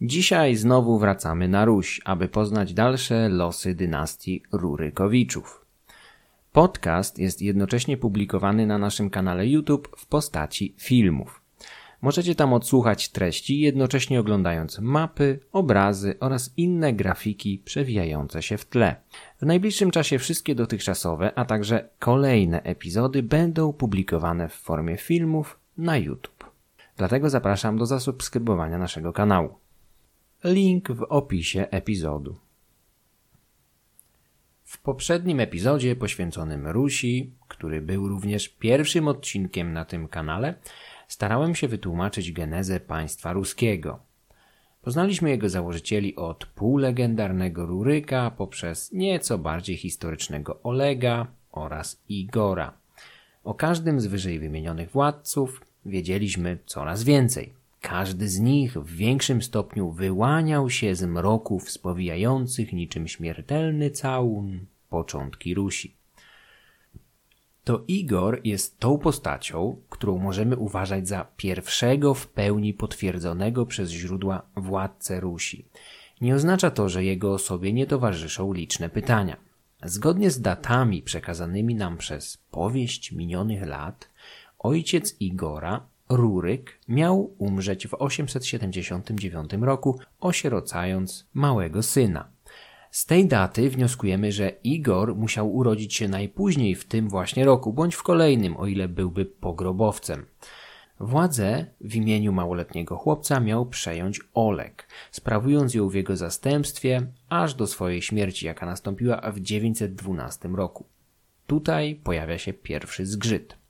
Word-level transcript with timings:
Dzisiaj 0.00 0.56
znowu 0.56 0.98
wracamy 0.98 1.48
na 1.48 1.64
Ruś, 1.64 2.00
aby 2.04 2.28
poznać 2.28 2.74
dalsze 2.74 3.28
losy 3.28 3.74
dynastii 3.74 4.42
Rurykowiczów. 4.52 5.66
Podcast 6.52 7.18
jest 7.18 7.42
jednocześnie 7.42 7.96
publikowany 7.96 8.66
na 8.66 8.78
naszym 8.78 9.10
kanale 9.10 9.46
YouTube 9.46 9.96
w 9.98 10.06
postaci 10.06 10.74
filmów. 10.78 11.42
Możecie 12.02 12.34
tam 12.34 12.52
odsłuchać 12.52 13.08
treści, 13.08 13.60
jednocześnie 13.60 14.20
oglądając 14.20 14.78
mapy, 14.78 15.40
obrazy 15.52 16.14
oraz 16.20 16.54
inne 16.56 16.92
grafiki 16.92 17.62
przewijające 17.64 18.42
się 18.42 18.58
w 18.58 18.64
tle. 18.64 18.96
W 19.40 19.46
najbliższym 19.46 19.90
czasie 19.90 20.18
wszystkie 20.18 20.54
dotychczasowe, 20.54 21.38
a 21.38 21.44
także 21.44 21.88
kolejne 21.98 22.62
epizody 22.62 23.22
będą 23.22 23.72
publikowane 23.72 24.48
w 24.48 24.54
formie 24.54 24.96
filmów 24.96 25.58
na 25.78 25.96
YouTube. 25.96 26.44
Dlatego 26.96 27.30
zapraszam 27.30 27.78
do 27.78 27.86
zasubskrybowania 27.86 28.78
naszego 28.78 29.12
kanału. 29.12 29.63
Link 30.44 30.90
w 30.92 31.02
opisie 31.02 31.66
epizodu. 31.70 32.36
W 34.64 34.78
poprzednim 34.78 35.40
epizodzie 35.40 35.96
poświęconym 35.96 36.66
Rusi, 36.66 37.32
który 37.48 37.82
był 37.82 38.08
również 38.08 38.48
pierwszym 38.48 39.08
odcinkiem 39.08 39.72
na 39.72 39.84
tym 39.84 40.08
kanale, 40.08 40.54
starałem 41.08 41.54
się 41.54 41.68
wytłumaczyć 41.68 42.32
genezę 42.32 42.80
państwa 42.80 43.32
ruskiego. 43.32 43.98
Poznaliśmy 44.82 45.30
jego 45.30 45.48
założycieli 45.48 46.16
od 46.16 46.46
półlegendarnego 46.46 47.66
Ruryka 47.66 48.30
poprzez 48.30 48.92
nieco 48.92 49.38
bardziej 49.38 49.76
historycznego 49.76 50.62
Olega 50.62 51.26
oraz 51.52 52.02
Igora. 52.08 52.72
O 53.44 53.54
każdym 53.54 54.00
z 54.00 54.06
wyżej 54.06 54.38
wymienionych 54.38 54.90
władców 54.90 55.60
wiedzieliśmy 55.86 56.58
coraz 56.66 57.04
więcej. 57.04 57.63
Każdy 57.88 58.28
z 58.28 58.40
nich 58.40 58.72
w 58.72 58.96
większym 58.96 59.42
stopniu 59.42 59.90
wyłaniał 59.90 60.70
się 60.70 60.94
z 60.94 61.02
mroków 61.02 61.70
spowijających 61.70 62.72
niczym 62.72 63.08
śmiertelny 63.08 63.90
całun 63.90 64.66
początki 64.90 65.54
Rusi. 65.54 65.96
To 67.64 67.84
Igor 67.88 68.40
jest 68.44 68.78
tą 68.78 68.98
postacią, 68.98 69.76
którą 69.90 70.18
możemy 70.18 70.56
uważać 70.56 71.08
za 71.08 71.26
pierwszego 71.36 72.14
w 72.14 72.26
pełni 72.26 72.74
potwierdzonego 72.74 73.66
przez 73.66 73.90
źródła 73.90 74.42
władcę 74.56 75.20
Rusi. 75.20 75.68
Nie 76.20 76.34
oznacza 76.34 76.70
to, 76.70 76.88
że 76.88 77.04
jego 77.04 77.34
osobie 77.34 77.72
nie 77.72 77.86
towarzyszą 77.86 78.52
liczne 78.52 78.88
pytania. 78.88 79.36
Zgodnie 79.82 80.30
z 80.30 80.40
datami 80.40 81.02
przekazanymi 81.02 81.74
nam 81.74 81.96
przez 81.96 82.36
powieść 82.50 83.12
minionych 83.12 83.66
lat, 83.66 84.10
ojciec 84.58 85.16
Igora, 85.20 85.93
Ruryk, 86.16 86.78
miał 86.88 87.34
umrzeć 87.38 87.88
w 87.88 87.94
879 87.94 89.50
roku, 89.60 89.98
osierocając 90.20 91.26
małego 91.34 91.82
syna. 91.82 92.28
Z 92.90 93.06
tej 93.06 93.26
daty 93.26 93.70
wnioskujemy, 93.70 94.32
że 94.32 94.48
Igor 94.64 95.16
musiał 95.16 95.54
urodzić 95.54 95.94
się 95.94 96.08
najpóźniej 96.08 96.74
w 96.74 96.84
tym 96.84 97.08
właśnie 97.08 97.44
roku, 97.44 97.72
bądź 97.72 97.94
w 97.94 98.02
kolejnym, 98.02 98.56
o 98.56 98.66
ile 98.66 98.88
byłby 98.88 99.26
pogrobowcem. 99.26 100.26
Władzę 101.00 101.66
w 101.80 101.94
imieniu 101.94 102.32
małoletniego 102.32 102.96
chłopca 102.96 103.40
miał 103.40 103.66
przejąć 103.66 104.20
Oleg, 104.34 104.88
sprawując 105.10 105.74
ją 105.74 105.88
w 105.88 105.94
jego 105.94 106.16
zastępstwie 106.16 107.06
aż 107.28 107.54
do 107.54 107.66
swojej 107.66 108.02
śmierci, 108.02 108.46
jaka 108.46 108.66
nastąpiła 108.66 109.30
w 109.32 109.40
912 109.40 110.48
roku. 110.48 110.84
Tutaj 111.46 111.94
pojawia 111.94 112.38
się 112.38 112.52
pierwszy 112.52 113.06
zgrzyt. 113.06 113.63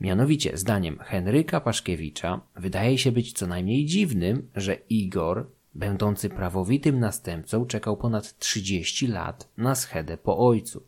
Mianowicie, 0.00 0.56
zdaniem 0.56 0.98
Henryka 0.98 1.60
Paszkiewicza, 1.60 2.40
wydaje 2.56 2.98
się 2.98 3.12
być 3.12 3.32
co 3.32 3.46
najmniej 3.46 3.86
dziwnym, 3.86 4.48
że 4.56 4.74
Igor 4.74 5.46
będący 5.74 6.28
prawowitym 6.28 7.00
następcą, 7.00 7.66
czekał 7.66 7.96
ponad 7.96 8.38
30 8.38 9.06
lat 9.06 9.48
na 9.56 9.74
schedę 9.74 10.16
po 10.16 10.38
ojcu. 10.38 10.82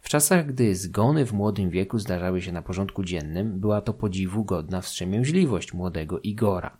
W 0.00 0.08
czasach, 0.08 0.46
gdy 0.46 0.76
zgony 0.76 1.26
w 1.26 1.32
młodym 1.32 1.70
wieku 1.70 1.98
zdarzały 1.98 2.42
się 2.42 2.52
na 2.52 2.62
porządku 2.62 3.04
dziennym, 3.04 3.60
była 3.60 3.80
to 3.80 3.94
podziwu 3.94 4.44
godna 4.44 4.80
wstrzemięźliwość 4.80 5.74
młodego 5.74 6.20
Igora. 6.20 6.76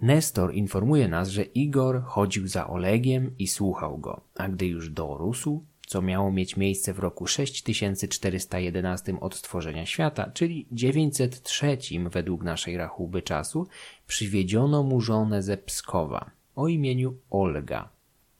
Nestor 0.00 0.54
informuje 0.54 1.08
nas, 1.08 1.28
że 1.28 1.42
Igor 1.42 2.02
chodził 2.02 2.48
za 2.48 2.66
Olegiem 2.68 3.30
i 3.38 3.46
słuchał 3.48 3.98
go, 3.98 4.20
a 4.34 4.48
gdy 4.48 4.66
już 4.66 4.90
dorósł, 4.90 5.64
co 5.86 6.02
miało 6.02 6.32
mieć 6.32 6.56
miejsce 6.56 6.92
w 6.92 6.98
roku 6.98 7.26
6411 7.26 9.20
od 9.20 9.34
stworzenia 9.34 9.86
świata, 9.86 10.30
czyli 10.34 10.66
903 10.72 11.78
według 12.10 12.42
naszej 12.42 12.76
rachuby 12.76 13.22
czasu, 13.22 13.66
przywiedziono 14.06 14.82
mu 14.82 15.00
żonę 15.00 15.42
ze 15.42 15.56
Pskowa 15.56 16.30
o 16.54 16.68
imieniu 16.68 17.16
Olga. 17.30 17.88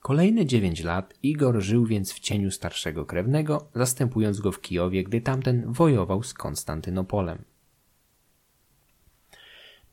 Kolejne 0.00 0.46
dziewięć 0.46 0.82
lat 0.82 1.14
Igor 1.22 1.60
żył 1.60 1.86
więc 1.86 2.12
w 2.12 2.20
cieniu 2.20 2.50
starszego 2.50 3.06
krewnego, 3.06 3.68
zastępując 3.74 4.40
go 4.40 4.52
w 4.52 4.60
Kijowie, 4.60 5.04
gdy 5.04 5.20
tamten 5.20 5.72
wojował 5.72 6.22
z 6.22 6.34
Konstantynopolem. 6.34 7.44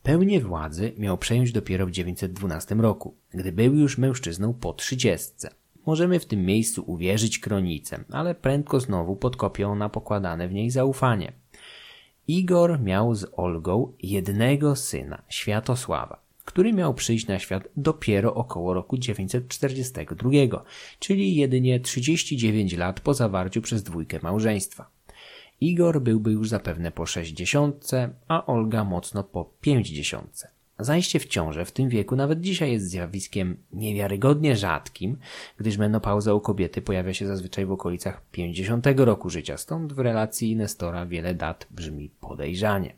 Pełnię 0.02 0.40
władzy 0.40 0.92
miał 0.98 1.18
przejąć 1.18 1.52
dopiero 1.52 1.86
w 1.86 1.90
912 1.90 2.74
roku, 2.74 3.16
gdy 3.30 3.52
był 3.52 3.74
już 3.74 3.98
mężczyzną 3.98 4.54
po 4.54 4.72
trzydziestce. 4.72 5.63
Możemy 5.86 6.20
w 6.20 6.26
tym 6.26 6.46
miejscu 6.46 6.84
uwierzyć 6.86 7.38
kronicę, 7.38 8.04
ale 8.10 8.34
prędko 8.34 8.80
znowu 8.80 9.16
podkopią 9.16 9.74
na 9.74 9.88
pokładane 9.88 10.48
w 10.48 10.52
niej 10.52 10.70
zaufanie. 10.70 11.32
Igor 12.28 12.80
miał 12.80 13.14
z 13.14 13.26
Olgą 13.36 13.92
jednego 14.02 14.76
syna, 14.76 15.22
Światosława, 15.28 16.20
który 16.44 16.72
miał 16.72 16.94
przyjść 16.94 17.26
na 17.26 17.38
świat 17.38 17.68
dopiero 17.76 18.34
około 18.34 18.74
roku 18.74 18.98
942, 18.98 20.30
czyli 20.98 21.34
jedynie 21.34 21.80
39 21.80 22.72
lat 22.72 23.00
po 23.00 23.14
zawarciu 23.14 23.62
przez 23.62 23.82
dwójkę 23.82 24.18
małżeństwa. 24.22 24.90
Igor 25.60 26.02
byłby 26.02 26.32
już 26.32 26.48
zapewne 26.48 26.90
po 26.90 27.06
60, 27.06 27.90
a 28.28 28.46
Olga 28.46 28.84
mocno 28.84 29.24
po 29.24 29.50
50. 29.60 30.44
Zajście 30.78 31.20
w 31.20 31.26
ciążę 31.26 31.64
w 31.64 31.72
tym 31.72 31.88
wieku 31.88 32.16
nawet 32.16 32.40
dzisiaj 32.40 32.72
jest 32.72 32.88
zjawiskiem 32.88 33.56
niewiarygodnie 33.72 34.56
rzadkim, 34.56 35.16
gdyż 35.56 35.78
menopauza 35.78 36.34
u 36.34 36.40
kobiety 36.40 36.82
pojawia 36.82 37.14
się 37.14 37.26
zazwyczaj 37.26 37.66
w 37.66 37.72
okolicach 37.72 38.22
50 38.30 38.86
roku 38.96 39.30
życia, 39.30 39.56
stąd 39.56 39.92
w 39.92 39.98
relacji 39.98 40.56
Nestora 40.56 41.06
wiele 41.06 41.34
dat 41.34 41.66
brzmi 41.70 42.10
podejrzanie. 42.20 42.94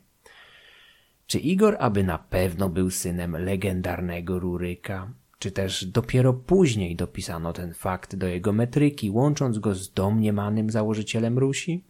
Czy 1.27 1.39
Igor 1.39 1.77
aby 1.81 2.05
na 2.05 2.19
pewno 2.19 2.69
był 2.69 2.91
synem 2.91 3.37
legendarnego 3.37 4.39
Ruryka? 4.39 5.13
Czy 5.39 5.51
też 5.51 5.85
dopiero 5.85 6.33
później 6.33 6.97
dopisano 6.97 7.53
ten 7.53 7.75
fakt 7.75 8.17
do 8.17 8.27
jego 8.27 8.53
metryki, 8.53 9.11
łącząc 9.11 9.59
go 9.59 9.75
z 9.75 9.93
domniemanym 9.93 10.71
założycielem 10.71 11.39
Rusi? 11.39 11.85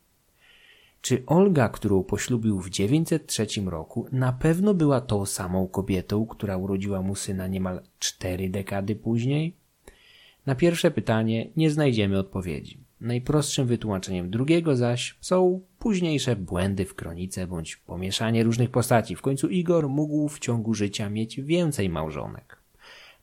Czy 1.07 1.23
Olga, 1.27 1.69
którą 1.69 2.05
poślubił 2.05 2.61
w 2.61 2.71
903 2.71 3.47
roku, 3.67 4.07
na 4.13 4.33
pewno 4.33 4.75
była 4.75 5.01
tą 5.01 5.27
samą 5.27 5.69
kobietą, 5.69 6.27
która 6.27 6.57
urodziła 6.57 7.03
mu 7.03 7.15
syna 7.15 7.47
niemal 7.47 7.83
cztery 7.99 8.49
dekady 8.51 8.97
później? 8.97 9.57
Na 10.47 10.55
pierwsze 10.55 10.91
pytanie 10.91 11.51
nie 11.57 11.71
znajdziemy 11.71 12.19
odpowiedzi. 12.19 12.81
Najprostszym 13.01 13.67
wytłumaczeniem 13.67 14.31
drugiego 14.31 14.77
zaś 14.77 15.19
są 15.21 15.61
późniejsze 15.79 16.37
błędy 16.37 16.85
w 16.85 16.95
kronice 16.95 17.47
bądź 17.47 17.77
pomieszanie 17.77 18.45
różnych 18.45 18.71
postaci. 18.71 19.17
W 19.17 19.23
końcu 19.23 19.49
Igor 19.49 19.89
mógł 19.89 20.29
w 20.29 20.39
ciągu 20.39 20.75
życia 20.75 21.11
mieć 21.11 21.41
więcej 21.41 21.89
małżonek. 21.89 22.63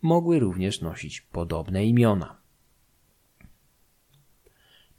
Mogły 0.01 0.39
również 0.39 0.81
nosić 0.81 1.21
podobne 1.21 1.85
imiona. 1.85 2.42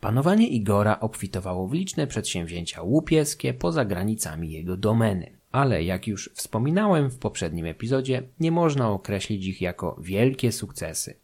Panowanie 0.04 0.48
Igora 0.48 1.00
obfitowało 1.00 1.68
w 1.68 1.72
liczne 1.72 2.06
przedsięwzięcia 2.06 2.82
łupieskie 2.82 3.54
poza 3.54 3.84
granicami 3.84 4.52
jego 4.52 4.76
domeny. 4.76 5.30
Ale 5.52 5.84
jak 5.84 6.06
już 6.06 6.30
wspominałem 6.34 7.10
w 7.10 7.18
poprzednim 7.18 7.66
epizodzie, 7.66 8.22
nie 8.40 8.52
można 8.52 8.90
określić 8.90 9.46
ich 9.46 9.60
jako 9.60 9.96
wielkie 10.00 10.52
sukcesy. 10.52 11.16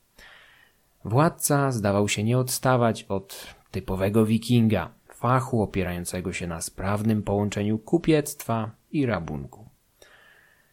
Władca 1.04 1.72
zdawał 1.72 2.08
się 2.08 2.24
nie 2.24 2.38
odstawać 2.38 3.02
od 3.02 3.54
typowego 3.70 4.26
wikinga, 4.26 4.90
fachu 5.14 5.62
opierającego 5.62 6.32
się 6.32 6.46
na 6.46 6.60
sprawnym 6.60 7.22
połączeniu 7.22 7.78
kupiectwa 7.78 8.70
i 8.92 9.06
rabunku. 9.06 9.68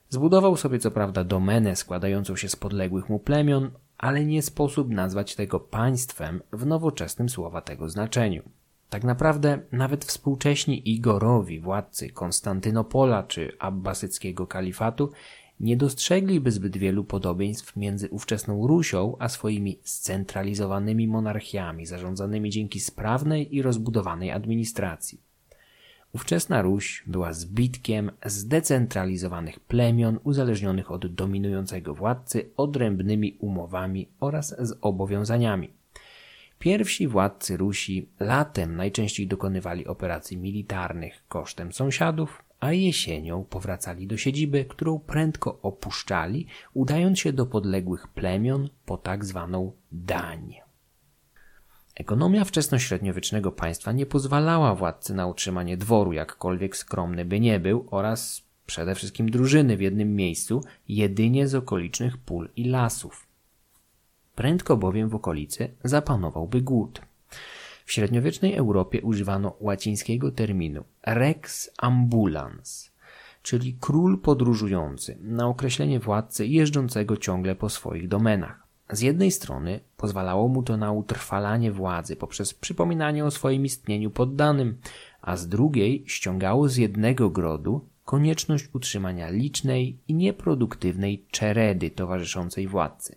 Zbudował 0.09 0.57
sobie 0.57 0.79
co 0.79 0.91
prawda 0.91 1.23
domenę 1.23 1.75
składającą 1.75 2.35
się 2.35 2.49
z 2.49 2.55
podległych 2.55 3.09
mu 3.09 3.19
plemion 3.19 3.71
ale 3.97 4.25
nie 4.25 4.41
sposób 4.41 4.89
nazwać 4.89 5.35
tego 5.35 5.59
państwem 5.59 6.41
w 6.53 6.65
nowoczesnym 6.65 7.29
słowa 7.29 7.61
tego 7.61 7.89
znaczeniu. 7.89 8.43
Tak 8.89 9.03
naprawdę 9.03 9.59
nawet 9.71 10.05
współcześni 10.05 10.89
Igorowi, 10.89 11.59
władcy 11.59 12.09
Konstantynopola 12.09 13.23
czy 13.23 13.51
abbasyckiego 13.59 14.47
kalifatu, 14.47 15.11
nie 15.59 15.77
dostrzegliby 15.77 16.51
zbyt 16.51 16.77
wielu 16.77 17.03
podobieństw 17.03 17.75
między 17.75 18.09
ówczesną 18.09 18.67
Rusią 18.67 19.15
a 19.19 19.29
swoimi 19.29 19.79
scentralizowanymi 19.83 21.07
monarchiami 21.07 21.85
zarządzanymi 21.85 22.49
dzięki 22.49 22.79
sprawnej 22.79 23.55
i 23.55 23.61
rozbudowanej 23.61 24.31
administracji. 24.31 25.26
Ówczesna 26.13 26.61
Ruś 26.61 27.03
była 27.07 27.33
zbitkiem 27.33 28.11
zdecentralizowanych 28.25 29.59
plemion 29.59 30.19
uzależnionych 30.23 30.91
od 30.91 31.15
dominującego 31.15 31.93
władcy 31.93 32.49
odrębnymi 32.57 33.37
umowami 33.39 34.07
oraz 34.19 34.55
z 34.59 34.77
obowiązaniami. 34.81 35.69
Pierwsi 36.59 37.07
władcy 37.07 37.57
Rusi 37.57 38.09
latem 38.19 38.75
najczęściej 38.75 39.27
dokonywali 39.27 39.87
operacji 39.87 40.37
militarnych 40.37 41.23
kosztem 41.27 41.73
sąsiadów, 41.73 42.43
a 42.59 42.73
jesienią 42.73 43.43
powracali 43.43 44.07
do 44.07 44.17
siedziby, 44.17 44.65
którą 44.65 44.99
prędko 44.99 45.59
opuszczali, 45.61 46.47
udając 46.73 47.19
się 47.19 47.33
do 47.33 47.45
podległych 47.45 48.07
plemion 48.07 48.69
po 48.85 48.97
tak 48.97 49.25
zwaną 49.25 49.71
dań. 49.91 50.66
Ekonomia 51.97 52.45
wczesnośredniowiecznego 52.45 53.51
państwa 53.51 53.91
nie 53.91 54.05
pozwalała 54.05 54.75
władcy 54.75 55.13
na 55.13 55.27
utrzymanie 55.27 55.77
dworu, 55.77 56.13
jakkolwiek 56.13 56.77
skromny 56.77 57.25
by 57.25 57.39
nie 57.39 57.59
był, 57.59 57.87
oraz 57.91 58.41
przede 58.65 58.95
wszystkim 58.95 59.31
drużyny 59.31 59.77
w 59.77 59.81
jednym 59.81 60.15
miejscu, 60.15 60.63
jedynie 60.87 61.47
z 61.47 61.55
okolicznych 61.55 62.17
pól 62.17 62.49
i 62.55 62.63
lasów. 62.63 63.27
Prędko 64.35 64.77
bowiem 64.77 65.09
w 65.09 65.15
okolicy 65.15 65.69
zapanowałby 65.83 66.61
głód. 66.61 67.01
W 67.85 67.91
średniowiecznej 67.91 68.55
Europie 68.55 69.01
używano 69.01 69.55
łacińskiego 69.59 70.31
terminu 70.31 70.83
rex 71.05 71.71
ambulans, 71.77 72.91
czyli 73.41 73.77
król 73.79 74.19
podróżujący, 74.19 75.17
na 75.21 75.47
określenie 75.47 75.99
władcy 75.99 76.47
jeżdżącego 76.47 77.17
ciągle 77.17 77.55
po 77.55 77.69
swoich 77.69 78.07
domenach. 78.07 78.66
Z 78.91 79.01
jednej 79.01 79.31
strony 79.31 79.79
pozwalało 79.97 80.47
mu 80.47 80.63
to 80.63 80.77
na 80.77 80.91
utrwalanie 80.91 81.71
władzy 81.71 82.15
poprzez 82.15 82.53
przypominanie 82.53 83.25
o 83.25 83.31
swoim 83.31 83.65
istnieniu 83.65 84.11
poddanym, 84.11 84.77
a 85.21 85.37
z 85.37 85.47
drugiej 85.47 86.03
ściągało 86.07 86.69
z 86.69 86.77
jednego 86.77 87.29
grodu 87.29 87.85
konieczność 88.05 88.69
utrzymania 88.73 89.29
licznej 89.29 89.97
i 90.07 90.13
nieproduktywnej 90.13 91.25
czeredy 91.31 91.89
towarzyszącej 91.89 92.67
władcy. 92.67 93.15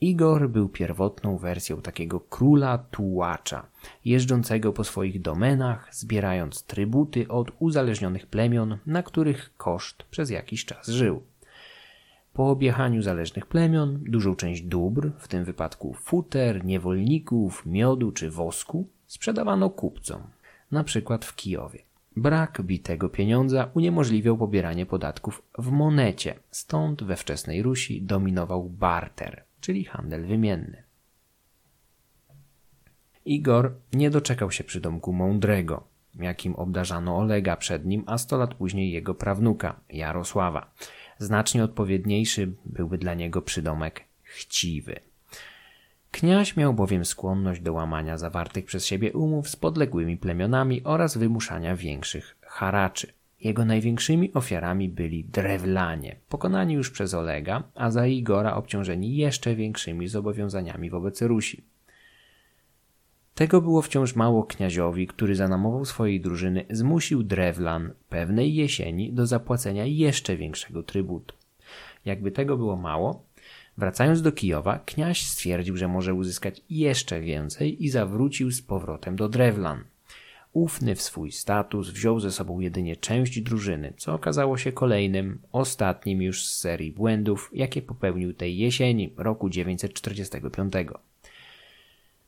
Igor 0.00 0.50
był 0.50 0.68
pierwotną 0.68 1.38
wersją 1.38 1.82
takiego 1.82 2.20
króla 2.20 2.78
tułacza, 2.78 3.66
jeżdżącego 4.04 4.72
po 4.72 4.84
swoich 4.84 5.22
domenach, 5.22 5.94
zbierając 5.94 6.62
trybuty 6.62 7.28
od 7.28 7.52
uzależnionych 7.58 8.26
plemion, 8.26 8.78
na 8.86 9.02
których 9.02 9.56
koszt 9.56 10.02
przez 10.02 10.30
jakiś 10.30 10.64
czas 10.64 10.88
żył. 10.88 11.22
Po 12.36 12.50
objechaniu 12.50 13.02
zależnych 13.02 13.46
plemion 13.46 14.04
dużą 14.08 14.36
część 14.36 14.62
dóbr, 14.62 15.10
w 15.18 15.28
tym 15.28 15.44
wypadku 15.44 15.94
futer, 15.94 16.64
niewolników, 16.64 17.66
miodu 17.66 18.12
czy 18.12 18.30
wosku, 18.30 18.88
sprzedawano 19.06 19.70
kupcom, 19.70 20.22
na 20.70 20.84
przykład 20.84 21.24
w 21.24 21.34
Kijowie. 21.34 21.82
Brak 22.16 22.62
bitego 22.62 23.08
pieniądza 23.08 23.70
uniemożliwiał 23.74 24.38
pobieranie 24.38 24.86
podatków 24.86 25.42
w 25.58 25.70
monecie, 25.70 26.34
stąd 26.50 27.02
we 27.02 27.16
wczesnej 27.16 27.62
Rusi 27.62 28.02
dominował 28.02 28.68
barter, 28.68 29.44
czyli 29.60 29.84
handel 29.84 30.26
wymienny. 30.26 30.82
Igor 33.24 33.74
nie 33.92 34.10
doczekał 34.10 34.50
się 34.50 34.64
przydomku 34.64 35.12
mądrego, 35.12 35.84
jakim 36.14 36.54
obdarzano 36.54 37.18
Olega 37.18 37.56
przed 37.56 37.86
nim, 37.86 38.04
a 38.06 38.18
sto 38.18 38.36
lat 38.36 38.54
później 38.54 38.92
jego 38.92 39.14
prawnuka, 39.14 39.80
Jarosława. 39.90 40.70
Znacznie 41.18 41.64
odpowiedniejszy 41.64 42.52
byłby 42.64 42.98
dla 42.98 43.14
niego 43.14 43.42
przydomek 43.42 44.04
chciwy. 44.22 45.00
Kniaź 46.10 46.56
miał 46.56 46.74
bowiem 46.74 47.04
skłonność 47.04 47.60
do 47.60 47.72
łamania 47.72 48.18
zawartych 48.18 48.64
przez 48.64 48.86
siebie 48.86 49.12
umów 49.12 49.48
z 49.48 49.56
podległymi 49.56 50.16
plemionami 50.16 50.84
oraz 50.84 51.16
wymuszania 51.16 51.76
większych 51.76 52.36
haraczy. 52.42 53.12
Jego 53.40 53.64
największymi 53.64 54.32
ofiarami 54.32 54.88
byli 54.88 55.24
drewlanie, 55.24 56.16
pokonani 56.28 56.74
już 56.74 56.90
przez 56.90 57.14
Olega, 57.14 57.62
a 57.74 57.90
za 57.90 58.06
Igora 58.06 58.54
obciążeni 58.54 59.16
jeszcze 59.16 59.54
większymi 59.54 60.08
zobowiązaniami 60.08 60.90
wobec 60.90 61.22
Rusi. 61.22 61.64
Tego 63.36 63.60
było 63.60 63.82
wciąż 63.82 64.14
mało 64.14 64.44
kniaziowi, 64.44 65.06
który 65.06 65.36
za 65.36 65.48
namową 65.48 65.84
swojej 65.84 66.20
drużyny 66.20 66.64
zmusił 66.70 67.22
Drewlan 67.22 67.92
pewnej 68.08 68.54
jesieni 68.54 69.12
do 69.12 69.26
zapłacenia 69.26 69.84
jeszcze 69.84 70.36
większego 70.36 70.82
trybutu. 70.82 71.34
Jakby 72.04 72.30
tego 72.30 72.56
było 72.56 72.76
mało, 72.76 73.24
wracając 73.78 74.22
do 74.22 74.32
Kijowa, 74.32 74.78
kniaź 74.78 75.26
stwierdził, 75.26 75.76
że 75.76 75.88
może 75.88 76.14
uzyskać 76.14 76.62
jeszcze 76.70 77.20
więcej 77.20 77.84
i 77.84 77.88
zawrócił 77.88 78.50
z 78.50 78.62
powrotem 78.62 79.16
do 79.16 79.28
Drewlan. 79.28 79.84
Ufny 80.52 80.94
w 80.94 81.02
swój 81.02 81.32
status 81.32 81.90
wziął 81.90 82.20
ze 82.20 82.32
sobą 82.32 82.60
jedynie 82.60 82.96
część 82.96 83.40
drużyny, 83.40 83.92
co 83.96 84.14
okazało 84.14 84.58
się 84.58 84.72
kolejnym, 84.72 85.38
ostatnim 85.52 86.22
już 86.22 86.46
z 86.46 86.58
serii 86.58 86.92
błędów, 86.92 87.50
jakie 87.52 87.82
popełnił 87.82 88.34
tej 88.34 88.58
jesieni 88.58 89.12
roku 89.16 89.50
945. 89.50 90.72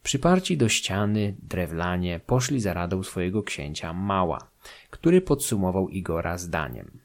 Przyparci 0.08 0.56
do 0.56 0.69
ściany, 0.69 1.34
drewlanie, 1.43 2.20
poszli 2.26 2.60
za 2.60 2.75
radą 2.75 3.02
swojego 3.02 3.43
księcia 3.43 3.93
Mała, 3.93 4.50
który 4.90 5.20
podsumował 5.20 5.88
Igora 5.88 6.38
zdaniem. 6.38 6.99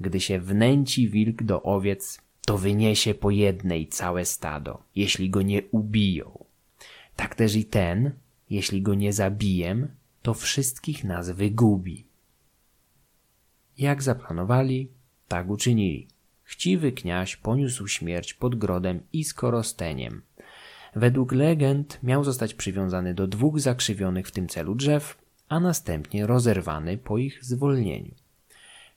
Gdy 0.00 0.20
się 0.20 0.40
wnęci 0.40 1.08
wilk 1.08 1.42
do 1.42 1.62
owiec, 1.62 2.20
to 2.46 2.58
wyniesie 2.58 3.14
po 3.14 3.30
jednej 3.30 3.88
całe 3.88 4.24
stado, 4.24 4.82
jeśli 4.94 5.30
go 5.30 5.42
nie 5.42 5.62
ubiją. 5.62 6.44
Tak 7.16 7.34
też 7.34 7.54
i 7.54 7.64
ten, 7.64 8.12
jeśli 8.50 8.82
go 8.82 8.94
nie 8.94 9.12
zabiję, 9.12 9.88
to 10.22 10.34
wszystkich 10.34 11.04
nas 11.04 11.30
wygubi. 11.30 12.04
Jak 13.78 14.02
zaplanowali, 14.02 14.88
tak 15.28 15.50
uczynili. 15.50 16.08
Chciwy 16.42 16.92
kniaź 16.92 17.36
poniósł 17.36 17.88
śmierć 17.88 18.34
pod 18.34 18.54
grodem 18.54 19.00
i 19.12 19.24
skorosteniem– 19.24 20.22
Według 20.94 21.32
legend 21.32 21.98
miał 22.02 22.24
zostać 22.24 22.54
przywiązany 22.54 23.14
do 23.14 23.26
dwóch 23.26 23.60
zakrzywionych 23.60 24.28
w 24.28 24.30
tym 24.30 24.48
celu 24.48 24.74
drzew, 24.74 25.18
a 25.48 25.60
następnie 25.60 26.26
rozerwany 26.26 26.98
po 26.98 27.18
ich 27.18 27.44
zwolnieniu. 27.44 28.14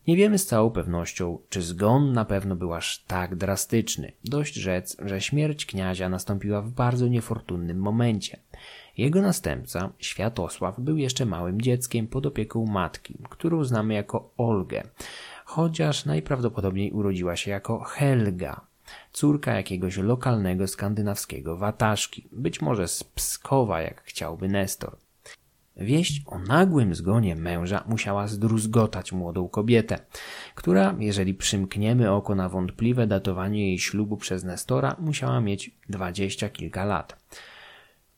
Nie 0.07 0.15
wiemy 0.15 0.37
z 0.37 0.45
całą 0.45 0.71
pewnością, 0.71 1.37
czy 1.49 1.61
zgon 1.61 2.13
na 2.13 2.25
pewno 2.25 2.55
był 2.55 2.73
aż 2.73 3.03
tak 3.07 3.35
drastyczny. 3.35 4.11
Dość 4.25 4.53
rzec, 4.53 4.97
że 5.05 5.21
śmierć 5.21 5.65
kniazia 5.65 6.09
nastąpiła 6.09 6.61
w 6.61 6.71
bardzo 6.71 7.07
niefortunnym 7.07 7.77
momencie. 7.77 8.39
Jego 8.97 9.21
następca, 9.21 9.89
Światosław, 9.99 10.79
był 10.79 10.97
jeszcze 10.97 11.25
małym 11.25 11.61
dzieckiem 11.61 12.07
pod 12.07 12.25
opieką 12.25 12.65
matki, 12.65 13.17
którą 13.29 13.63
znamy 13.63 13.93
jako 13.93 14.29
Olgę, 14.37 14.83
chociaż 15.45 16.05
najprawdopodobniej 16.05 16.91
urodziła 16.91 17.35
się 17.35 17.51
jako 17.51 17.79
Helga, 17.79 18.61
córka 19.11 19.53
jakiegoś 19.53 19.97
lokalnego 19.97 20.67
skandynawskiego 20.67 21.57
wataszki, 21.57 22.27
być 22.31 22.61
może 22.61 22.87
z 22.87 23.03
Pskowa, 23.03 23.81
jak 23.81 24.03
chciałby 24.03 24.47
Nestor. 24.47 24.97
Wieść 25.77 26.21
o 26.25 26.39
nagłym 26.39 26.95
zgonie 26.95 27.35
męża 27.35 27.83
musiała 27.87 28.27
zdruzgotać 28.27 29.11
młodą 29.11 29.47
kobietę, 29.47 29.99
która, 30.55 30.95
jeżeli 30.99 31.33
przymkniemy 31.33 32.11
oko 32.11 32.35
na 32.35 32.49
wątpliwe 32.49 33.07
datowanie 33.07 33.67
jej 33.67 33.79
ślubu 33.79 34.17
przez 34.17 34.43
Nestora, 34.43 34.95
musiała 34.99 35.41
mieć 35.41 35.71
dwadzieścia 35.89 36.49
kilka 36.49 36.85
lat. 36.85 37.25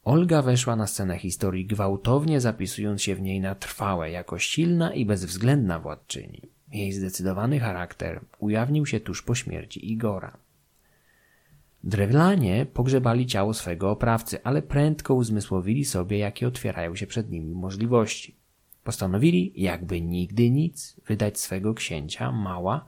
Olga 0.03 0.41
weszła 0.41 0.75
na 0.75 0.87
scenę 0.87 1.17
historii 1.17 1.65
gwałtownie 1.65 2.41
zapisując 2.41 3.01
się 3.01 3.15
w 3.15 3.21
niej 3.21 3.41
na 3.41 3.55
trwałe 3.55 4.11
jako 4.11 4.39
silna 4.39 4.93
i 4.93 5.05
bezwzględna 5.05 5.79
władczyni. 5.79 6.41
Jej 6.71 6.93
zdecydowany 6.93 7.59
charakter 7.59 8.21
ujawnił 8.39 8.85
się 8.85 8.99
tuż 8.99 9.21
po 9.21 9.35
śmierci 9.35 9.91
Igora. 9.91 10.37
Drewlanie 11.87 12.65
pogrzebali 12.65 13.25
ciało 13.25 13.53
swego 13.53 13.91
oprawcy, 13.91 14.43
ale 14.43 14.61
prędko 14.61 15.13
uzmysłowili 15.13 15.85
sobie, 15.85 16.17
jakie 16.17 16.47
otwierają 16.47 16.95
się 16.95 17.07
przed 17.07 17.31
nimi 17.31 17.55
możliwości. 17.55 18.35
Postanowili, 18.83 19.53
jakby 19.55 20.01
nigdy 20.01 20.49
nic, 20.49 20.95
wydać 21.07 21.39
swego 21.39 21.73
księcia, 21.73 22.31
mała, 22.31 22.85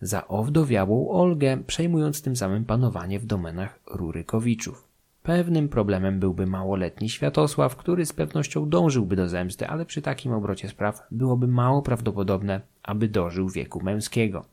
za 0.00 0.28
owdowiałą 0.28 1.10
Olgę, 1.10 1.58
przejmując 1.66 2.22
tym 2.22 2.36
samym 2.36 2.64
panowanie 2.64 3.18
w 3.18 3.26
domenach 3.26 3.78
Rurykowiczów. 3.86 4.88
Pewnym 5.22 5.68
problemem 5.68 6.20
byłby 6.20 6.46
małoletni 6.46 7.08
Światosław, 7.08 7.76
który 7.76 8.06
z 8.06 8.12
pewnością 8.12 8.68
dążyłby 8.68 9.16
do 9.16 9.28
zemsty, 9.28 9.68
ale 9.68 9.86
przy 9.86 10.02
takim 10.02 10.32
obrocie 10.32 10.68
spraw 10.68 11.06
byłoby 11.10 11.46
mało 11.46 11.82
prawdopodobne, 11.82 12.60
aby 12.82 13.08
dożył 13.08 13.48
wieku 13.48 13.82
męskiego. 13.82 14.44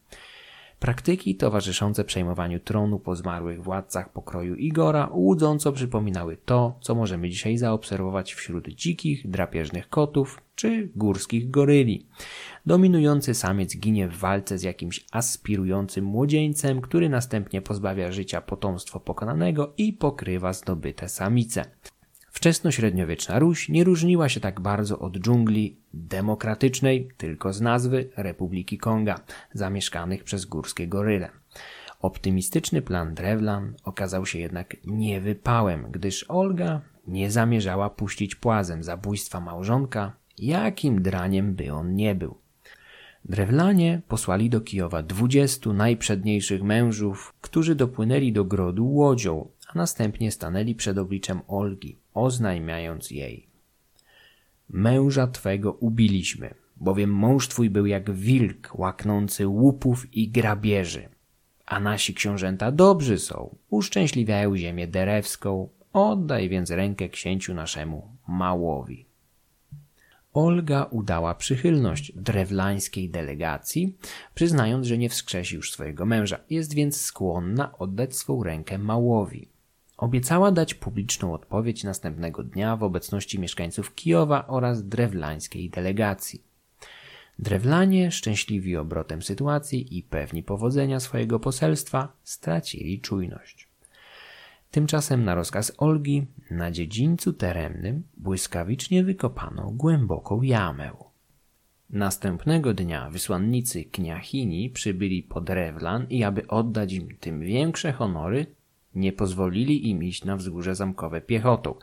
Praktyki 0.80 1.36
towarzyszące 1.36 2.04
przejmowaniu 2.04 2.60
tronu 2.60 3.00
po 3.00 3.16
zmarłych 3.16 3.64
władcach 3.64 4.14
pokroju 4.14 4.56
Igora 4.56 5.10
łudząco 5.14 5.72
przypominały 5.72 6.38
to, 6.46 6.78
co 6.82 6.96
możemy 6.96 7.30
dzisiaj 7.30 7.58
zaobserwować 7.58 8.34
wśród 8.34 8.68
dzikich, 8.68 9.30
drapieżnych 9.30 9.90
kotów 9.90 10.42
czy 10.56 10.90
górskich 10.96 11.52
goryli. 11.52 12.06
Dominujący 12.66 13.34
samiec 13.34 13.78
ginie 13.78 14.08
w 14.08 14.18
walce 14.18 14.58
z 14.58 14.64
jakimś 14.64 15.06
aspirującym 15.12 16.06
młodzieńcem, 16.06 16.82
który 16.82 17.10
następnie 17.10 17.62
pozbawia 17.62 18.12
życia 18.12 18.42
potomstwo 18.42 19.00
pokonanego 19.00 19.74
i 19.78 19.94
pokrywa 19.94 20.54
zdobyte 20.54 21.10
samice. 21.10 21.66
Wczesnośredniowieczna 22.38 23.40
Ruś 23.40 23.70
nie 23.70 23.84
różniła 23.84 24.30
się 24.30 24.40
tak 24.40 24.60
bardzo 24.60 25.00
od 25.00 25.18
dżungli 25.18 25.78
demokratycznej, 25.94 27.10
tylko 27.18 27.54
z 27.54 27.62
nazwy 27.62 28.10
Republiki 28.18 28.78
Konga, 28.78 29.20
zamieszkanych 29.54 30.24
przez 30.24 30.46
górskie 30.46 30.88
goryle. 30.88 31.30
Optymistyczny 32.02 32.82
plan 32.82 33.14
Drewlan 33.14 33.74
okazał 33.84 34.26
się 34.26 34.40
jednak 34.40 34.78
niewypałem, 34.86 35.92
gdyż 35.92 36.26
Olga 36.28 36.82
nie 37.08 37.32
zamierzała 37.32 37.90
puścić 37.90 38.36
płazem 38.36 38.84
zabójstwa 38.84 39.40
małżonka, 39.40 40.14
jakim 40.38 41.02
draniem 41.02 41.56
by 41.56 41.74
on 41.74 41.96
nie 41.96 42.16
był. 42.16 42.38
Drewlanie 43.30 44.02
posłali 44.08 44.50
do 44.50 44.62
Kijowa 44.62 45.04
dwudziestu 45.04 45.74
najprzedniejszych 45.74 46.64
mężów, 46.64 47.34
którzy 47.42 47.76
dopłynęli 47.76 48.32
do 48.32 48.46
grodu 48.46 48.88
łodzią, 48.88 49.48
a 49.68 49.78
następnie 49.78 50.32
stanęli 50.32 50.76
przed 50.76 50.98
obliczem 50.98 51.42
Olgi, 51.48 51.98
oznajmiając 52.14 53.12
jej. 53.12 53.48
Męża 54.70 55.28
twego 55.28 55.74
ubiliśmy, 55.74 56.54
bowiem 56.78 57.10
mąż 57.14 57.48
twój 57.48 57.70
był 57.70 57.86
jak 57.86 58.12
wilk 58.12 58.80
łaknący 58.80 59.48
łupów 59.48 60.16
i 60.16 60.30
grabieży. 60.30 61.10
A 61.66 61.80
nasi 61.80 62.14
książęta 62.14 62.72
dobrzy 62.72 63.20
są, 63.20 63.56
uszczęśliwiają 63.70 64.58
ziemię 64.58 64.88
derewską, 64.88 65.70
oddaj 65.94 66.50
więc 66.50 66.72
rękę 66.72 67.10
księciu 67.10 67.54
naszemu 67.54 68.18
Małowi. 68.28 69.07
Olga 70.38 70.84
udała 70.92 71.36
przychylność 71.36 72.12
drewlańskiej 72.16 73.10
delegacji, 73.10 73.98
przyznając, 74.36 74.88
że 74.88 74.98
nie 74.98 75.10
wskrzesi 75.10 75.56
już 75.56 75.72
swojego 75.72 76.06
męża. 76.06 76.40
Jest 76.50 76.74
więc 76.74 77.02
skłonna 77.02 77.78
oddać 77.78 78.16
swą 78.16 78.44
rękę 78.44 78.78
Małowi. 78.78 79.48
Obiecała 79.98 80.52
dać 80.52 80.74
publiczną 80.74 81.34
odpowiedź 81.34 81.84
następnego 81.84 82.44
dnia 82.44 82.76
w 82.76 82.84
obecności 82.84 83.40
mieszkańców 83.40 83.96
Kijowa 83.96 84.48
oraz 84.48 84.88
drewlańskiej 84.88 85.70
delegacji. 85.70 86.44
Drewlanie, 87.40 88.12
szczęśliwi 88.12 88.78
obrotem 88.78 89.22
sytuacji 89.22 89.98
i 89.98 90.04
pewni 90.04 90.44
powodzenia 90.44 91.00
swojego 91.00 91.40
poselstwa, 91.40 92.14
stracili 92.24 93.02
czujność. 93.02 93.67
Tymczasem 94.72 95.24
na 95.26 95.36
rozkaz 95.36 95.72
Olgi 95.78 96.26
na 96.52 96.72
dziedzińcu 96.72 97.34
teremnym 97.34 98.04
błyskawicznie 98.18 99.04
wykopano 99.04 99.72
głęboką 99.72 100.42
jamę. 100.42 100.92
Następnego 101.90 102.74
dnia 102.74 103.10
wysłannicy 103.10 103.84
Kniachini 103.84 104.70
przybyli 104.70 105.24
pod 105.24 105.44
Drewlan 105.44 106.08
i 106.10 106.24
aby 106.24 106.48
oddać 106.48 106.94
im 106.94 107.18
tym 107.20 107.42
większe 107.42 107.92
honory, 107.92 108.46
nie 108.96 109.14
pozwolili 109.14 109.90
im 109.90 110.04
iść 110.04 110.26
na 110.26 110.38
wzgórze 110.38 110.76
zamkowe 110.76 111.22
piechotą. 111.22 111.76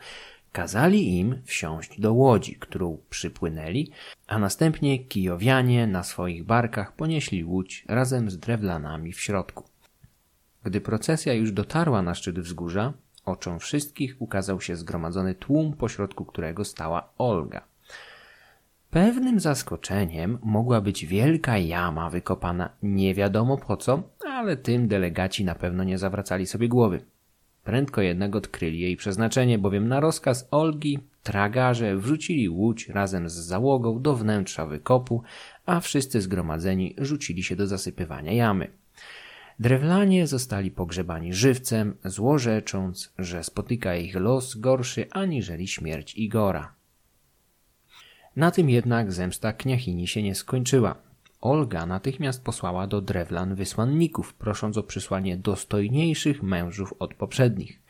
Kazali 0.53 1.19
im 1.19 1.43
wsiąść 1.45 2.01
do 2.01 2.13
łodzi, 2.13 2.55
którą 2.55 2.99
przypłynęli, 3.11 3.91
a 4.27 4.39
następnie 4.39 4.99
kijowianie 4.99 5.87
na 5.87 6.03
swoich 6.03 6.45
barkach 6.45 6.97
ponieśli 6.97 7.45
łódź 7.45 7.85
razem 7.89 8.31
z 8.31 8.39
drewlanami 8.39 9.13
w 9.13 9.21
środku. 9.21 9.74
Gdy 10.65 10.81
procesja 10.81 11.33
już 11.33 11.53
dotarła 11.53 12.03
na 12.03 12.15
szczyt 12.15 12.41
wzgórza, 12.41 12.93
oczom 13.25 13.59
wszystkich 13.59 14.17
ukazał 14.19 14.61
się 14.61 14.77
zgromadzony 14.77 15.35
tłum, 15.35 15.73
pośrodku 15.73 16.25
którego 16.25 16.65
stała 16.65 17.09
Olga. 17.19 17.63
Pewnym 18.91 19.41
zaskoczeniem 19.41 20.39
mogła 20.43 20.81
być 20.81 21.07
wielka 21.07 21.59
jama 21.59 22.11
wykopana 22.11 22.71
nie 22.83 23.15
wiadomo 23.15 23.59
po 23.59 23.77
co, 23.77 24.03
ale 24.27 24.57
tym 24.57 24.89
delegaci 24.89 25.45
na 25.45 25.55
pewno 25.55 25.85
nie 25.85 25.99
zawracali 25.99 26.47
sobie 26.47 26.69
głowy. 26.69 27.05
Prędko 27.65 28.01
jednak 28.01 28.37
odkryli 28.37 28.81
jej 28.81 28.97
przeznaczenie, 28.97 29.59
bowiem 29.59 29.89
na 29.89 30.01
rozkaz 30.01 30.49
Olgi 30.51 30.99
tragarze 31.23 31.97
wrzucili 31.97 32.49
łódź 32.49 32.89
razem 32.89 33.29
z 33.29 33.33
załogą 33.33 34.03
do 34.03 34.15
wnętrza 34.15 34.67
wykopu, 34.67 35.23
a 35.67 35.81
wszyscy 35.81 36.21
zgromadzeni 36.21 36.95
rzucili 36.99 37.43
się 37.43 37.57
do 37.57 37.67
zasypywania 37.67 38.33
jamy. 38.33 38.84
Drewlanie 39.59 40.27
zostali 40.27 40.71
pogrzebani 40.71 41.35
żywcem, 41.35 41.97
złorzecząc, 42.05 43.13
że 43.19 43.45
spotyka 43.45 43.97
ich 43.97 44.15
los 44.15 44.55
gorszy 44.55 45.07
aniżeli 45.11 45.69
śmierć 45.69 46.15
Igora. 46.15 46.75
Na 48.37 48.51
tym 48.51 48.71
jednak 48.71 49.13
zemsta 49.13 49.53
kniachini 49.53 50.07
się 50.07 50.23
nie 50.23 50.35
skończyła. 50.35 50.95
Olga 51.41 51.87
natychmiast 51.87 52.45
posłała 52.45 52.87
do 52.87 53.01
Drewlan 53.01 53.55
wysłanników, 53.55 54.35
prosząc 54.35 54.79
o 54.79 54.83
przysłanie 54.83 55.37
dostojniejszych 55.37 56.43
mężów 56.43 56.95
od 56.99 57.15
poprzednich. 57.15 57.83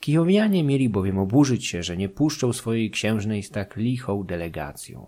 Kijowianie 0.00 0.64
mieli 0.64 0.88
bowiem 0.88 1.18
oburzyć 1.18 1.66
się, 1.66 1.82
że 1.82 1.96
nie 1.96 2.08
puszczą 2.08 2.52
swojej 2.52 2.90
księżnej 2.90 3.42
z 3.42 3.50
tak 3.50 3.76
lichą 3.76 4.24
delegacją. 4.24 5.06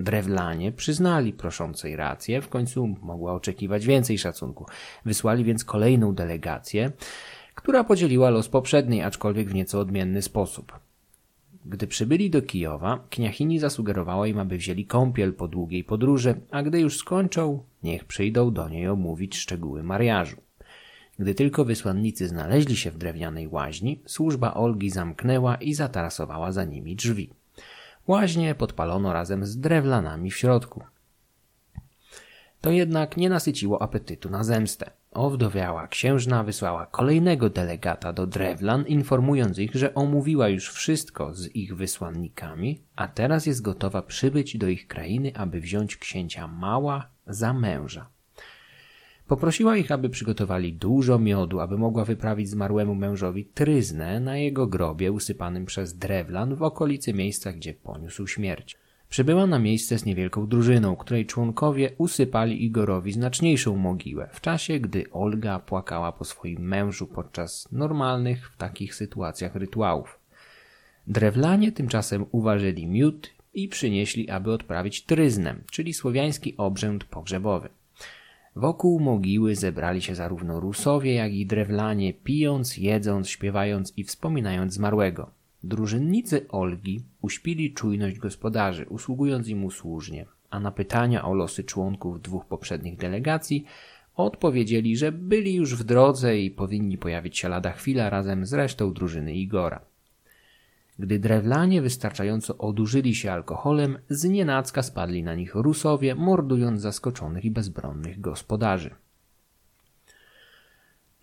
Drewlanie 0.00 0.72
przyznali 0.72 1.32
proszącej 1.32 1.96
rację, 1.96 2.42
w 2.42 2.48
końcu 2.48 2.96
mogła 3.02 3.34
oczekiwać 3.34 3.86
więcej 3.86 4.18
szacunku. 4.18 4.66
Wysłali 5.04 5.44
więc 5.44 5.64
kolejną 5.64 6.14
delegację, 6.14 6.92
która 7.54 7.84
podzieliła 7.84 8.30
los 8.30 8.48
poprzedniej, 8.48 9.02
aczkolwiek 9.02 9.48
w 9.48 9.54
nieco 9.54 9.80
odmienny 9.80 10.22
sposób. 10.22 10.72
Gdy 11.64 11.86
przybyli 11.86 12.30
do 12.30 12.42
Kijowa, 12.42 13.04
kniachini 13.10 13.58
zasugerowała 13.58 14.26
im, 14.26 14.38
aby 14.38 14.56
wzięli 14.56 14.86
kąpiel 14.86 15.34
po 15.34 15.48
długiej 15.48 15.84
podróży, 15.84 16.40
a 16.50 16.62
gdy 16.62 16.80
już 16.80 16.98
skończą, 16.98 17.62
niech 17.82 18.04
przyjdą 18.04 18.52
do 18.52 18.68
niej 18.68 18.88
omówić 18.88 19.36
szczegóły 19.36 19.82
mariażu. 19.82 20.36
Gdy 21.18 21.34
tylko 21.34 21.64
wysłannicy 21.64 22.28
znaleźli 22.28 22.76
się 22.76 22.90
w 22.90 22.98
drewnianej 22.98 23.48
łaźni, 23.48 24.00
służba 24.06 24.54
Olgi 24.54 24.90
zamknęła 24.90 25.54
i 25.54 25.74
zatarasowała 25.74 26.52
za 26.52 26.64
nimi 26.64 26.96
drzwi. 26.96 27.30
Łaźnie 28.06 28.54
podpalono 28.54 29.12
razem 29.12 29.46
z 29.46 29.58
drewlanami 29.58 30.30
w 30.30 30.36
środku. 30.36 30.84
To 32.60 32.70
jednak 32.70 33.16
nie 33.16 33.28
nasyciło 33.28 33.82
apetytu 33.82 34.30
na 34.30 34.44
zemstę. 34.44 34.90
Owdowiała 35.10 35.88
księżna 35.88 36.44
wysłała 36.44 36.86
kolejnego 36.86 37.50
delegata 37.50 38.12
do 38.12 38.26
Drewlan, 38.26 38.86
informując 38.86 39.58
ich, 39.58 39.74
że 39.74 39.94
omówiła 39.94 40.48
już 40.48 40.70
wszystko 40.70 41.34
z 41.34 41.56
ich 41.56 41.76
wysłannikami, 41.76 42.82
a 42.96 43.08
teraz 43.08 43.46
jest 43.46 43.62
gotowa 43.62 44.02
przybyć 44.02 44.58
do 44.58 44.68
ich 44.68 44.86
krainy, 44.86 45.32
aby 45.34 45.60
wziąć 45.60 45.96
księcia 45.96 46.48
Mała 46.48 47.08
za 47.26 47.52
męża. 47.52 48.15
Poprosiła 49.26 49.76
ich, 49.76 49.92
aby 49.92 50.08
przygotowali 50.08 50.72
dużo 50.72 51.18
miodu, 51.18 51.60
aby 51.60 51.78
mogła 51.78 52.04
wyprawić 52.04 52.48
zmarłemu 52.48 52.94
mężowi 52.94 53.44
tryznę 53.44 54.20
na 54.20 54.36
jego 54.36 54.66
grobie 54.66 55.12
usypanym 55.12 55.66
przez 55.66 55.98
drewlan 55.98 56.54
w 56.54 56.62
okolicy 56.62 57.14
miejsca, 57.14 57.52
gdzie 57.52 57.74
poniósł 57.74 58.26
śmierć. 58.26 58.76
Przybyła 59.08 59.46
na 59.46 59.58
miejsce 59.58 59.98
z 59.98 60.04
niewielką 60.04 60.46
drużyną, 60.46 60.96
której 60.96 61.26
członkowie 61.26 61.90
usypali 61.98 62.64
Igorowi 62.64 63.12
znaczniejszą 63.12 63.76
mogiłę, 63.76 64.28
w 64.32 64.40
czasie 64.40 64.80
gdy 64.80 65.10
Olga 65.10 65.58
płakała 65.58 66.12
po 66.12 66.24
swoim 66.24 66.60
mężu 66.60 67.06
podczas 67.06 67.68
normalnych 67.72 68.50
w 68.50 68.56
takich 68.56 68.94
sytuacjach 68.94 69.54
rytuałów. 69.54 70.20
Drewlanie 71.06 71.72
tymczasem 71.72 72.26
uważyli 72.30 72.86
miód 72.86 73.30
i 73.54 73.68
przynieśli, 73.68 74.30
aby 74.30 74.52
odprawić 74.52 75.04
tryznę, 75.04 75.56
czyli 75.70 75.94
słowiański 75.94 76.54
obrzęd 76.56 77.04
pogrzebowy. 77.04 77.68
Wokół 78.56 79.00
mogiły 79.00 79.56
zebrali 79.56 80.02
się 80.02 80.14
zarówno 80.14 80.60
Rusowie, 80.60 81.14
jak 81.14 81.32
i 81.32 81.46
Drewlanie, 81.46 82.14
pijąc, 82.14 82.76
jedząc, 82.76 83.28
śpiewając 83.28 83.92
i 83.96 84.04
wspominając 84.04 84.74
zmarłego. 84.74 85.30
Drużynnicy 85.64 86.48
Olgi 86.48 87.02
uśpili 87.22 87.74
czujność 87.74 88.18
gospodarzy, 88.18 88.86
usługując 88.88 89.48
im 89.48 89.64
usłużnie, 89.64 90.26
a 90.50 90.60
na 90.60 90.70
pytania 90.70 91.24
o 91.24 91.34
losy 91.34 91.64
członków 91.64 92.22
dwóch 92.22 92.46
poprzednich 92.46 92.96
delegacji 92.96 93.64
odpowiedzieli, 94.14 94.96
że 94.96 95.12
byli 95.12 95.54
już 95.54 95.74
w 95.74 95.84
drodze 95.84 96.38
i 96.38 96.50
powinni 96.50 96.98
pojawić 96.98 97.38
się 97.38 97.48
lada 97.48 97.72
chwila 97.72 98.10
razem 98.10 98.46
z 98.46 98.52
resztą 98.52 98.92
drużyny 98.92 99.34
Igora. 99.34 99.80
Gdy 100.98 101.18
drewlanie 101.18 101.82
wystarczająco 101.82 102.58
odurzyli 102.58 103.14
się 103.14 103.32
alkoholem, 103.32 103.98
znienacka 104.08 104.82
spadli 104.82 105.22
na 105.22 105.34
nich 105.34 105.54
Rusowie, 105.54 106.14
mordując 106.14 106.80
zaskoczonych 106.80 107.44
i 107.44 107.50
bezbronnych 107.50 108.20
gospodarzy. 108.20 108.90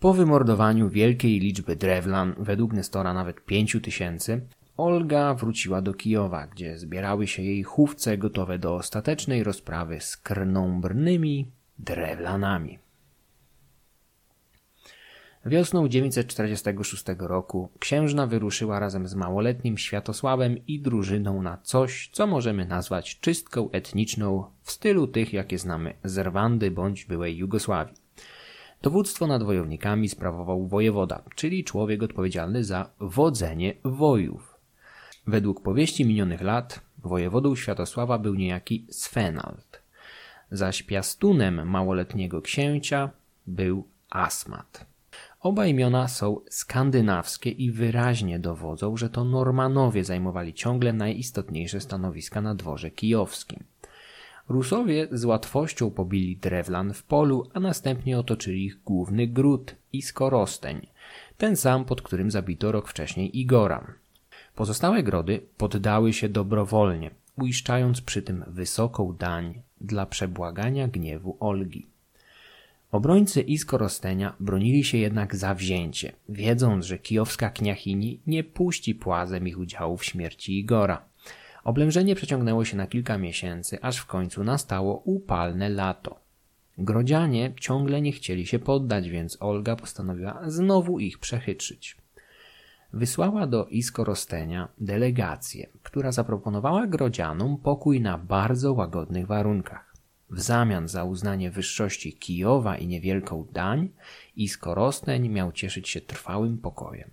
Po 0.00 0.12
wymordowaniu 0.12 0.88
wielkiej 0.88 1.40
liczby 1.40 1.76
drewlan, 1.76 2.34
według 2.38 2.72
Nestora 2.72 3.14
nawet 3.14 3.44
pięciu 3.44 3.80
tysięcy, 3.80 4.40
Olga 4.76 5.34
wróciła 5.34 5.82
do 5.82 5.94
Kijowa, 5.94 6.46
gdzie 6.46 6.78
zbierały 6.78 7.26
się 7.26 7.42
jej 7.42 7.62
chówce 7.62 8.18
gotowe 8.18 8.58
do 8.58 8.74
ostatecznej 8.74 9.44
rozprawy 9.44 10.00
z 10.00 10.16
krnąbrnymi 10.16 11.50
drewlanami. 11.78 12.78
Wiosną 15.46 15.88
946 15.88 17.04
roku 17.18 17.68
księżna 17.78 18.26
wyruszyła 18.26 18.78
razem 18.78 19.08
z 19.08 19.14
małoletnim 19.14 19.78
Światosławem 19.78 20.66
i 20.66 20.80
drużyną 20.80 21.42
na 21.42 21.58
coś, 21.62 22.10
co 22.12 22.26
możemy 22.26 22.66
nazwać 22.66 23.20
czystką 23.20 23.70
etniczną 23.70 24.44
w 24.62 24.72
stylu 24.72 25.06
tych, 25.06 25.32
jakie 25.32 25.58
znamy 25.58 25.94
z 26.04 26.18
Rwandy 26.18 26.70
bądź 26.70 27.04
byłej 27.04 27.36
Jugosławii. 27.36 27.94
Dowództwo 28.82 29.26
nad 29.26 29.42
wojownikami 29.42 30.08
sprawował 30.08 30.66
wojewoda, 30.66 31.22
czyli 31.34 31.64
człowiek 31.64 32.02
odpowiedzialny 32.02 32.64
za 32.64 32.90
wodzenie 33.00 33.74
wojów. 33.84 34.54
Według 35.26 35.62
powieści 35.62 36.04
minionych 36.04 36.42
lat 36.42 36.80
wojewodą 36.98 37.56
Światosława 37.56 38.18
był 38.18 38.34
niejaki 38.34 38.86
Svenald, 38.90 39.82
zaś 40.50 40.82
piastunem 40.82 41.68
małoletniego 41.68 42.42
księcia 42.42 43.10
był 43.46 43.88
Asmat. 44.10 44.93
Oba 45.44 45.66
imiona 45.66 46.08
są 46.08 46.40
skandynawskie 46.50 47.50
i 47.50 47.70
wyraźnie 47.70 48.38
dowodzą, 48.38 48.96
że 48.96 49.10
to 49.10 49.24
Normanowie 49.24 50.04
zajmowali 50.04 50.54
ciągle 50.54 50.92
najistotniejsze 50.92 51.80
stanowiska 51.80 52.40
na 52.40 52.54
dworze 52.54 52.90
kijowskim. 52.90 53.64
Rusowie 54.48 55.08
z 55.12 55.24
łatwością 55.24 55.90
pobili 55.90 56.36
Drewlan 56.36 56.94
w 56.94 57.02
polu, 57.02 57.50
a 57.54 57.60
następnie 57.60 58.18
otoczyli 58.18 58.64
ich 58.64 58.82
główny 58.84 59.26
gród 59.26 59.74
i 59.92 60.02
skorosteń, 60.02 60.86
ten 61.38 61.56
sam, 61.56 61.84
pod 61.84 62.02
którym 62.02 62.30
zabito 62.30 62.72
rok 62.72 62.88
wcześniej 62.88 63.40
Igora. 63.40 63.94
Pozostałe 64.54 65.02
grody 65.02 65.40
poddały 65.56 66.12
się 66.12 66.28
dobrowolnie, 66.28 67.10
uiszczając 67.36 68.00
przy 68.00 68.22
tym 68.22 68.44
wysoką 68.46 69.12
dań 69.12 69.62
dla 69.80 70.06
przebłagania 70.06 70.88
gniewu 70.88 71.36
Olgi. 71.40 71.93
Obrońcy 72.94 73.40
Iskorostenia 73.40 74.36
bronili 74.40 74.84
się 74.84 74.98
jednak 74.98 75.36
zawzięcie, 75.36 76.12
wiedząc, 76.28 76.84
że 76.86 76.98
kijowska 76.98 77.50
kniachini 77.50 78.20
nie 78.26 78.44
puści 78.44 78.94
płazem 78.94 79.48
ich 79.48 79.58
udziału 79.58 79.96
w 79.96 80.04
śmierci 80.04 80.58
Igora. 80.58 81.04
Oblężenie 81.64 82.14
przeciągnęło 82.14 82.64
się 82.64 82.76
na 82.76 82.86
kilka 82.86 83.18
miesięcy, 83.18 83.78
aż 83.82 83.96
w 83.96 84.06
końcu 84.06 84.44
nastało 84.44 85.02
upalne 85.04 85.68
lato. 85.68 86.20
Grodzianie 86.78 87.52
ciągle 87.60 88.00
nie 88.00 88.12
chcieli 88.12 88.46
się 88.46 88.58
poddać, 88.58 89.08
więc 89.08 89.36
Olga 89.40 89.76
postanowiła 89.76 90.40
znowu 90.46 90.98
ich 90.98 91.18
przechytrzyć. 91.18 91.96
Wysłała 92.92 93.46
do 93.46 93.66
Iskorostenia 93.66 94.68
delegację, 94.78 95.66
która 95.82 96.12
zaproponowała 96.12 96.86
Grodzianom 96.86 97.58
pokój 97.58 98.00
na 98.00 98.18
bardzo 98.18 98.72
łagodnych 98.72 99.26
warunkach. 99.26 99.93
W 100.34 100.40
zamian 100.40 100.88
za 100.88 101.04
uznanie 101.04 101.50
wyższości 101.50 102.12
Kijowa 102.12 102.76
i 102.76 102.86
niewielką 102.86 103.46
dań, 103.52 103.88
Iskorosteń 104.36 105.28
miał 105.28 105.52
cieszyć 105.52 105.88
się 105.88 106.00
trwałym 106.00 106.58
pokojem. 106.58 107.10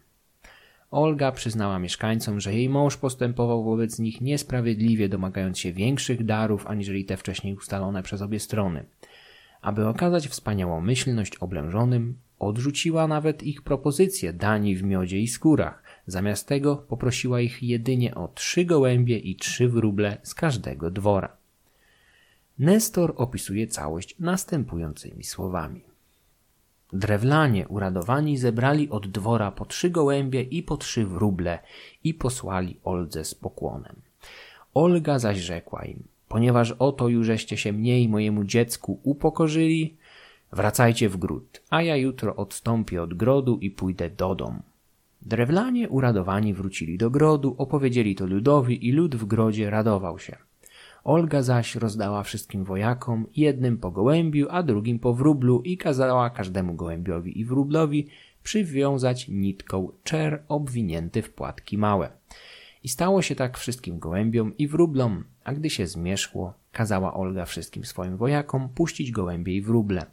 Olga 0.91 1.31
przyznała 1.31 1.79
mieszkańcom, 1.79 2.39
że 2.39 2.53
jej 2.53 2.69
mąż 2.69 2.97
postępował 2.97 3.63
wobec 3.63 3.99
nich 3.99 4.21
niesprawiedliwie, 4.21 5.09
domagając 5.09 5.59
się 5.59 5.73
większych 5.73 6.25
darów 6.25 6.67
aniżeli 6.67 7.05
te 7.05 7.17
wcześniej 7.17 7.53
ustalone 7.53 8.03
przez 8.03 8.21
obie 8.21 8.39
strony. 8.39 8.85
Aby 9.61 9.87
okazać 9.87 10.27
wspaniałomyślność 10.27 11.35
oblężonym, 11.35 12.17
odrzuciła 12.39 13.07
nawet 13.07 13.43
ich 13.43 13.61
propozycję 13.61 14.33
dani 14.33 14.75
w 14.75 14.83
miodzie 14.83 15.19
i 15.19 15.27
skórach. 15.27 15.83
Zamiast 16.07 16.47
tego 16.47 16.75
poprosiła 16.75 17.41
ich 17.41 17.63
jedynie 17.63 18.15
o 18.15 18.27
trzy 18.27 18.65
gołębie 18.65 19.17
i 19.17 19.35
trzy 19.35 19.69
wróble 19.69 20.17
z 20.23 20.35
każdego 20.35 20.91
dwora. 20.91 21.40
Nestor 22.62 23.13
opisuje 23.18 23.68
całość 23.68 24.15
następującymi 24.20 25.24
słowami. 25.24 25.82
Drewlanie 26.94 27.68
uradowani 27.68 28.38
zebrali 28.38 28.89
od 28.89 29.08
dwora 29.08 29.51
po 29.51 29.65
trzy 29.65 29.89
gołębie 29.89 30.41
i 30.41 30.63
po 30.63 30.77
trzy 30.77 31.06
wróble 31.06 31.60
i 32.03 32.13
posłali 32.13 32.77
Oldze 32.84 33.25
z 33.25 33.36
pokłonem. 33.36 33.96
Olga 34.74 35.20
zaś 35.20 35.38
rzekła 35.38 35.86
im, 35.86 36.03
ponieważ 36.27 36.72
oto 36.72 37.08
jużeście 37.08 37.58
się 37.58 37.74
mnie 37.74 38.01
i 38.01 38.10
mojemu 38.10 38.44
dziecku 38.44 39.00
upokorzyli, 39.03 39.98
wracajcie 40.51 41.10
w 41.10 41.18
gród, 41.18 41.62
a 41.70 41.82
ja 41.82 41.96
jutro 41.96 42.36
odstąpię 42.36 43.03
od 43.03 43.13
grodu 43.13 43.58
i 43.58 43.72
pójdę 43.72 44.10
do 44.10 44.36
domu. 44.36 44.62
Drewlanie 45.22 45.89
uradowani 45.89 46.53
wrócili 46.53 46.98
do 46.98 47.10
grodu, 47.10 47.56
opowiedzieli 47.58 48.15
to 48.15 48.25
ludowi 48.25 48.88
i 48.88 48.91
lud 48.91 49.15
w 49.15 49.25
grodzie 49.25 49.70
radował 49.70 50.20
się. 50.20 50.50
Olga 51.03 51.41
zaś 51.41 51.75
rozdała 51.75 52.24
wszystkim 52.24 52.63
wojakom, 52.63 53.27
jednym 53.36 53.77
po 53.77 53.91
gołębiu, 53.91 54.48
a 54.50 54.63
drugim 54.63 55.00
po 55.00 55.13
wróblu 55.13 55.62
i 55.62 55.77
kazała 55.77 56.29
każdemu 56.29 56.74
gołębiowi 56.74 57.39
i 57.39 57.46
wróblowi 57.46 58.08
przywiązać 58.43 59.27
nitką 59.27 59.91
czer 60.03 60.43
obwinięty 60.48 61.22
w 61.22 61.34
płatki 61.34 61.77
małe. 61.77 62.10
I 62.84 62.89
stało 62.89 63.21
się 63.21 63.36
tak 63.36 63.58
wszystkim 63.58 63.99
gołębiom 63.99 64.58
i 64.58 64.67
wróblom, 64.67 65.23
a 65.43 65.54
gdy 65.54 65.69
się 65.69 65.88
zmierzchło, 65.88 66.54
kazała 66.71 67.13
Olga 67.13 67.45
wszystkim 67.45 67.86
swoim 67.86 68.17
wojakom 68.17 68.69
puścić 68.69 69.12
gołębie 69.12 69.56
i 69.56 69.62
wróble. 69.62 70.06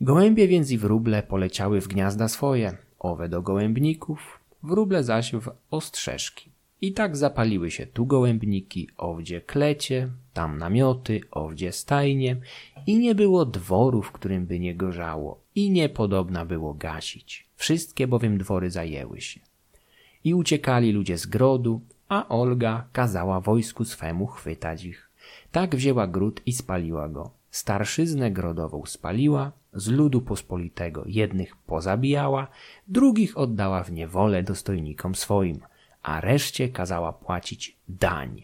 Gołębie 0.00 0.48
więc 0.48 0.70
i 0.70 0.78
wróble 0.78 1.22
poleciały 1.22 1.80
w 1.80 1.88
gniazda 1.88 2.28
swoje, 2.28 2.76
owe 2.98 3.28
do 3.28 3.42
gołębników, 3.42 4.40
wróble 4.62 5.04
zaś 5.04 5.32
w 5.32 5.50
ostrzeżki. 5.70 6.51
I 6.82 6.92
tak 6.92 7.16
zapaliły 7.16 7.70
się 7.70 7.86
tu 7.86 8.06
gołębniki, 8.06 8.88
owdzie 8.96 9.40
klecie, 9.40 10.08
tam 10.32 10.58
namioty, 10.58 11.20
owdzie 11.30 11.72
stajnie 11.72 12.36
i 12.86 12.98
nie 12.98 13.14
było 13.14 13.44
dworu, 13.44 14.02
w 14.02 14.12
którym 14.12 14.46
by 14.46 14.58
nie 14.58 14.74
gorzało 14.74 15.40
i 15.54 15.70
niepodobna 15.70 16.44
było 16.44 16.74
gasić. 16.74 17.46
Wszystkie 17.56 18.06
bowiem 18.06 18.38
dwory 18.38 18.70
zajęły 18.70 19.20
się. 19.20 19.40
I 20.24 20.34
uciekali 20.34 20.92
ludzie 20.92 21.18
z 21.18 21.26
grodu, 21.26 21.80
a 22.08 22.28
Olga 22.28 22.86
kazała 22.92 23.40
wojsku 23.40 23.84
swemu 23.84 24.26
chwytać 24.26 24.84
ich. 24.84 25.10
Tak 25.52 25.76
wzięła 25.76 26.06
gród 26.06 26.42
i 26.46 26.52
spaliła 26.52 27.08
go. 27.08 27.30
Starszyznę 27.50 28.30
grodową 28.30 28.86
spaliła, 28.86 29.52
z 29.72 29.88
ludu 29.88 30.20
pospolitego 30.20 31.04
jednych 31.06 31.56
pozabijała, 31.56 32.46
drugich 32.88 33.38
oddała 33.38 33.82
w 33.82 33.92
niewolę 33.92 34.42
dostojnikom 34.42 35.14
swoim– 35.14 35.60
a 36.02 36.20
reszcie 36.20 36.68
kazała 36.68 37.12
płacić 37.12 37.76
dań. 37.88 38.42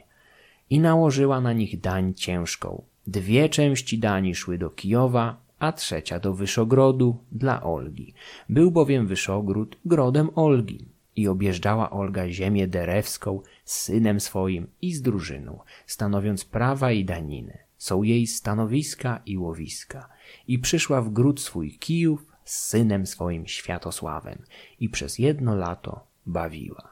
I 0.71 0.81
nałożyła 0.81 1.41
na 1.41 1.53
nich 1.53 1.81
dań 1.81 2.15
ciężką. 2.15 2.83
Dwie 3.07 3.49
części 3.49 3.99
dani 3.99 4.35
szły 4.35 4.59
do 4.59 4.71
Kijowa, 4.71 5.41
a 5.59 5.73
trzecia 5.73 6.21
do 6.21 6.35
Wyszogrodu 6.35 7.17
dla 7.33 7.63
Olgi. 7.63 8.15
Był 8.49 8.71
bowiem 8.71 9.07
Wyszogród 9.07 9.77
grodem 9.85 10.31
Olgi 10.35 10.89
i 11.17 11.29
objeżdżała 11.29 11.91
Olga 11.91 12.29
ziemię 12.29 12.69
derewską 12.69 13.41
z 13.65 13.81
synem 13.81 14.21
swoim 14.21 14.67
i 14.83 14.95
z 14.95 15.03
drużyną, 15.03 15.59
stanowiąc 15.87 16.45
prawa 16.45 16.93
i 16.93 17.05
daniny. 17.05 17.59
Są 17.79 18.03
jej 18.03 18.27
stanowiska 18.27 19.21
i 19.27 19.39
łowiska. 19.39 20.09
I 20.49 20.59
przyszła 20.59 21.03
w 21.03 21.11
gród 21.11 21.41
swój 21.41 21.79
Kijów 21.79 22.27
z 22.45 22.59
synem 22.59 23.07
swoim 23.07 23.47
Światosławem 23.47 24.43
i 24.81 24.89
przez 24.89 25.19
jedno 25.19 25.55
lato 25.55 26.07
bawiła. 26.27 26.88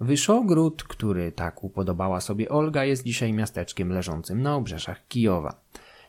Wyszogród, 0.00 0.82
który 0.82 1.32
tak 1.32 1.64
upodobała 1.64 2.20
sobie 2.20 2.48
Olga, 2.48 2.84
jest 2.84 3.04
dzisiaj 3.04 3.32
miasteczkiem 3.32 3.92
leżącym 3.92 4.42
na 4.42 4.56
obrzeżach 4.56 5.08
Kijowa. 5.08 5.60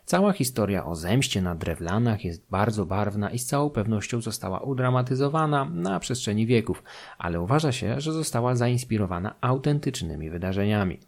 Cała 0.06 0.34
historia 0.34 0.86
o 0.86 0.96
zemście 0.96 1.42
na 1.42 1.56
drewlanach 1.56 2.26
jest 2.26 2.50
bardzo 2.50 2.86
barwna 2.86 3.30
i 3.30 3.40
z 3.40 3.46
całą 3.46 3.70
pewnością 3.70 4.22
została 4.22 4.60
udramatyzowana 4.60 5.66
na 5.66 6.00
przestrzeni 6.00 6.46
wieków, 6.46 6.84
ale 7.18 7.42
uważa 7.42 7.72
się, 7.72 8.02
że 8.02 8.14
została 8.14 8.56
zainspirowana 8.56 9.36
autentycznymi 9.42 10.30
wydarzeniami. 10.30 11.00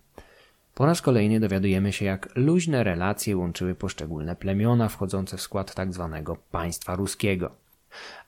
Po 0.73 0.85
raz 0.85 1.01
kolejny 1.01 1.39
dowiadujemy 1.39 1.93
się, 1.93 2.05
jak 2.05 2.29
luźne 2.35 2.83
relacje 2.83 3.37
łączyły 3.37 3.75
poszczególne 3.75 4.35
plemiona 4.35 4.89
wchodzące 4.89 5.37
w 5.37 5.41
skład 5.41 5.73
tzw. 5.73 6.09
Tak 6.25 6.39
państwa 6.51 6.95
ruskiego. 6.95 7.62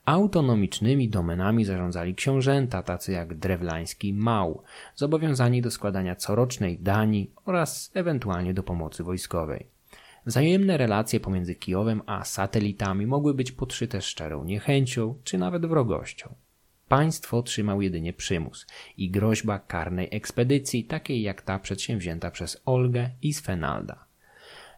Autonomicznymi 0.05 1.09
domenami 1.09 1.65
zarządzali 1.65 2.15
książęta, 2.15 2.83
tacy 2.83 3.11
jak 3.11 3.37
drewlański 3.37 4.13
Mał, 4.13 4.63
zobowiązani 4.95 5.61
do 5.61 5.71
składania 5.71 6.15
corocznej 6.15 6.79
dani 6.79 7.31
oraz 7.45 7.91
ewentualnie 7.93 8.53
do 8.53 8.63
pomocy 8.63 9.03
wojskowej. 9.03 9.67
Wzajemne 10.25 10.77
relacje 10.77 11.19
pomiędzy 11.19 11.55
Kijowem 11.55 12.01
a 12.05 12.23
satelitami 12.23 13.07
mogły 13.07 13.33
być 13.33 13.51
podszyte 13.51 14.01
szczerą 14.01 14.43
niechęcią 14.43 15.15
czy 15.23 15.37
nawet 15.37 15.65
wrogością. 15.65 16.35
Państwo 16.87 17.43
trzymał 17.43 17.81
jedynie 17.81 18.13
przymus 18.13 18.67
i 18.97 19.11
groźba 19.11 19.59
karnej 19.59 20.07
ekspedycji, 20.11 20.83
takiej 20.83 21.21
jak 21.21 21.41
ta 21.41 21.59
przedsięwzięta 21.59 22.31
przez 22.31 22.61
Olgę 22.65 23.09
i 23.21 23.33
Svenalda. 23.33 24.04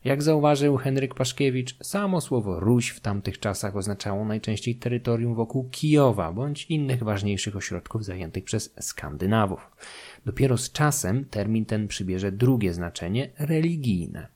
Jak 0.06 0.24
zauważył 0.24 0.78
Henryk 0.78 1.16
Paszkiewicz, 1.16 1.78
samo 1.84 2.22
słowo 2.22 2.60
Ruś 2.60 2.90
w 2.90 3.00
tamtych 3.00 3.40
czasach 3.40 3.76
oznaczało 3.76 4.26
najczęściej 4.26 4.76
terytorium 4.76 5.36
wokół 5.36 5.70
Kijowa 5.70 6.34
bądź 6.34 6.66
innych 6.66 7.04
ważniejszych 7.04 7.56
ośrodków 7.56 8.06
zajętych 8.06 8.44
przez 8.44 8.74
Skandynawów. 8.80 9.72
Dopiero 10.26 10.58
z 10.58 10.72
czasem 10.72 11.26
termin 11.26 11.66
ten 11.66 11.88
przybierze 11.88 12.32
drugie 12.32 12.74
znaczenie 12.74 13.30
religijne. 13.40 14.28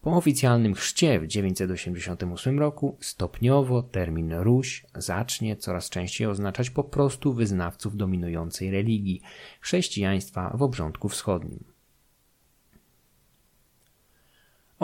Po 0.00 0.16
oficjalnym 0.16 0.74
chrzcie 0.74 1.20
w 1.20 1.26
988 1.26 2.58
roku 2.58 2.96
stopniowo 3.00 3.82
termin 3.82 4.32
Ruś 4.32 4.86
zacznie 4.94 5.56
coraz 5.56 5.90
częściej 5.90 6.26
oznaczać 6.26 6.70
po 6.70 6.84
prostu 6.84 7.32
wyznawców 7.32 7.96
dominującej 7.96 8.70
religii 8.70 9.20
chrześcijaństwa 9.60 10.56
w 10.56 10.62
obrządku 10.62 11.08
wschodnim. 11.08 11.73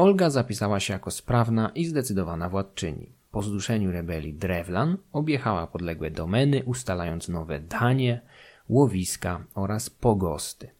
Olga 0.01 0.31
zapisała 0.31 0.81
się 0.81 0.93
jako 0.93 1.11
sprawna 1.11 1.71
i 1.75 1.85
zdecydowana 1.85 2.49
władczyni. 2.49 3.13
Po 3.31 3.43
zduszeniu 3.43 3.93
rebelii 3.93 4.35
Drewlan 4.35 4.97
objechała 5.13 5.67
podległe 5.67 6.11
domeny, 6.11 6.63
ustalając 6.65 7.29
nowe 7.29 7.61
danie, 7.61 8.21
łowiska 8.69 9.45
oraz 9.55 9.91
pogosty. 9.91 10.71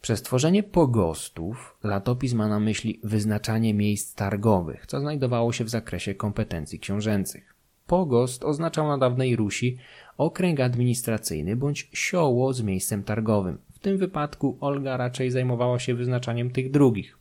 Przez 0.00 0.22
tworzenie 0.22 0.62
pogostów 0.62 1.76
latopis 1.84 2.32
ma 2.32 2.48
na 2.48 2.60
myśli 2.60 3.00
wyznaczanie 3.04 3.74
miejsc 3.74 4.14
targowych, 4.14 4.86
co 4.86 5.00
znajdowało 5.00 5.52
się 5.52 5.64
w 5.64 5.70
zakresie 5.70 6.14
kompetencji 6.14 6.78
książęcych. 6.78 7.54
Pogost 7.86 8.44
oznaczał 8.44 8.88
na 8.88 8.98
dawnej 8.98 9.36
Rusi 9.36 9.78
okręg 10.18 10.60
administracyjny 10.60 11.56
bądź 11.56 11.90
sioło 11.92 12.52
z 12.52 12.62
miejscem 12.62 13.02
targowym. 13.02 13.58
W 13.72 13.78
tym 13.78 13.98
wypadku 13.98 14.58
Olga 14.60 14.96
raczej 14.96 15.30
zajmowała 15.30 15.78
się 15.78 15.94
wyznaczaniem 15.94 16.50
tych 16.50 16.70
drugich. 16.70 17.19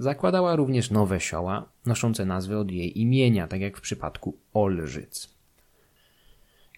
Zakładała 0.00 0.56
również 0.56 0.90
nowe 0.90 1.20
sioła, 1.20 1.68
noszące 1.86 2.24
nazwy 2.26 2.58
od 2.58 2.70
jej 2.70 3.00
imienia, 3.00 3.48
tak 3.48 3.60
jak 3.60 3.78
w 3.78 3.80
przypadku 3.80 4.36
Olżyc. 4.54 5.28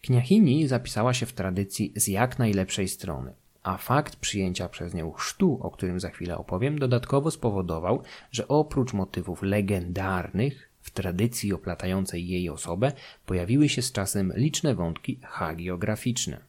Kniachini 0.03 0.69
zapisała 0.69 1.15
się 1.15 1.27
w 1.27 1.33
tradycji 1.33 1.93
z 1.97 2.09
jak 2.09 2.39
najlepszej 2.39 2.89
strony, 2.89 3.35
a 3.63 3.77
fakt 3.77 4.17
przyjęcia 4.17 4.69
przez 4.69 4.95
nią 4.95 5.13
chrztu, 5.13 5.59
o 5.63 5.71
którym 5.71 6.01
za 6.01 6.11
chwilę 6.11 6.39
opowiem, 6.39 6.79
dodatkowo 6.79 7.31
spowodował, 7.31 8.03
że 8.31 8.49
oprócz 8.49 8.93
motywów 8.93 9.43
legendarnych 9.43 10.69
w 10.81 10.91
tradycji 10.91 11.53
oplatającej 11.53 12.29
jej 12.29 12.51
osobę 12.51 12.93
pojawiły 13.27 13.69
się 13.69 13.83
z 13.83 13.93
czasem 13.93 14.33
liczne 14.37 14.75
wątki 14.75 15.21
hagiograficzne. 15.23 16.41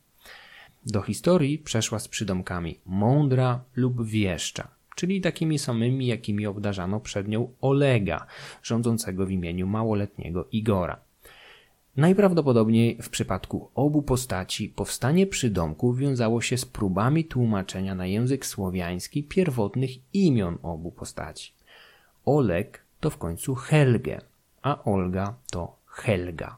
Do 0.85 1.01
historii 1.01 1.59
przeszła 1.59 1.99
z 1.99 2.07
przydomkami 2.07 2.79
mądra 2.85 3.63
lub 3.75 4.05
wieszcza, 4.05 4.67
czyli 4.95 5.21
takimi 5.21 5.59
samymi, 5.59 6.07
jakimi 6.07 6.47
obdarzano 6.47 6.99
przed 6.99 7.27
nią 7.27 7.47
Olega, 7.61 8.25
rządzącego 8.63 9.25
w 9.25 9.31
imieniu 9.31 9.67
małoletniego 9.67 10.47
Igora. 10.51 10.99
Najprawdopodobniej 11.97 12.97
w 13.01 13.09
przypadku 13.09 13.69
obu 13.75 14.01
postaci 14.01 14.69
powstanie 14.69 15.27
przydomku 15.27 15.93
wiązało 15.93 16.41
się 16.41 16.57
z 16.57 16.65
próbami 16.65 17.25
tłumaczenia 17.25 17.95
na 17.95 18.05
język 18.05 18.45
słowiański 18.45 19.23
pierwotnych 19.23 19.91
imion 20.13 20.57
obu 20.63 20.91
postaci. 20.91 21.53
Oleg 22.25 22.83
to 22.99 23.09
w 23.09 23.17
końcu 23.17 23.55
Helge, 23.55 24.21
a 24.61 24.83
Olga 24.83 25.33
to 25.51 25.75
Helga. 25.85 26.57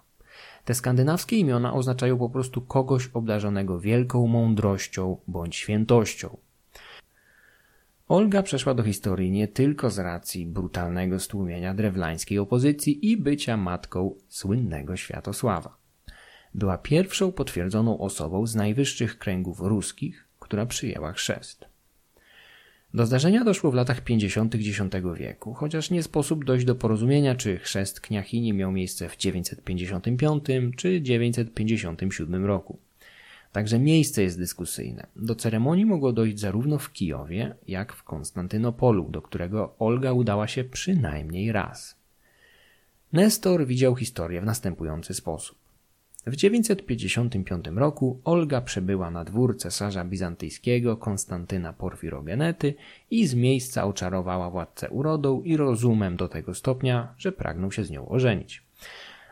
Te 0.65 0.73
skandynawskie 0.73 1.37
imiona 1.37 1.73
oznaczają 1.73 2.17
po 2.17 2.29
prostu 2.29 2.61
kogoś 2.61 3.09
obdarzonego 3.13 3.79
wielką 3.79 4.27
mądrością 4.27 5.17
bądź 5.27 5.55
świętością. 5.55 6.37
Olga 8.07 8.43
przeszła 8.43 8.73
do 8.73 8.83
historii 8.83 9.31
nie 9.31 9.47
tylko 9.47 9.89
z 9.89 9.99
racji 9.99 10.45
brutalnego 10.45 11.19
stłumienia 11.19 11.73
drewlańskiej 11.73 12.39
opozycji 12.39 13.11
i 13.11 13.17
bycia 13.17 13.57
matką 13.57 14.15
słynnego 14.27 14.95
Światosława. 14.95 15.77
Była 16.53 16.77
pierwszą 16.77 17.31
potwierdzoną 17.31 17.99
osobą 17.99 18.47
z 18.47 18.55
najwyższych 18.55 19.17
kręgów 19.17 19.59
ruskich, 19.59 20.27
która 20.39 20.65
przyjęła 20.65 21.13
chrzest. 21.13 21.65
Do 22.93 23.05
zdarzenia 23.05 23.43
doszło 23.43 23.71
w 23.71 23.75
latach 23.75 24.01
50. 24.01 24.55
X 24.55 24.63
wieku, 25.15 25.53
chociaż 25.53 25.91
nie 25.91 26.03
sposób 26.03 26.45
dojść 26.45 26.65
do 26.65 26.75
porozumienia, 26.75 27.35
czy 27.35 27.57
chrzest 27.57 28.01
kniachini 28.01 28.53
miał 28.53 28.71
miejsce 28.71 29.09
w 29.09 29.17
955 29.17 30.43
czy 30.77 31.01
957 31.01 32.45
roku. 32.45 32.79
Także 33.55 33.79
miejsce 33.79 34.23
jest 34.23 34.39
dyskusyjne. 34.39 35.07
Do 35.15 35.35
ceremonii 35.35 35.85
mogło 35.85 36.13
dojść 36.13 36.39
zarówno 36.39 36.77
w 36.77 36.91
Kijowie, 36.91 37.55
jak 37.67 37.93
w 37.93 38.03
Konstantynopolu, 38.03 39.09
do 39.09 39.21
którego 39.21 39.75
Olga 39.79 40.13
udała 40.13 40.47
się 40.47 40.63
przynajmniej 40.63 41.51
raz. 41.51 41.97
Nestor 43.13 43.65
widział 43.65 43.95
historię 43.95 44.41
w 44.41 44.45
następujący 44.45 45.13
sposób. 45.13 45.57
W 46.25 46.35
955 46.35 47.65
roku 47.75 48.21
Olga 48.23 48.61
przebyła 48.61 49.11
na 49.11 49.23
dwór 49.23 49.57
cesarza 49.57 50.05
bizantyjskiego 50.05 50.97
Konstantyna 50.97 51.73
Porfirogenety 51.73 52.73
i 53.11 53.27
z 53.27 53.35
miejsca 53.35 53.85
oczarowała 53.85 54.49
władcę 54.49 54.89
urodą 54.89 55.41
i 55.41 55.57
rozumem 55.57 56.17
do 56.17 56.27
tego 56.27 56.53
stopnia, 56.53 57.13
że 57.17 57.31
pragnął 57.31 57.71
się 57.71 57.83
z 57.83 57.91
nią 57.91 58.09
ożenić. 58.09 58.64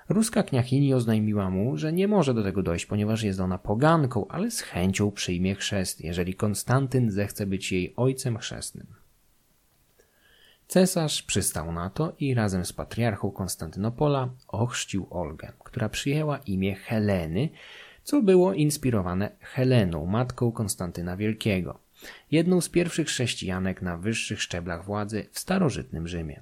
Ruska 0.09 0.43
kniachini 0.43 0.93
oznajmiła 0.93 1.49
mu, 1.49 1.77
że 1.77 1.93
nie 1.93 2.07
może 2.07 2.33
do 2.33 2.43
tego 2.43 2.63
dojść, 2.63 2.85
ponieważ 2.85 3.23
jest 3.23 3.39
ona 3.39 3.57
poganką, 3.57 4.27
ale 4.27 4.51
z 4.51 4.61
chęcią 4.61 5.11
przyjmie 5.11 5.55
chrzest, 5.55 6.01
jeżeli 6.01 6.33
Konstantyn 6.33 7.11
zechce 7.11 7.45
być 7.45 7.71
jej 7.71 7.93
ojcem 7.95 8.37
chrzestnym. 8.37 8.87
Cesarz 10.67 11.23
przystał 11.23 11.71
na 11.71 11.89
to 11.89 12.15
i 12.19 12.33
razem 12.33 12.65
z 12.65 12.73
patriarchą 12.73 13.31
Konstantynopola 13.31 14.29
ochrzcił 14.47 15.07
Olgę, 15.09 15.51
która 15.63 15.89
przyjęła 15.89 16.37
imię 16.37 16.75
Heleny, 16.75 17.49
co 18.03 18.21
było 18.21 18.53
inspirowane 18.53 19.29
Heleną, 19.39 20.05
matką 20.05 20.51
Konstantyna 20.51 21.17
Wielkiego, 21.17 21.79
jedną 22.31 22.61
z 22.61 22.69
pierwszych 22.69 23.07
chrześcijanek 23.07 23.81
na 23.81 23.97
wyższych 23.97 24.41
szczeblach 24.41 24.85
władzy 24.85 25.25
w 25.31 25.39
starożytnym 25.39 26.07
Rzymie. 26.07 26.41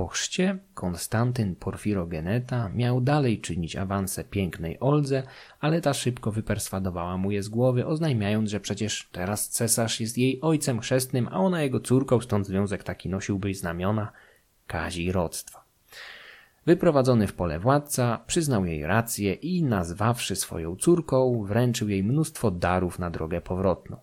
Po 0.00 0.06
chrzcie 0.06 0.58
Konstantyn 0.74 1.56
Porfirogeneta 1.56 2.68
miał 2.68 3.00
dalej 3.00 3.40
czynić 3.40 3.76
awanse 3.76 4.24
pięknej 4.24 4.80
Oldze, 4.80 5.22
ale 5.60 5.80
ta 5.80 5.94
szybko 5.94 6.32
wyperswadowała 6.32 7.16
mu 7.16 7.30
je 7.30 7.42
z 7.42 7.48
głowy, 7.48 7.86
oznajmiając, 7.86 8.50
że 8.50 8.60
przecież 8.60 9.08
teraz 9.12 9.48
cesarz 9.48 10.00
jest 10.00 10.18
jej 10.18 10.40
ojcem 10.40 10.80
chrzestnym, 10.80 11.28
a 11.28 11.40
ona 11.40 11.62
jego 11.62 11.80
córką, 11.80 12.20
stąd 12.20 12.46
związek 12.46 12.82
taki 12.82 13.08
nosiłby 13.08 13.54
znamiona 13.54 14.12
kazirodztwa. 14.66 15.64
Wyprowadzony 16.66 17.26
w 17.26 17.32
pole 17.32 17.58
władca, 17.58 18.24
przyznał 18.26 18.64
jej 18.64 18.86
rację 18.86 19.34
i 19.34 19.62
nazwawszy 19.62 20.36
swoją 20.36 20.76
córką, 20.76 21.44
wręczył 21.44 21.88
jej 21.88 22.04
mnóstwo 22.04 22.50
darów 22.50 22.98
na 22.98 23.10
drogę 23.10 23.40
powrotną. 23.40 23.96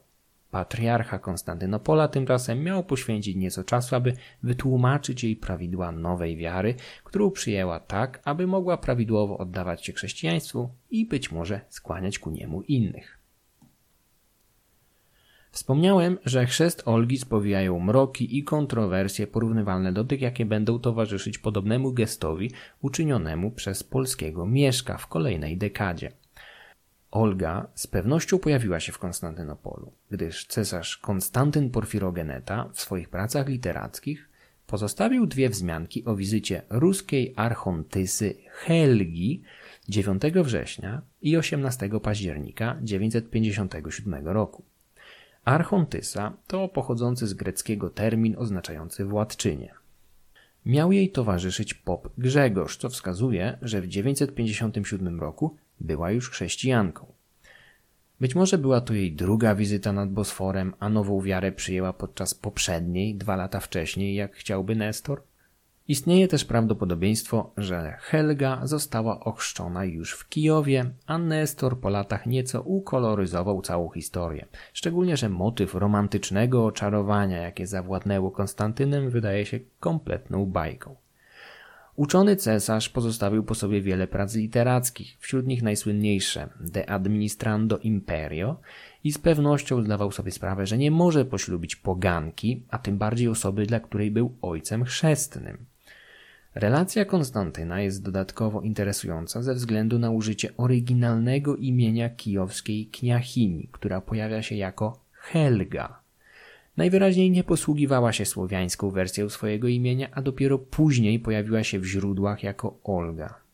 Patriarcha 0.57 1.19
Konstantynopola 1.19 2.07
tymczasem 2.07 2.63
miał 2.63 2.83
poświęcić 2.83 3.35
nieco 3.35 3.63
czasu, 3.63 3.95
aby 3.95 4.13
wytłumaczyć 4.43 5.23
jej 5.23 5.35
prawidła 5.35 5.91
nowej 5.91 6.37
wiary, 6.37 6.75
którą 7.03 7.31
przyjęła 7.31 7.79
tak, 7.79 8.21
aby 8.23 8.47
mogła 8.47 8.77
prawidłowo 8.77 9.37
oddawać 9.37 9.85
się 9.85 9.93
chrześcijaństwu 9.93 10.69
i 10.89 11.05
być 11.05 11.31
może 11.31 11.61
skłaniać 11.69 12.19
ku 12.19 12.29
niemu 12.29 12.61
innych. 12.61 13.19
Wspomniałem, 15.51 16.17
że 16.25 16.45
chrzest 16.45 16.83
Olgi 16.85 17.17
spowijają 17.17 17.79
mroki 17.79 18.37
i 18.37 18.43
kontrowersje 18.43 19.27
porównywalne 19.27 19.93
do 19.93 20.03
tych, 20.03 20.21
jakie 20.21 20.45
będą 20.45 20.79
towarzyszyć 20.79 21.37
podobnemu 21.37 21.93
gestowi 21.93 22.51
uczynionemu 22.81 23.51
przez 23.51 23.83
polskiego 23.83 24.45
Mieszka 24.45 24.97
w 24.97 25.07
kolejnej 25.07 25.57
dekadzie– 25.57 26.11
Olga 27.17 27.67
z 27.75 27.87
pewnością 27.87 28.39
pojawiła 28.39 28.79
się 28.79 28.91
w 28.91 28.99
Konstantynopolu, 28.99 29.91
gdyż 30.11 30.45
cesarz 30.45 30.97
Konstantyn 30.97 31.69
Porfirogeneta 31.69 32.69
w 32.73 32.81
swoich 32.81 33.09
pracach 33.09 33.47
literackich 33.47 34.29
pozostawił 34.67 35.27
dwie 35.27 35.49
wzmianki 35.49 36.05
o 36.05 36.15
wizycie 36.15 36.61
ruskiej 36.69 37.33
archontysy 37.35 38.35
Helgi 38.51 39.43
9 39.89 40.21
września 40.43 41.01
i 41.21 41.37
18 41.37 41.89
października 42.03 42.77
957 42.81 44.27
roku. 44.27 44.63
Archontysa 45.43 46.33
to 46.47 46.67
pochodzący 46.67 47.27
z 47.27 47.33
greckiego 47.33 47.89
termin 47.89 48.35
oznaczający 48.37 49.05
władczynię. 49.05 49.73
Miał 50.65 50.91
jej 50.91 51.11
towarzyszyć 51.11 51.73
pop 51.73 52.09
Grzegorz, 52.17 52.77
co 52.77 52.89
wskazuje, 52.89 53.57
że 53.61 53.81
w 53.81 53.87
957 53.87 55.19
roku 55.19 55.55
była 55.79 56.11
już 56.11 56.29
chrześcijanką. 56.29 57.05
Być 58.19 58.35
może 58.35 58.57
była 58.57 58.81
to 58.81 58.93
jej 58.93 59.13
druga 59.13 59.55
wizyta 59.55 59.93
nad 59.93 60.11
Bosforem, 60.11 60.73
a 60.79 60.89
nową 60.89 61.21
wiarę 61.21 61.51
przyjęła 61.51 61.93
podczas 61.93 62.33
poprzedniej, 62.33 63.15
dwa 63.15 63.35
lata 63.35 63.59
wcześniej, 63.59 64.15
jak 64.15 64.35
chciałby 64.35 64.75
Nestor? 64.75 65.21
Istnieje 65.87 66.27
też 66.27 66.45
prawdopodobieństwo, 66.45 67.51
że 67.57 67.97
Helga 67.99 68.61
została 68.63 69.19
ochrzczona 69.19 69.85
już 69.85 70.13
w 70.13 70.29
Kijowie, 70.29 70.91
a 71.05 71.17
Nestor 71.17 71.79
po 71.79 71.89
latach 71.89 72.25
nieco 72.25 72.61
ukoloryzował 72.61 73.61
całą 73.61 73.89
historię. 73.89 74.45
Szczególnie, 74.73 75.17
że 75.17 75.29
motyw 75.29 75.75
romantycznego 75.75 76.65
oczarowania, 76.65 77.37
jakie 77.37 77.67
zawładnęło 77.67 78.31
Konstantynem, 78.31 79.09
wydaje 79.09 79.45
się 79.45 79.59
kompletną 79.79 80.45
bajką. 80.45 80.95
Uczony 81.97 82.35
cesarz 82.35 82.89
pozostawił 82.89 83.43
po 83.43 83.55
sobie 83.55 83.81
wiele 83.81 84.07
prac 84.07 84.35
literackich, 84.35 85.17
wśród 85.19 85.47
nich 85.47 85.63
najsłynniejsze 85.63 86.49
De 86.59 86.89
Administrando 86.89 87.77
Imperio 87.77 88.59
i 89.03 89.11
z 89.11 89.17
pewnością 89.17 89.83
zdawał 89.83 90.11
sobie 90.11 90.31
sprawę, 90.31 90.65
że 90.65 90.77
nie 90.77 90.91
może 90.91 91.25
poślubić 91.25 91.75
poganki, 91.75 92.63
a 92.69 92.77
tym 92.77 92.97
bardziej 92.97 93.27
osoby, 93.27 93.65
dla 93.65 93.79
której 93.79 94.11
był 94.11 94.37
ojcem 94.41 94.83
chrzestnym. 94.83 95.65
Relacja 96.55 97.05
Konstantyna 97.05 97.81
jest 97.81 98.03
dodatkowo 98.03 98.61
interesująca 98.61 99.41
ze 99.41 99.53
względu 99.53 99.99
na 99.99 100.11
użycie 100.11 100.57
oryginalnego 100.57 101.55
imienia 101.55 102.09
kijowskiej 102.09 102.85
kniachini, 102.85 103.69
która 103.71 104.01
pojawia 104.01 104.41
się 104.41 104.55
jako 104.55 104.99
Helga. 105.11 106.06
Najwyraźniej 106.77 107.31
nie 107.31 107.43
posługiwała 107.43 108.13
się 108.13 108.25
słowiańską 108.25 108.89
wersją 108.89 109.29
swojego 109.29 109.67
imienia, 109.67 110.09
a 110.11 110.21
dopiero 110.21 110.57
później 110.59 111.19
pojawiła 111.19 111.63
się 111.63 111.79
w 111.79 111.85
źródłach 111.85 112.43
jako 112.43 112.79
Olga. 112.83 113.47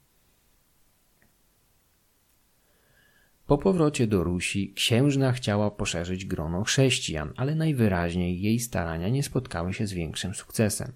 Po 3.47 3.57
powrocie 3.57 4.07
do 4.07 4.23
Rusi 4.23 4.73
księżna 4.73 5.31
chciała 5.31 5.71
poszerzyć 5.71 6.25
grono 6.25 6.63
chrześcijan, 6.63 7.33
ale 7.35 7.55
najwyraźniej 7.55 8.41
jej 8.41 8.59
starania 8.59 9.09
nie 9.09 9.23
spotkały 9.23 9.73
się 9.73 9.87
z 9.87 9.93
większym 9.93 10.33
sukcesem. 10.33 10.91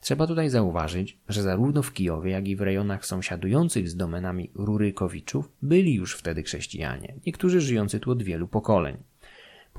Trzeba 0.00 0.26
tutaj 0.26 0.50
zauważyć, 0.50 1.18
że 1.28 1.42
zarówno 1.42 1.82
w 1.82 1.92
Kijowie, 1.92 2.30
jak 2.30 2.48
i 2.48 2.56
w 2.56 2.60
rejonach 2.60 3.06
sąsiadujących 3.06 3.88
z 3.88 3.96
domenami 3.96 4.50
Rurykowiczów 4.54 5.48
byli 5.62 5.94
już 5.94 6.16
wtedy 6.16 6.42
chrześcijanie, 6.42 7.14
niektórzy 7.26 7.60
żyjący 7.60 8.00
tu 8.00 8.10
od 8.10 8.22
wielu 8.22 8.48
pokoleń. 8.48 9.09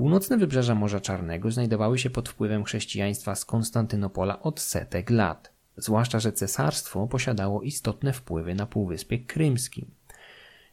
Północne 0.01 0.37
wybrzeża 0.37 0.75
Morza 0.75 0.99
Czarnego 0.99 1.51
znajdowały 1.51 1.97
się 1.97 2.09
pod 2.09 2.29
wpływem 2.29 2.63
chrześcijaństwa 2.63 3.35
z 3.35 3.45
Konstantynopola 3.45 4.41
od 4.41 4.59
setek 4.59 5.09
lat, 5.09 5.51
zwłaszcza 5.77 6.19
że 6.19 6.31
cesarstwo 6.31 7.07
posiadało 7.07 7.61
istotne 7.61 8.13
wpływy 8.13 8.55
na 8.55 8.65
Półwyspie 8.65 9.19
Krymskim. 9.19 9.85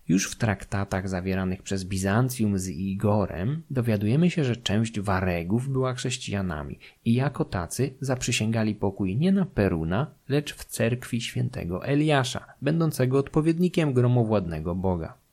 Już 0.09 0.31
w 0.31 0.37
traktatach 0.37 1.09
zawieranych 1.09 1.63
przez 1.63 1.85
Bizancjum 1.85 2.59
z 2.59 2.69
Igorem 2.69 3.63
dowiadujemy 3.71 4.31
się, 4.31 4.45
że 4.45 4.57
część 4.57 5.01
Waregów 5.01 5.69
była 5.69 5.95
chrześcijanami 5.95 6.79
i 7.05 7.15
jako 7.15 7.45
tacy 7.45 7.95
zaprzysięgali 8.01 8.75
pokój 8.75 9.17
nie 9.17 9.33
na 9.33 9.47
Peruna, 9.47 10.11
lecz 10.29 10.55
w 10.55 10.65
cerkwi 10.65 11.21
świętego 11.21 11.85
Eliasza, 11.85 12.47
będącego 12.63 13.19
odpowiednikiem 13.19 13.93
gromowładnego 13.93 14.75
Boga. 14.75 15.28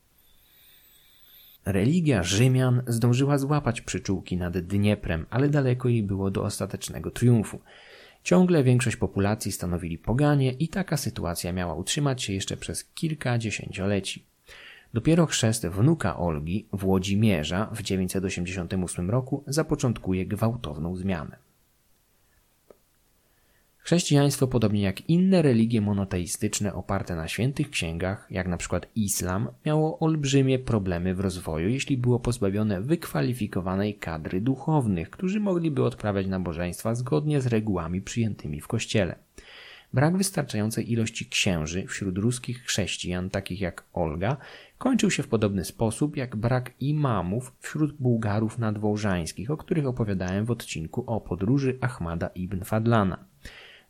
Religia 1.66 2.22
Rzymian 2.22 2.82
zdążyła 2.86 3.38
złapać 3.38 3.80
przyczółki 3.80 4.36
nad 4.36 4.58
Dnieprem, 4.58 5.26
ale 5.30 5.48
daleko 5.48 5.88
jej 5.88 6.02
było 6.02 6.30
do 6.30 6.44
ostatecznego 6.44 7.10
triumfu. 7.10 7.60
Ciągle 8.22 8.64
większość 8.64 8.96
populacji 8.96 9.52
stanowili 9.52 9.98
poganie 9.98 10.52
i 10.52 10.68
taka 10.68 10.96
sytuacja 10.96 11.52
miała 11.52 11.74
utrzymać 11.74 12.22
się 12.22 12.32
jeszcze 12.32 12.56
przez 12.56 12.84
kilka 12.84 13.38
dziesięcioleci. 13.38 14.24
Dopiero 14.94 15.26
chrzest 15.26 15.66
wnuka 15.66 16.16
Olgi, 16.16 16.66
Włodzimierza, 16.72 17.70
w 17.72 17.82
988 17.82 19.10
roku 19.10 19.44
zapoczątkuje 19.46 20.26
gwałtowną 20.26 20.96
zmianę. 20.96 21.45
Chrześcijaństwo, 23.86 24.46
podobnie 24.46 24.82
jak 24.82 25.08
inne 25.10 25.42
religie 25.42 25.80
monoteistyczne 25.80 26.74
oparte 26.74 27.16
na 27.16 27.28
świętych 27.28 27.70
księgach, 27.70 28.26
jak 28.30 28.48
na 28.48 28.56
przykład 28.56 28.86
islam, 28.94 29.48
miało 29.66 29.98
olbrzymie 29.98 30.58
problemy 30.58 31.14
w 31.14 31.20
rozwoju, 31.20 31.68
jeśli 31.68 31.96
było 31.96 32.20
pozbawione 32.20 32.80
wykwalifikowanej 32.80 33.94
kadry 33.94 34.40
duchownych, 34.40 35.10
którzy 35.10 35.40
mogliby 35.40 35.84
odprawiać 35.84 36.26
nabożeństwa 36.26 36.94
zgodnie 36.94 37.40
z 37.40 37.46
regułami 37.46 38.02
przyjętymi 38.02 38.60
w 38.60 38.66
kościele. 38.66 39.18
Brak 39.92 40.16
wystarczającej 40.16 40.92
ilości 40.92 41.26
księży 41.26 41.86
wśród 41.86 42.18
ruskich 42.18 42.62
chrześcijan, 42.62 43.30
takich 43.30 43.60
jak 43.60 43.84
Olga, 43.92 44.36
kończył 44.78 45.10
się 45.10 45.22
w 45.22 45.28
podobny 45.28 45.64
sposób 45.64 46.16
jak 46.16 46.36
brak 46.36 46.72
imamów 46.80 47.52
wśród 47.60 47.92
Bułgarów 47.92 48.58
nadwołżańskich, 48.58 49.50
o 49.50 49.56
których 49.56 49.86
opowiadałem 49.86 50.44
w 50.44 50.50
odcinku 50.50 51.04
o 51.06 51.20
podróży 51.20 51.78
Ahmada 51.80 52.26
ibn 52.26 52.64
Fadlana. 52.64 53.24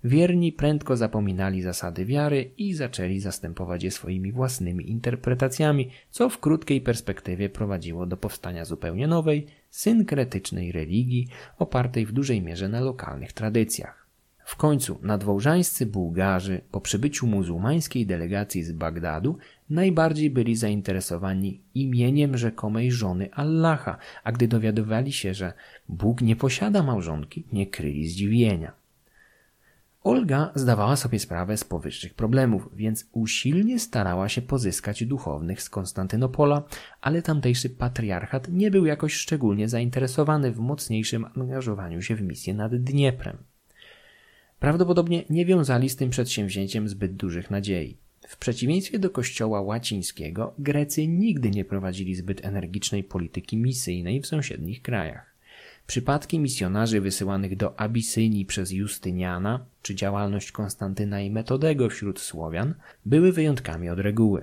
Wierni 0.06 0.52
prędko 0.52 0.96
zapominali 0.96 1.62
zasady 1.62 2.04
wiary 2.04 2.50
i 2.58 2.74
zaczęli 2.74 3.20
zastępować 3.20 3.82
je 3.82 3.90
swoimi 3.90 4.32
własnymi 4.32 4.90
interpretacjami, 4.90 5.90
co 6.10 6.28
w 6.28 6.38
krótkiej 6.38 6.80
perspektywie 6.80 7.48
prowadziło 7.48 8.06
do 8.06 8.16
powstania 8.16 8.64
zupełnie 8.64 9.06
nowej, 9.06 9.46
synkretycznej 9.70 10.72
religii, 10.72 11.28
opartej 11.58 12.06
w 12.06 12.12
dużej 12.12 12.42
mierze 12.42 12.68
na 12.68 12.80
lokalnych 12.80 13.32
tradycjach. 13.32 14.06
W 14.44 14.56
końcu 14.56 14.98
nadwołżańscy 15.02 15.86
Bułgarzy 15.86 16.60
po 16.70 16.80
przybyciu 16.80 17.26
muzułmańskiej 17.26 18.06
delegacji 18.06 18.62
z 18.62 18.72
Bagdadu 18.72 19.38
najbardziej 19.70 20.30
byli 20.30 20.56
zainteresowani 20.56 21.60
imieniem 21.74 22.36
rzekomej 22.36 22.92
żony 22.92 23.32
Allaha, 23.32 23.98
a 24.24 24.32
gdy 24.32 24.48
dowiadywali 24.48 25.12
się, 25.12 25.34
że 25.34 25.52
Bóg 25.88 26.20
nie 26.20 26.36
posiada 26.36 26.82
małżonki, 26.82 27.44
nie 27.52 27.66
kryli 27.66 28.08
zdziwienia. 28.08 28.85
Olga 30.06 30.52
zdawała 30.54 30.96
sobie 30.96 31.18
sprawę 31.18 31.56
z 31.56 31.64
powyższych 31.64 32.14
problemów, 32.14 32.68
więc 32.74 33.06
usilnie 33.12 33.78
starała 33.78 34.28
się 34.28 34.42
pozyskać 34.42 35.04
duchownych 35.04 35.62
z 35.62 35.70
Konstantynopola, 35.70 36.62
ale 37.00 37.22
tamtejszy 37.22 37.70
patriarchat 37.70 38.48
nie 38.48 38.70
był 38.70 38.86
jakoś 38.86 39.14
szczególnie 39.14 39.68
zainteresowany 39.68 40.52
w 40.52 40.58
mocniejszym 40.58 41.26
angażowaniu 41.36 42.02
się 42.02 42.16
w 42.16 42.22
misję 42.22 42.54
nad 42.54 42.76
Dnieprem. 42.76 43.36
Prawdopodobnie 44.58 45.24
nie 45.30 45.46
wiązali 45.46 45.88
z 45.88 45.96
tym 45.96 46.10
przedsięwzięciem 46.10 46.88
zbyt 46.88 47.16
dużych 47.16 47.50
nadziei. 47.50 47.96
W 48.28 48.36
przeciwieństwie 48.36 48.98
do 48.98 49.10
kościoła 49.10 49.60
łacińskiego, 49.60 50.54
Grecy 50.58 51.08
nigdy 51.08 51.50
nie 51.50 51.64
prowadzili 51.64 52.14
zbyt 52.14 52.44
energicznej 52.44 53.04
polityki 53.04 53.56
misyjnej 53.56 54.20
w 54.20 54.26
sąsiednich 54.26 54.82
krajach. 54.82 55.35
Przypadki 55.86 56.38
misjonarzy 56.38 57.00
wysyłanych 57.00 57.56
do 57.56 57.80
Abysynii 57.80 58.46
przez 58.46 58.70
Justyniana, 58.70 59.66
czy 59.82 59.94
działalność 59.94 60.52
Konstantyna 60.52 61.20
i 61.20 61.30
Metodego 61.30 61.88
wśród 61.88 62.20
Słowian 62.20 62.74
były 63.04 63.32
wyjątkami 63.32 63.88
od 63.90 63.98
reguły. 63.98 64.42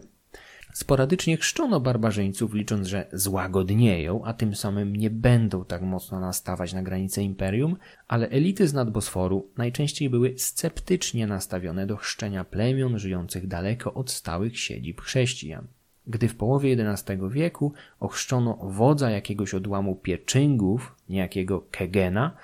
Sporadycznie 0.73 1.37
chrzczono 1.37 1.79
barbarzyńców, 1.79 2.53
licząc, 2.53 2.87
że 2.87 3.07
złagodnieją, 3.13 4.25
a 4.25 4.33
tym 4.33 4.55
samym 4.55 4.95
nie 4.95 5.09
będą 5.09 5.65
tak 5.65 5.81
mocno 5.81 6.19
nastawać 6.19 6.73
na 6.73 6.83
granice 6.83 7.23
imperium, 7.23 7.77
ale 8.07 8.29
elity 8.29 8.67
z 8.67 8.73
nadbosforu 8.73 9.51
najczęściej 9.57 10.09
były 10.09 10.33
sceptycznie 10.37 11.27
nastawione 11.27 11.87
do 11.87 11.97
chrzczenia 11.97 12.43
plemion 12.43 12.99
żyjących 12.99 13.47
daleko 13.47 13.93
od 13.93 14.11
stałych 14.11 14.59
siedzib 14.59 15.01
chrześcijan. 15.01 15.67
Gdy 16.07 16.27
w 16.27 16.35
połowie 16.35 16.77
XI 16.93 17.13
wieku 17.29 17.73
ochrzczono 17.99 18.57
wodza 18.61 19.09
jakiegoś 19.09 19.53
odłamu 19.53 19.95
pieczyngów, 19.95 20.95
niejakiego 21.09 21.65
Kegena, 21.71 22.37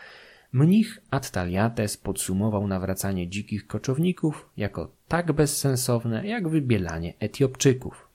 mnich 0.53 1.01
Attaliates 1.11 1.97
podsumował 1.97 2.67
nawracanie 2.67 3.27
dzikich 3.27 3.67
koczowników 3.67 4.49
jako 4.57 4.91
tak 5.07 5.31
bezsensowne 5.31 6.27
jak 6.27 6.49
wybielanie 6.49 7.13
Etiopczyków. 7.19 8.09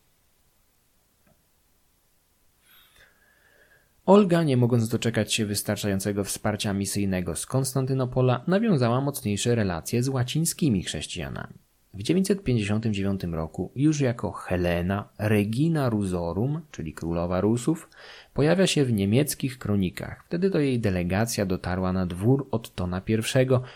Olga, 4.07 4.43
nie 4.43 4.57
mogąc 4.57 4.89
doczekać 4.89 5.35
się 5.35 5.47
wystarczającego 5.47 6.25
wsparcia 6.25 6.73
misyjnego 6.73 7.37
z 7.37 7.47
Konstantynopola, 7.47 8.45
nawiązała 8.47 9.01
mocniejsze 9.01 9.55
relacje 9.55 10.03
z 10.03 10.09
łacińskimi 10.09 10.83
chrześcijanami. 10.83 11.64
W 11.95 12.03
959 12.03 13.25
roku, 13.25 13.71
już 13.77 14.01
jako 14.01 14.33
Helena 14.33 15.09
Regina 15.19 15.89
Rusorum, 15.89 16.61
czyli 16.71 16.93
królowa 16.93 17.41
Rusów, 17.41 17.89
pojawia 18.35 18.67
się 18.67 18.85
w 18.85 18.93
niemieckich 18.93 19.59
kronikach. 19.59 20.25
Wtedy 20.27 20.51
to 20.51 20.61
jej 20.61 20.81
delegacja 20.81 21.47
dotarła 21.47 21.93
na 21.93 22.07
dwór 22.07 22.49
Ottona 22.51 23.03
I, 23.07 23.17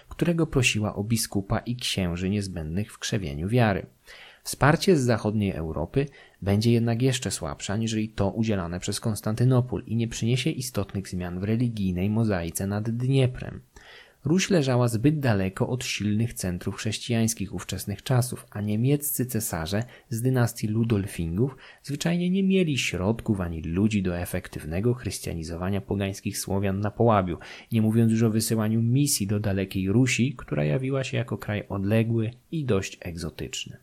którego 0.08 0.46
prosiła 0.46 0.94
o 0.94 1.04
biskupa 1.04 1.58
i 1.58 1.76
księży 1.76 2.30
niezbędnych 2.30 2.92
w 2.92 2.98
krzewieniu 2.98 3.48
wiary. 3.48 3.86
Wsparcie 4.42 4.96
z 4.96 5.00
zachodniej 5.00 5.52
Europy 5.52 6.06
będzie 6.42 6.72
jednak 6.72 7.02
jeszcze 7.02 7.30
słabsze 7.30 7.72
aniżeli 7.72 8.08
to 8.08 8.30
udzielane 8.30 8.80
przez 8.80 9.00
Konstantynopol 9.00 9.82
i 9.86 9.96
nie 9.96 10.08
przyniesie 10.08 10.50
istotnych 10.50 11.08
zmian 11.08 11.40
w 11.40 11.44
religijnej 11.44 12.10
mozaice 12.10 12.66
nad 12.66 12.90
Dnieprem. 12.90 13.60
Ruś 14.28 14.50
leżała 14.50 14.88
zbyt 14.88 15.20
daleko 15.20 15.68
od 15.68 15.84
silnych 15.84 16.34
centrów 16.34 16.76
chrześcijańskich 16.76 17.54
ówczesnych 17.54 18.02
czasów, 18.02 18.46
a 18.50 18.60
niemieccy 18.60 19.26
cesarze 19.26 19.84
z 20.10 20.22
dynastii 20.22 20.68
Ludolfingów 20.68 21.56
zwyczajnie 21.82 22.30
nie 22.30 22.42
mieli 22.42 22.78
środków 22.78 23.40
ani 23.40 23.62
ludzi 23.62 24.02
do 24.02 24.18
efektywnego 24.18 24.94
chrystianizowania 24.94 25.80
pogańskich 25.80 26.38
Słowian 26.38 26.80
na 26.80 26.90
Połabiu, 26.90 27.38
nie 27.72 27.82
mówiąc 27.82 28.12
już 28.12 28.22
o 28.22 28.30
wysyłaniu 28.30 28.82
misji 28.82 29.26
do 29.26 29.40
dalekiej 29.40 29.92
Rusi, 29.92 30.34
która 30.36 30.64
jawiła 30.64 31.04
się 31.04 31.16
jako 31.16 31.38
kraj 31.38 31.64
odległy 31.68 32.30
i 32.52 32.64
dość 32.64 32.98
egzotyczny. 33.00 33.76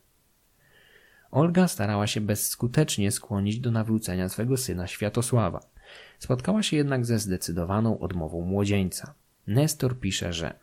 Olga 1.30 1.68
starała 1.68 2.06
się 2.06 2.20
bezskutecznie 2.20 3.10
skłonić 3.10 3.60
do 3.60 3.70
nawrócenia 3.70 4.28
swego 4.28 4.56
syna 4.56 4.86
Światosława. 4.86 5.60
Spotkała 6.18 6.62
się 6.62 6.76
jednak 6.76 7.06
ze 7.06 7.18
zdecydowaną 7.18 7.98
odmową 7.98 8.40
młodzieńca. 8.40 9.14
Nestor 9.46 10.00
pisze, 10.00 10.32
że 10.32 10.54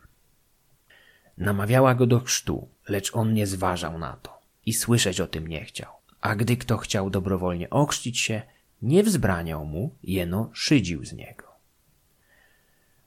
namawiała 1.38 1.94
go 1.94 2.06
do 2.06 2.20
chrztu, 2.20 2.68
lecz 2.88 3.16
on 3.16 3.34
nie 3.34 3.46
zważał 3.46 3.98
na 3.98 4.16
to 4.22 4.38
i 4.66 4.72
słyszeć 4.72 5.20
o 5.20 5.26
tym 5.26 5.46
nie 5.46 5.64
chciał. 5.64 5.92
A 6.20 6.36
gdy 6.36 6.56
kto 6.56 6.76
chciał 6.76 7.10
dobrowolnie 7.10 7.70
ochrzcić 7.70 8.18
się, 8.20 8.42
nie 8.82 9.02
wzbraniał 9.02 9.64
mu, 9.64 9.94
jeno 10.02 10.50
szydził 10.52 11.04
z 11.04 11.12
niego. 11.12 11.44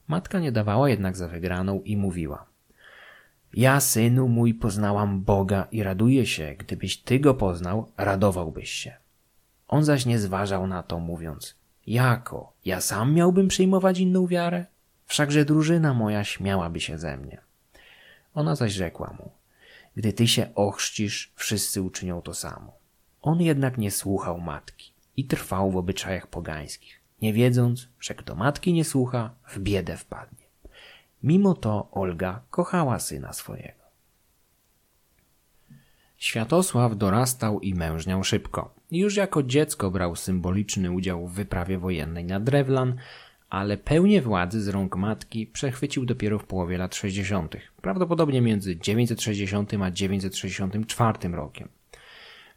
Matka 0.08 0.40
nie 0.40 0.52
dawała 0.52 0.90
jednak 0.90 1.18
za 1.18 1.28
wygraną 1.28 1.82
i 1.82 1.98
mówiła 1.98 2.46
Ja, 3.54 3.80
synu 3.80 4.28
mój, 4.28 4.54
poznałam 4.54 5.22
Boga 5.22 5.68
i 5.72 5.84
raduję 5.84 6.26
się, 6.26 6.56
gdybyś 6.60 6.98
ty 6.98 7.20
go 7.20 7.34
poznał, 7.34 7.92
radowałbyś 7.98 8.70
się. 8.70 8.94
On 9.68 9.84
zaś 9.84 10.06
nie 10.06 10.20
zważał 10.20 10.68
na 10.68 10.84
to, 10.84 11.00
mówiąc 11.00 11.56
Jako, 11.88 12.54
ja 12.66 12.82
sam 12.82 13.14
miałbym 13.14 13.48
przyjmować 13.48 14.00
inną 14.00 14.28
wiarę? 14.28 14.66
Wszakże 15.08 15.46
drużyna 15.46 15.94
moja 15.94 16.24
śmiałaby 16.24 16.80
się 16.80 16.98
ze 16.98 17.18
mnie. 17.18 17.42
Ona 18.34 18.56
zaś 18.56 18.72
rzekła 18.72 19.16
mu, 19.20 19.32
gdy 19.96 20.14
ty 20.14 20.28
się 20.28 20.56
ochrzcisz, 20.56 21.32
wszyscy 21.36 21.82
uczynią 21.82 22.22
to 22.22 22.34
samo. 22.34 22.74
On 23.22 23.42
jednak 23.42 23.78
nie 23.78 23.92
słuchał 23.92 24.40
matki 24.40 24.92
i 25.18 25.26
trwał 25.26 25.72
w 25.72 25.78
obyczajach 25.78 26.28
pogańskich, 26.28 27.02
nie 27.22 27.34
wiedząc, 27.34 27.88
że 28.00 28.16
kto 28.16 28.36
matki 28.36 28.74
nie 28.74 28.86
słucha, 28.86 29.32
w 29.48 29.60
biedę 29.60 29.98
wpadnie. 29.98 30.48
Mimo 31.24 31.54
to 31.54 31.88
Olga 31.92 32.42
kochała 32.50 33.00
syna 33.00 33.34
swojego. 33.34 33.88
Światosław 36.18 36.98
dorastał 36.98 37.60
i 37.60 37.74
mężniał 37.74 38.24
szybko. 38.24 38.74
Już 38.92 39.16
jako 39.16 39.44
dziecko 39.44 39.92
brał 39.92 40.16
symboliczny 40.16 40.92
udział 40.92 41.28
w 41.28 41.34
wyprawie 41.34 41.78
wojennej 41.78 42.26
na 42.26 42.40
Drewlan, 42.40 42.98
ale 43.50 43.78
pełnię 43.78 44.22
władzy 44.22 44.62
z 44.62 44.68
rąk 44.68 44.96
matki 44.96 45.48
przechwycił 45.48 46.06
dopiero 46.06 46.40
w 46.40 46.46
połowie 46.46 46.78
lat 46.78 46.96
60., 46.96 47.56
prawdopodobnie 47.82 48.42
między 48.42 48.76
960 48.76 49.74
a 49.74 49.92
964 49.92 51.30
rokiem. 51.30 51.70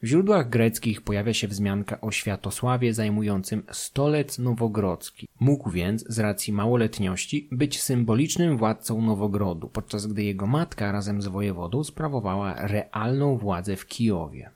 W 0.02 0.06
źródłach 0.06 0.48
greckich 0.48 1.02
pojawia 1.02 1.34
się 1.34 1.48
wzmianka 1.48 2.00
o 2.00 2.10
Światosławie 2.10 2.94
zajmującym 2.94 3.62
stolec 3.72 4.38
nowogrodzki. 4.38 5.28
Mógł 5.40 5.70
więc, 5.70 6.04
z 6.08 6.18
racji 6.18 6.52
małoletności, 6.52 7.48
być 7.52 7.82
symbolicznym 7.82 8.56
władcą 8.56 9.02
Nowogrodu, 9.02 9.68
podczas 9.68 10.06
gdy 10.06 10.22
jego 10.22 10.46
matka 10.46 10.92
razem 10.92 11.22
z 11.22 11.26
wojewodą 11.26 11.84
sprawowała 11.84 12.54
realną 12.66 13.36
władzę 13.38 13.76
w 13.76 13.86
Kijowie. 13.86 14.50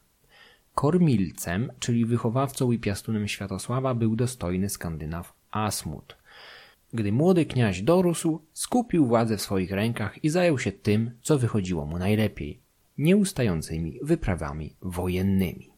Kormilcem, 0.74 1.72
czyli 1.78 2.04
wychowawcą 2.04 2.72
i 2.72 2.78
piastunem 2.78 3.28
Światosława, 3.28 3.94
był 3.94 4.16
dostojny 4.16 4.68
Skandynaw 4.68 5.32
Asmut. 5.50 6.16
Gdy 6.94 7.12
młody 7.12 7.46
kniaź 7.46 7.83
dorósł, 7.83 8.40
skupił 8.52 9.07
władzę 9.07 9.37
w 9.37 9.42
swoich 9.42 9.70
rękach 9.70 10.24
i 10.24 10.28
zajął 10.28 10.59
się 10.59 10.72
tym, 10.72 11.11
co 11.22 11.38
wychodziło 11.38 11.87
mu 11.87 11.98
najlepiej 11.98 12.61
nieustającymi 12.98 13.98
wyprawami 14.02 14.76
wojennymi. 14.83 15.70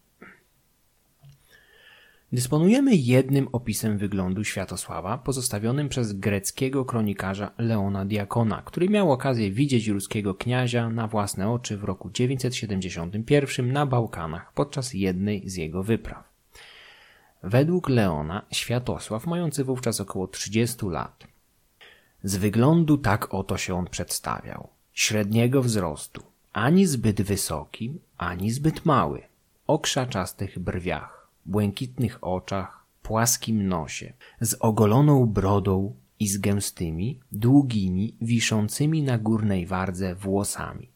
Dysponujemy 2.33 2.96
jednym 2.96 3.48
opisem 3.52 3.98
wyglądu 3.98 4.44
Światosława 4.44 5.18
pozostawionym 5.18 5.88
przez 5.88 6.12
greckiego 6.12 6.85
kronikarza 6.85 7.50
Leona 7.59 8.05
Diakona, 8.05 8.62
który 8.62 8.88
miał 8.88 9.12
okazję 9.12 9.50
widzieć 9.50 9.88
ruskiego 9.88 10.35
kniazia 10.35 10.90
na 10.90 11.09
własne 11.09 11.50
oczy 11.50 11.76
w 11.76 11.85
roku 11.85 12.11
971 12.11 13.72
na 13.72 13.87
Bałkanach 13.87 14.52
podczas 14.55 14.94
jednej 14.94 15.50
z 15.50 15.57
jego 15.57 15.83
wypraw. 15.83 16.25
Według 17.46 17.88
Leona 17.88 18.42
Światosław, 18.50 19.26
mający 19.26 19.64
wówczas 19.64 20.00
około 20.00 20.26
30 20.26 20.87
lat, 20.87 21.26
z 22.22 22.37
wyglądu 22.37 22.98
tak 22.98 23.35
oto 23.35 23.56
się 23.56 23.74
on 23.74 23.87
przedstawiał. 23.87 24.68
Średniego 24.92 25.62
wzrostu, 25.62 26.22
ani 26.52 26.87
zbyt 26.87 27.22
wysoki, 27.22 27.98
ani 28.18 28.50
zbyt 28.50 28.85
mały, 28.85 29.22
o 29.66 29.78
krzaczastych 29.78 30.59
brwiach, 30.59 31.28
błękitnych 31.46 32.18
oczach, 32.24 32.85
płaskim 33.02 33.68
nosie, 33.68 34.12
z 34.40 34.56
ogoloną 34.61 35.26
brodą 35.26 35.94
i 36.20 36.28
z 36.28 36.38
gęstymi, 36.38 37.20
długimi, 37.32 38.16
wiszącymi 38.20 39.02
na 39.02 39.18
górnej 39.18 39.66
wardze 39.66 40.14
włosami. 40.14 40.88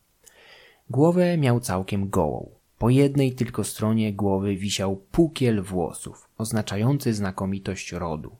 Głowę 0.90 1.38
miał 1.38 1.60
całkiem 1.60 2.10
gołą. 2.10 2.50
Po 2.78 2.90
jednej 2.90 3.32
tylko 3.32 3.64
stronie 3.64 4.12
głowy 4.12 4.56
wisiał 4.56 4.96
pukiel 4.96 5.62
włosów, 5.62 6.29
oznaczający 6.40 7.14
znakomitość 7.14 7.92
rodu. 7.92 8.36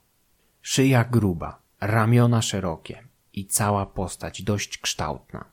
Szyja 0.63 1.05
gruba, 1.05 1.59
ramiona 1.81 2.43
szerokie 2.43 3.03
i 3.33 3.47
cała 3.47 3.87
postać 3.87 4.43
dość 4.43 4.79
kształtna. 4.79 5.45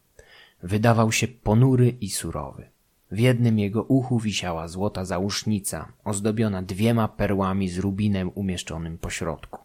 Wydawał 0.63 1.11
się 1.11 1.27
ponury 1.27 1.89
i 1.89 2.09
surowy. 2.09 2.69
W 3.11 3.19
jednym 3.19 3.59
jego 3.59 3.83
uchu 3.83 4.19
wisiała 4.19 4.67
złota 4.67 5.05
załóżnica, 5.05 5.91
ozdobiona 6.03 6.61
dwiema 6.61 7.07
perłami 7.07 7.69
z 7.69 7.77
rubinem 7.77 8.31
umieszczonym 8.35 8.97
po 8.97 9.09
środku. 9.09 9.59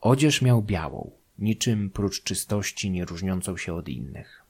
Odzież 0.00 0.42
miał 0.42 0.62
białą, 0.62 1.10
niczym 1.38 1.90
prócz 1.90 2.22
czystości 2.22 2.90
nie 2.90 3.04
różniącą 3.04 3.56
się 3.56 3.74
od 3.74 3.88
innych. 3.88 4.42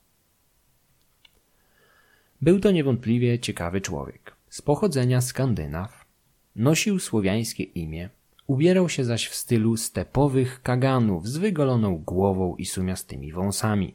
Był 2.41 2.61
to 2.61 2.71
niewątpliwie 2.71 3.39
ciekawy 3.39 3.81
człowiek. 3.81 4.37
Z 4.49 4.63
pochodzenia 4.63 5.21
Skandynaw, 5.21 5.98
nosił 6.59 6.99
słowiańskie 6.99 7.64
imię, 7.64 8.09
ubierał 8.47 8.88
się 8.88 9.05
zaś 9.05 9.29
w 9.29 9.35
stylu 9.35 9.77
stepowych 9.77 10.62
kaganów 10.62 11.29
z 11.29 11.37
wygoloną 11.37 11.99
głową 11.99 12.57
i 12.57 12.66
sumiastymi 12.66 13.33
wąsami. 13.33 13.94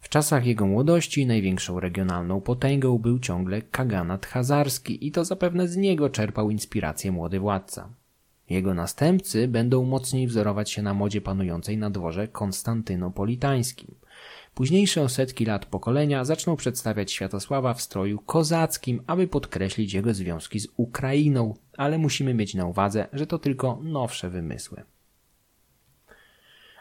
W 0.00 0.08
czasach 0.08 0.46
jego 0.46 0.66
młodości 0.66 1.26
największą 1.26 1.80
regionalną 1.80 2.40
potęgą 2.40 2.98
był 2.98 3.18
ciągle 3.18 3.62
kaganat 3.62 4.26
hazarski 4.26 5.06
i 5.06 5.12
to 5.12 5.24
zapewne 5.24 5.68
z 5.68 5.76
niego 5.76 6.10
czerpał 6.10 6.50
inspirację 6.50 7.12
młody 7.12 7.40
władca. 7.40 7.88
Jego 8.50 8.74
następcy 8.74 9.48
będą 9.48 9.84
mocniej 9.84 10.26
wzorować 10.26 10.70
się 10.70 10.82
na 10.82 10.94
modzie 10.94 11.20
panującej 11.20 11.78
na 11.78 11.90
dworze 11.90 12.28
konstantynopolitańskim. 12.28 13.94
Późniejsze 14.58 15.02
o 15.02 15.08
setki 15.08 15.44
lat 15.44 15.66
pokolenia 15.66 16.24
zaczną 16.24 16.56
przedstawiać 16.56 17.12
Światosława 17.12 17.74
w 17.74 17.82
stroju 17.82 18.18
kozackim, 18.18 19.02
aby 19.06 19.28
podkreślić 19.28 19.92
jego 19.92 20.14
związki 20.14 20.60
z 20.60 20.68
Ukrainą, 20.76 21.54
ale 21.76 21.98
musimy 21.98 22.34
mieć 22.34 22.54
na 22.54 22.66
uwadze, 22.66 23.08
że 23.12 23.26
to 23.26 23.38
tylko 23.38 23.80
nowsze 23.82 24.30
wymysły. 24.30 24.82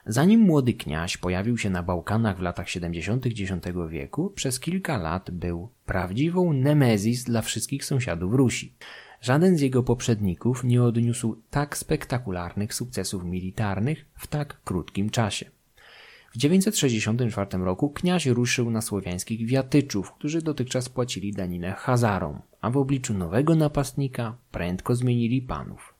Zanim 0.05 0.39
młody 0.39 0.73
kniaź 0.73 1.17
pojawił 1.17 1.57
się 1.57 1.69
na 1.69 1.83
Bałkanach 1.83 2.37
w 2.37 2.41
latach 2.41 2.69
70. 2.69 3.25
X 3.27 3.37
wieku, 3.89 4.29
przez 4.29 4.59
kilka 4.59 4.97
lat 4.97 5.31
był 5.31 5.69
prawdziwą 5.85 6.53
nemezis 6.53 7.23
dla 7.23 7.41
wszystkich 7.41 7.85
sąsiadów 7.85 8.33
Rusi. 8.33 8.73
Żaden 9.21 9.57
z 9.57 9.61
jego 9.61 9.83
poprzedników 9.83 10.63
nie 10.63 10.83
odniósł 10.83 11.35
tak 11.49 11.77
spektakularnych 11.77 12.73
sukcesów 12.73 13.23
militarnych 13.23 14.05
w 14.15 14.27
tak 14.27 14.61
krótkim 14.63 15.09
czasie. 15.09 15.56
W 16.31 16.37
964 16.37 17.57
roku 17.57 17.89
kniaź 17.89 18.25
ruszył 18.25 18.71
na 18.71 18.81
słowiańskich 18.81 19.47
wiatyczów, 19.47 20.11
którzy 20.11 20.41
dotychczas 20.41 20.89
płacili 20.89 21.31
daninę 21.31 21.71
Hazarom, 21.71 22.41
a 22.61 22.69
w 22.69 22.77
obliczu 22.77 23.13
nowego 23.13 23.55
napastnika 23.55 24.37
prędko 24.51 24.95
zmienili 24.95 25.41
panów. 25.41 25.93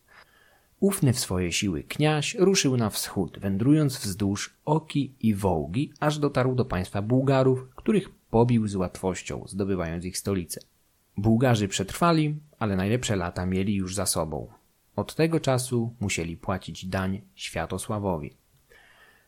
Ufny 0.80 1.14
w 1.14 1.20
swoje 1.20 1.52
siły 1.52 1.84
kniaź 1.84 2.36
ruszył 2.36 2.78
na 2.78 2.90
wschód, 2.90 3.40
wędrując 3.40 3.98
wzdłuż 3.98 4.54
Oki 4.66 5.14
i 5.22 5.36
Wołgi, 5.36 5.94
aż 6.00 6.20
dotarł 6.20 6.56
do 6.56 6.66
państwa 6.66 7.02
Bułgarów, 7.02 7.70
których 7.76 8.10
pobił 8.10 8.68
z 8.68 8.76
łatwością, 8.76 9.44
zdobywając 9.48 10.06
ich 10.06 10.18
stolicę. 10.18 10.60
Bułgarzy 11.18 11.68
przetrwali, 11.68 12.36
ale 12.60 12.76
najlepsze 12.76 13.16
lata 13.16 13.46
mieli 13.46 13.76
już 13.76 13.96
za 13.96 14.06
sobą. 14.06 14.48
Od 14.96 15.16
tego 15.16 15.40
czasu 15.40 15.94
musieli 16.00 16.38
płacić 16.38 16.86
dań 16.86 17.22
Światosławowi. 17.36 18.34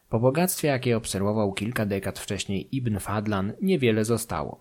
Po 0.10 0.20
bogactwie, 0.20 0.68
jakie 0.68 0.98
obserwował 0.98 1.54
kilka 1.54 1.86
dekad 1.86 2.20
wcześniej 2.20 2.76
Ibn 2.76 3.00
Fadlan, 3.00 3.54
niewiele 3.62 4.06
zostało. 4.06 4.60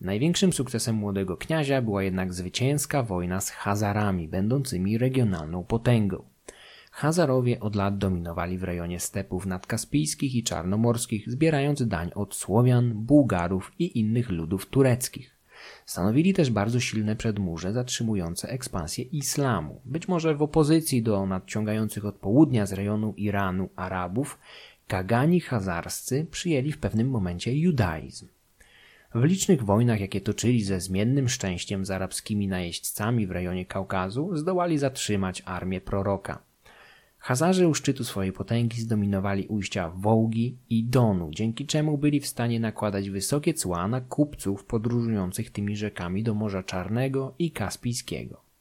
Największym 0.00 0.52
sukcesem 0.52 0.94
młodego 0.94 1.36
kniazia 1.36 1.82
była 1.82 2.02
jednak 2.02 2.34
zwycięska 2.34 3.02
wojna 3.02 3.40
z 3.40 3.50
Hazarami, 3.50 4.28
będącymi 4.28 4.98
regionalną 4.98 5.64
potęgą. 5.64 6.24
Hazarowie 6.90 7.60
od 7.60 7.76
lat 7.76 7.98
dominowali 7.98 8.58
w 8.58 8.64
rejonie 8.64 9.00
stepów 9.00 9.46
nadkaspijskich 9.46 10.34
i 10.34 10.42
czarnomorskich, 10.42 11.30
zbierając 11.30 11.86
dań 11.86 12.10
od 12.14 12.34
Słowian, 12.34 12.92
Bułgarów 12.94 13.72
i 13.78 13.98
innych 13.98 14.30
ludów 14.30 14.66
tureckich. 14.66 15.36
Stanowili 15.86 16.34
też 16.34 16.50
bardzo 16.50 16.80
silne 16.80 17.16
przedmurze 17.16 17.72
zatrzymujące 17.72 18.48
ekspansję 18.48 19.04
islamu, 19.04 19.80
być 19.84 20.08
może 20.08 20.34
w 20.34 20.42
opozycji 20.42 21.02
do 21.02 21.26
nadciągających 21.26 22.04
od 22.04 22.14
południa 22.14 22.66
z 22.66 22.72
rejonu 22.72 23.14
Iranu 23.16 23.68
Arabów, 23.76 24.38
kagani 24.88 25.40
hazarscy 25.40 26.26
przyjęli 26.30 26.72
w 26.72 26.78
pewnym 26.78 27.10
momencie 27.10 27.56
judaizm. 27.56 28.28
W 29.14 29.24
licznych 29.24 29.64
wojnach, 29.64 30.00
jakie 30.00 30.20
toczyli 30.20 30.64
ze 30.64 30.80
zmiennym 30.80 31.28
szczęściem 31.28 31.84
z 31.84 31.90
arabskimi 31.90 32.48
najeźdźcami 32.48 33.26
w 33.26 33.30
rejonie 33.30 33.66
Kaukazu, 33.66 34.36
zdołali 34.36 34.78
zatrzymać 34.78 35.42
armię 35.46 35.80
proroka. 35.80 36.42
Hazarzy 37.18 37.68
u 37.68 37.74
szczytu 37.74 38.04
swojej 38.04 38.32
potęgi 38.32 38.80
zdominowali 38.80 39.46
ujścia 39.46 39.90
Wołgi 39.96 40.58
i 40.70 40.84
Donu, 40.84 41.30
dzięki 41.30 41.66
czemu 41.66 41.98
byli 41.98 42.20
w 42.20 42.26
stanie 42.26 42.60
nakładać 42.60 43.10
wysokie 43.10 43.54
cła 43.54 43.88
na 43.88 44.00
kupców 44.00 44.64
podróżujących 44.64 45.50
tymi 45.50 45.76
rzekami 45.76 46.22
do 46.22 46.34
Morza 46.34 46.62
Czarnego 46.62 47.34
i 47.38 47.50
Kaspijskiego. 47.50 48.51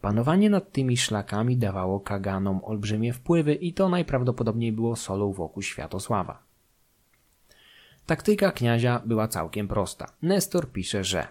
Panowanie 0.00 0.50
nad 0.50 0.72
tymi 0.72 0.96
szlakami 0.96 1.56
dawało 1.56 2.00
kaganom 2.00 2.60
olbrzymie 2.64 3.12
wpływy 3.12 3.54
i 3.54 3.72
to 3.72 3.88
najprawdopodobniej 3.88 4.72
było 4.72 4.96
solą 4.96 5.32
wokół 5.32 5.62
Światosława. 5.62 6.42
Taktyka 8.06 8.52
kniazia 8.52 9.02
była 9.06 9.28
całkiem 9.28 9.68
prosta. 9.68 10.06
Nestor 10.22 10.72
pisze, 10.72 11.04
że 11.04 11.28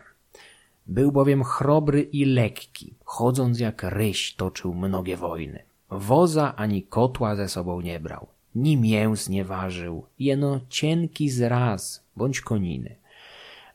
był 0.88 1.12
bowiem 1.12 1.44
chrobry 1.44 2.02
i 2.02 2.26
lekki, 2.26 2.94
chodząc 3.04 3.60
jak 3.60 3.84
ryś 3.84 4.36
toczył 4.36 4.74
mnogie 4.74 5.18
wojny. 5.18 5.64
Woza 5.90 6.56
ani 6.56 6.84
kotła 6.84 7.36
ze 7.36 7.50
sobą 7.50 7.82
nie 7.82 8.00
brał. 8.00 8.28
ni 8.56 8.78
mięs 8.78 9.30
nie 9.30 9.46
ważył, 9.46 10.06
jeno 10.20 10.60
cienki 10.70 11.30
zraz, 11.30 12.04
bądź 12.16 12.42
koniny, 12.42 12.96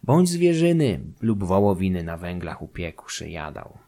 bądź 0.03 0.29
zwierzyny 0.29 1.01
lub 1.21 1.45
wołowiny 1.45 2.03
na 2.03 2.17
węglach 2.17 2.63
upiekłszy 2.63 3.31
jadał. 3.31 3.79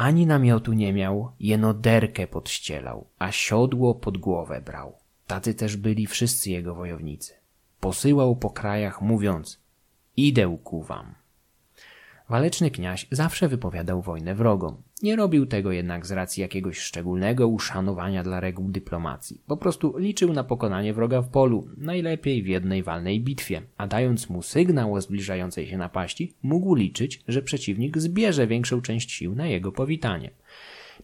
Ani 0.00 0.26
namiotu 0.26 0.72
nie 0.72 0.92
miał, 0.92 1.32
jeno 1.40 1.74
derkę 1.74 2.26
podścielał, 2.26 3.06
a 3.18 3.32
siodło 3.32 3.94
pod 3.94 4.18
głowę 4.18 4.60
brał. 4.60 4.96
Tacy 5.26 5.54
też 5.54 5.76
byli 5.76 6.06
wszyscy 6.06 6.50
jego 6.50 6.74
wojownicy. 6.74 7.34
Posyłał 7.80 8.36
po 8.36 8.50
krajach, 8.50 9.02
mówiąc: 9.02 9.60
Idę 10.16 10.58
ku 10.64 10.82
wam. 10.82 11.14
Waleczny 12.30 12.70
kniaź 12.70 13.06
zawsze 13.10 13.48
wypowiadał 13.48 14.02
wojnę 14.02 14.34
wrogom. 14.34 14.82
Nie 15.02 15.16
robił 15.16 15.46
tego 15.46 15.72
jednak 15.72 16.06
z 16.06 16.10
racji 16.10 16.40
jakiegoś 16.40 16.78
szczególnego 16.78 17.48
uszanowania 17.48 18.22
dla 18.22 18.40
reguł 18.40 18.70
dyplomacji. 18.70 19.40
Po 19.46 19.56
prostu 19.56 19.98
liczył 19.98 20.32
na 20.32 20.44
pokonanie 20.44 20.94
wroga 20.94 21.22
w 21.22 21.28
polu, 21.28 21.68
najlepiej 21.76 22.42
w 22.42 22.46
jednej 22.46 22.82
walnej 22.82 23.20
bitwie, 23.20 23.62
a 23.76 23.86
dając 23.86 24.28
mu 24.30 24.42
sygnał 24.42 24.94
o 24.94 25.00
zbliżającej 25.00 25.66
się 25.66 25.78
napaści, 25.78 26.34
mógł 26.42 26.74
liczyć, 26.74 27.22
że 27.28 27.42
przeciwnik 27.42 27.98
zbierze 27.98 28.46
większą 28.46 28.80
część 28.82 29.12
sił 29.12 29.34
na 29.34 29.46
jego 29.46 29.72
powitanie. 29.72 30.30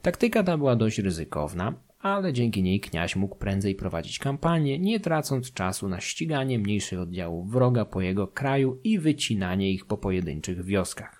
Taktyka 0.02 0.42
ta 0.42 0.58
była 0.58 0.76
dość 0.76 0.98
ryzykowna, 0.98 1.74
ale 2.00 2.32
dzięki 2.32 2.62
niej 2.62 2.80
kniaź 2.80 3.16
mógł 3.16 3.36
prędzej 3.36 3.74
prowadzić 3.74 4.18
kampanię, 4.18 4.78
nie 4.78 5.00
tracąc 5.00 5.52
czasu 5.52 5.88
na 5.88 6.00
ściganie 6.00 6.58
mniejszych 6.58 7.00
oddziałów 7.00 7.50
wroga 7.50 7.84
po 7.84 8.00
jego 8.00 8.26
kraju 8.26 8.80
i 8.84 8.98
wycinanie 8.98 9.72
ich 9.72 9.86
po 9.86 9.96
pojedynczych 9.96 10.64
wioskach. 10.64 11.15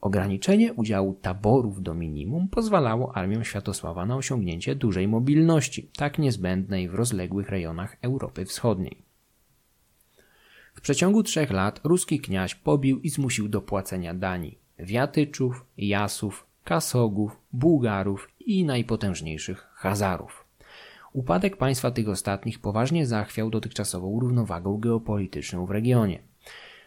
Ograniczenie 0.00 0.72
udziału 0.72 1.14
taborów 1.14 1.82
do 1.82 1.94
minimum 1.94 2.48
pozwalało 2.48 3.16
armiom 3.16 3.44
Światosława 3.44 4.06
na 4.06 4.16
osiągnięcie 4.16 4.74
dużej 4.74 5.08
mobilności, 5.08 5.90
tak 5.96 6.18
niezbędnej 6.18 6.88
w 6.88 6.94
rozległych 6.94 7.48
rejonach 7.48 7.96
Europy 8.02 8.44
Wschodniej. 8.44 9.02
W 10.74 10.80
przeciągu 10.80 11.22
trzech 11.22 11.50
lat 11.50 11.80
ruski 11.84 12.20
kniaź 12.20 12.54
pobił 12.54 13.00
i 13.00 13.10
zmusił 13.10 13.48
do 13.48 13.60
płacenia 13.60 14.14
dani 14.14 14.58
Wiatyczów, 14.78 15.64
Jasów, 15.78 16.46
Kasogów, 16.64 17.36
Bułgarów 17.52 18.28
i 18.40 18.64
najpotężniejszych 18.64 19.66
Hazarów. 19.74 20.44
Upadek 21.12 21.56
państwa 21.56 21.90
tych 21.90 22.08
ostatnich 22.08 22.58
poważnie 22.58 23.06
zachwiał 23.06 23.50
dotychczasową 23.50 24.20
równowagą 24.20 24.78
geopolityczną 24.78 25.66
w 25.66 25.70
regionie. 25.70 26.27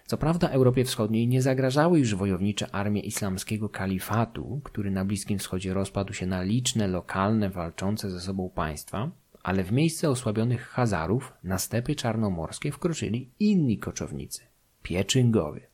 Co 0.05 0.17
prawda 0.17 0.49
Europie 0.49 0.85
Wschodniej 0.85 1.27
nie 1.27 1.41
zagrażały 1.41 1.99
już 1.99 2.15
wojownicze 2.15 2.75
armie 2.75 3.01
islamskiego 3.01 3.69
kalifatu, 3.69 4.61
który 4.63 4.91
na 4.91 5.05
Bliskim 5.05 5.39
Wschodzie 5.39 5.73
rozpadł 5.73 6.13
się 6.13 6.25
na 6.25 6.41
liczne 6.41 6.87
lokalne 6.87 7.49
walczące 7.49 8.09
ze 8.11 8.21
sobą 8.21 8.49
państwa, 8.49 9.11
ale 9.43 9.63
w 9.63 9.71
miejsce 9.71 10.09
osłabionych 10.09 10.67
Hazarów 10.67 11.33
na 11.43 11.57
stepy 11.57 11.95
czarnomorskie 11.95 12.71
wkroczyli 12.71 13.29
inni 13.39 13.77
koczownicy 13.77 14.41
Pieczyngowie. 14.83 15.67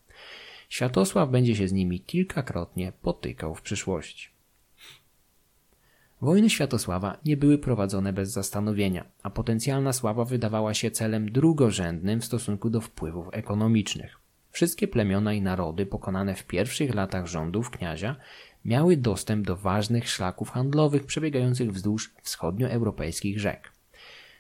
Światosław 0.70 1.30
będzie 1.30 1.56
się 1.56 1.68
z 1.68 1.74
nimi 1.74 2.00
kilkakrotnie 2.00 2.92
potykał 3.02 3.56
w 3.56 3.62
przyszłości. 3.62 4.37
Wojny 6.22 6.50
Światosława 6.50 7.18
nie 7.26 7.38
były 7.38 7.58
prowadzone 7.58 8.14
bez 8.14 8.32
zastanowienia, 8.32 9.06
a 9.24 9.30
potencjalna 9.30 9.94
sława 9.94 10.26
wydawała 10.26 10.74
się 10.74 10.92
celem 10.92 11.32
drugorzędnym 11.32 12.22
w 12.22 12.26
stosunku 12.26 12.70
do 12.70 12.82
wpływów 12.82 13.28
ekonomicznych. 13.32 14.20
Wszystkie 14.52 14.88
plemiona 14.88 15.34
i 15.34 15.42
narody 15.42 15.86
pokonane 15.86 16.36
w 16.36 16.46
pierwszych 16.46 16.96
latach 16.96 17.28
rządów 17.28 17.70
kniazia 17.70 18.16
miały 18.66 18.98
dostęp 18.98 19.48
do 19.48 19.56
ważnych 19.56 20.10
szlaków 20.10 20.50
handlowych 20.50 21.06
przebiegających 21.06 21.74
wzdłuż 21.74 22.14
wschodnioeuropejskich 22.22 23.40
rzek. 23.40 23.72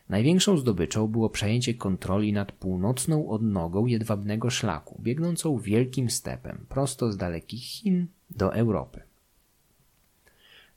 Największą 0.09 0.57
zdobyczą 0.57 1.07
było 1.07 1.30
przejęcie 1.30 1.73
kontroli 1.73 2.34
nad 2.34 2.51
północną 2.51 3.30
odnogą 3.30 3.86
jedwabnego 3.86 4.49
szlaku, 4.49 5.01
biegnącą 5.01 5.57
wielkim 5.57 6.09
stepem 6.09 6.65
prosto 6.69 7.11
z 7.11 7.17
dalekich 7.17 7.63
Chin 7.63 8.07
do 8.30 8.53
Europy. 8.53 9.06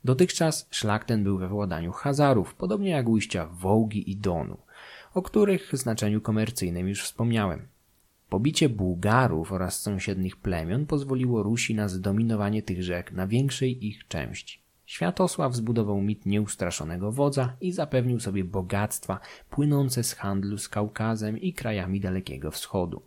Dotychczas 0.03 0.67
szlak 0.71 1.05
ten 1.05 1.23
był 1.23 1.37
we 1.37 1.47
władaniu 1.47 1.91
Hazarów, 1.91 2.55
podobnie 2.55 2.89
jak 2.89 3.09
ujścia 3.09 3.45
Wołgi 3.45 4.11
i 4.11 4.15
Donu, 4.15 4.57
o 5.13 5.21
których 5.21 5.69
znaczeniu 5.73 6.21
komercyjnym 6.21 6.89
już 6.89 7.03
wspomniałem. 7.03 7.67
Pobicie 8.29 8.69
Bułgarów 8.69 9.51
oraz 9.51 9.81
sąsiednich 9.81 10.35
plemion 10.35 10.85
pozwoliło 10.85 11.43
Rusi 11.43 11.75
na 11.75 11.87
zdominowanie 11.87 12.63
tych 12.63 12.83
rzek 12.83 13.11
na 13.11 13.27
większej 13.27 13.85
ich 13.85 14.07
części. 14.07 14.61
Światosław 14.85 15.55
zbudował 15.55 16.01
mit 16.01 16.25
nieustraszonego 16.25 17.11
wodza 17.11 17.53
i 17.61 17.71
zapewnił 17.71 18.19
sobie 18.19 18.43
bogactwa 18.43 19.19
płynące 19.49 20.03
z 20.03 20.13
handlu 20.13 20.57
z 20.57 20.69
Kaukazem 20.69 21.37
i 21.37 21.53
krajami 21.53 21.99
Dalekiego 21.99 22.51
Wschodu. 22.51 23.01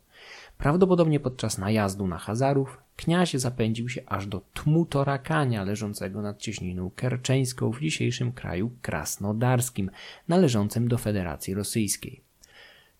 Prawdopodobnie 0.59 1.21
podczas 1.21 1.59
najazdu 1.59 2.07
na 2.07 2.19
Hazarów 2.19 2.79
kniaź 2.97 3.35
zapędził 3.35 3.89
się 3.89 4.03
aż 4.07 4.27
do 4.27 4.41
Tmutorakania 4.55 5.65
leżącego 5.65 6.23
nad 6.23 6.39
cieśniną 6.39 6.91
kerczeńską 6.97 7.71
w 7.71 7.81
dzisiejszym 7.81 8.33
kraju 8.33 8.71
krasnodarskim, 8.83 9.91
należącym 10.29 10.89
do 10.89 10.99
Federacji 10.99 11.55
Rosyjskiej. 11.55 12.21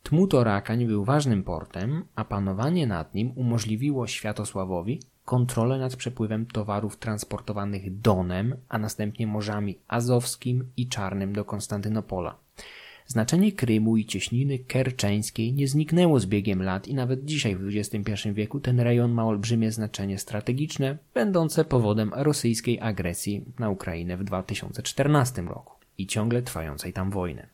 Tmutorakań 0.03 0.87
był 0.87 1.05
ważnym 1.05 1.43
portem, 1.43 2.05
a 2.15 2.25
panowanie 2.25 2.87
nad 2.87 3.15
nim 3.15 3.33
umożliwiło 3.37 4.07
Światosławowi 4.07 5.01
kontrolę 5.25 5.79
nad 5.79 5.97
przepływem 5.97 6.47
towarów 6.47 6.97
transportowanych 6.97 8.01
Donem, 8.01 8.57
a 8.69 8.79
następnie 8.79 9.27
morzami 9.27 9.79
Azowskim 9.89 10.71
i 10.77 10.89
Czarnym 10.89 11.33
do 11.33 11.45
Konstantynopola. 11.45 12.44
Znaczenie 13.07 13.53
Krymu 13.53 13.97
i 13.97 14.07
cieśniny 14.07 14.59
kerczeńskiej 14.59 15.53
nie 15.53 15.69
zniknęło 15.69 16.21
z 16.21 16.27
biegiem 16.27 16.63
lat 16.63 16.89
i 16.89 16.95
nawet 16.95 17.25
dzisiaj 17.25 17.57
w 17.57 17.69
XXI 17.77 18.29
wieku 18.33 18.61
ten 18.61 18.81
rejon 18.81 19.13
ma 19.13 19.27
olbrzymie 19.27 19.73
znaczenie 19.73 20.19
strategiczne, 20.19 20.99
będące 21.15 21.65
powodem 21.65 22.13
rosyjskiej 22.15 22.81
agresji 22.81 23.45
na 23.59 23.71
Ukrainę 23.71 24.17
w 24.17 24.25
2014 24.25 25.43
roku 25.43 25.75
i 25.99 26.07
ciągle 26.07 26.43
trwającej 26.43 26.93
tam 26.93 27.11
wojny. 27.11 27.47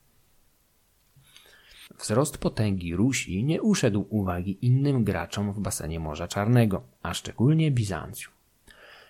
Wzrost 1.99 2.39
potęgi 2.39 2.97
Rusi 2.97 3.45
nie 3.45 3.63
uszedł 3.63 4.07
uwagi 4.11 4.59
innym 4.63 5.05
graczom 5.05 5.53
w 5.53 5.61
basenie 5.61 6.01
Morza 6.01 6.29
Czarnego, 6.29 6.83
a 7.03 7.15
szczególnie 7.15 7.71
Bizancjum. 7.71 8.35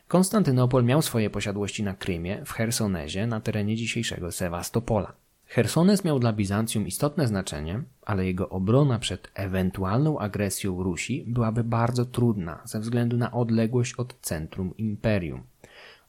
Konstantynopol 0.08 0.84
miał 0.84 1.02
swoje 1.02 1.30
posiadłości 1.30 1.82
na 1.82 1.94
Krymie, 1.94 2.42
w 2.44 2.52
Hersonezie, 2.52 3.26
na 3.26 3.40
terenie 3.40 3.76
dzisiejszego 3.76 4.32
Sewastopola. 4.32 5.12
Chersones 5.54 6.04
miał 6.04 6.18
dla 6.18 6.32
Bizancjum 6.32 6.86
istotne 6.86 7.26
znaczenie, 7.26 7.82
ale 8.02 8.26
jego 8.26 8.48
obrona 8.48 8.98
przed 8.98 9.30
ewentualną 9.34 10.18
agresją 10.18 10.82
Rusi 10.82 11.24
byłaby 11.26 11.64
bardzo 11.64 12.04
trudna 12.04 12.62
ze 12.64 12.80
względu 12.80 13.16
na 13.16 13.32
odległość 13.32 13.94
od 13.94 14.20
centrum 14.20 14.76
imperium. 14.76 15.42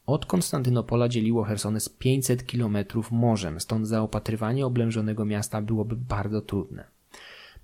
Od 0.05 0.25
Konstantynopola 0.25 1.09
dzieliło 1.09 1.43
Chersones 1.43 1.89
500 1.89 2.45
kilometrów 2.45 3.11
morzem, 3.11 3.59
stąd 3.59 3.87
zaopatrywanie 3.87 4.65
oblężonego 4.65 5.25
miasta 5.25 5.61
byłoby 5.61 5.95
bardzo 5.95 6.41
trudne. 6.41 6.83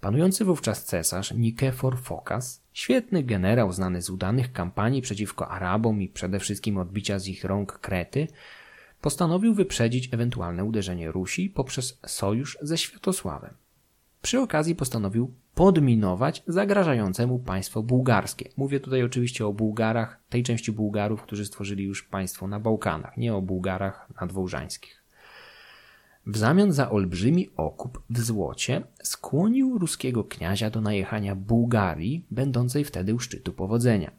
Panujący 0.01 0.45
wówczas 0.45 0.85
cesarz 0.85 1.31
Nikefor 1.31 1.99
Fokas, 1.99 2.61
świetny 2.73 3.23
generał 3.23 3.73
znany 3.73 4.01
z 4.01 4.09
udanych 4.09 4.51
kampanii 4.53 5.01
przeciwko 5.01 5.47
Arabom 5.47 6.01
i 6.01 6.07
przede 6.07 6.39
wszystkim 6.39 6.77
odbicia 6.77 7.19
z 7.19 7.27
ich 7.27 7.43
rąk 7.43 7.79
Krety, 7.79 8.27
postanowił 9.01 9.53
wyprzedzić 9.53 10.13
ewentualne 10.13 10.63
uderzenie 10.63 11.11
Rusi 11.11 11.49
poprzez 11.49 11.99
sojusz 12.07 12.57
ze 12.61 12.77
Światosławem. 12.77 13.53
Przy 14.21 14.39
okazji 14.39 14.75
postanowił 14.75 15.33
podminować 15.55 16.43
zagrażające 16.47 17.27
mu 17.27 17.39
państwo 17.39 17.83
bułgarskie. 17.83 18.49
Mówię 18.57 18.79
tutaj 18.79 19.03
oczywiście 19.03 19.45
o 19.45 19.53
Bułgarach, 19.53 20.19
tej 20.29 20.43
części 20.43 20.71
Bułgarów, 20.71 21.21
którzy 21.21 21.45
stworzyli 21.45 21.83
już 21.83 22.03
państwo 22.03 22.47
na 22.47 22.59
Bałkanach, 22.59 23.17
nie 23.17 23.35
o 23.35 23.41
Bułgarach 23.41 24.07
nadwołżańskich. 24.21 25.03
W 26.27 26.37
zamian 26.37 26.71
za 26.71 26.89
olbrzymi 26.89 27.49
okup 27.55 28.03
w 28.09 28.19
złocie 28.19 28.81
skłonił 29.03 29.77
ruskiego 29.77 30.23
kniazia 30.23 30.69
do 30.69 30.81
najechania 30.81 31.35
Bułgarii, 31.35 32.25
będącej 32.31 32.83
wtedy 32.83 33.15
u 33.15 33.19
szczytu 33.19 33.53
powodzenia. 33.53 34.11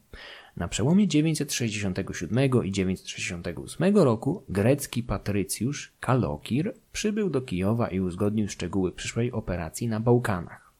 Na 0.58 0.68
przełomie 0.68 1.08
967 1.08 2.64
i 2.64 2.72
968 2.72 3.96
roku 3.96 4.44
grecki 4.48 5.02
patrycjusz 5.02 5.92
Kalokir 6.00 6.74
przybył 6.92 7.30
do 7.30 7.40
Kijowa 7.40 7.88
i 7.88 8.00
uzgodnił 8.00 8.48
szczegóły 8.48 8.92
przyszłej 8.92 9.32
operacji 9.32 9.88
na 9.88 10.00
Bałkanach. 10.00 10.72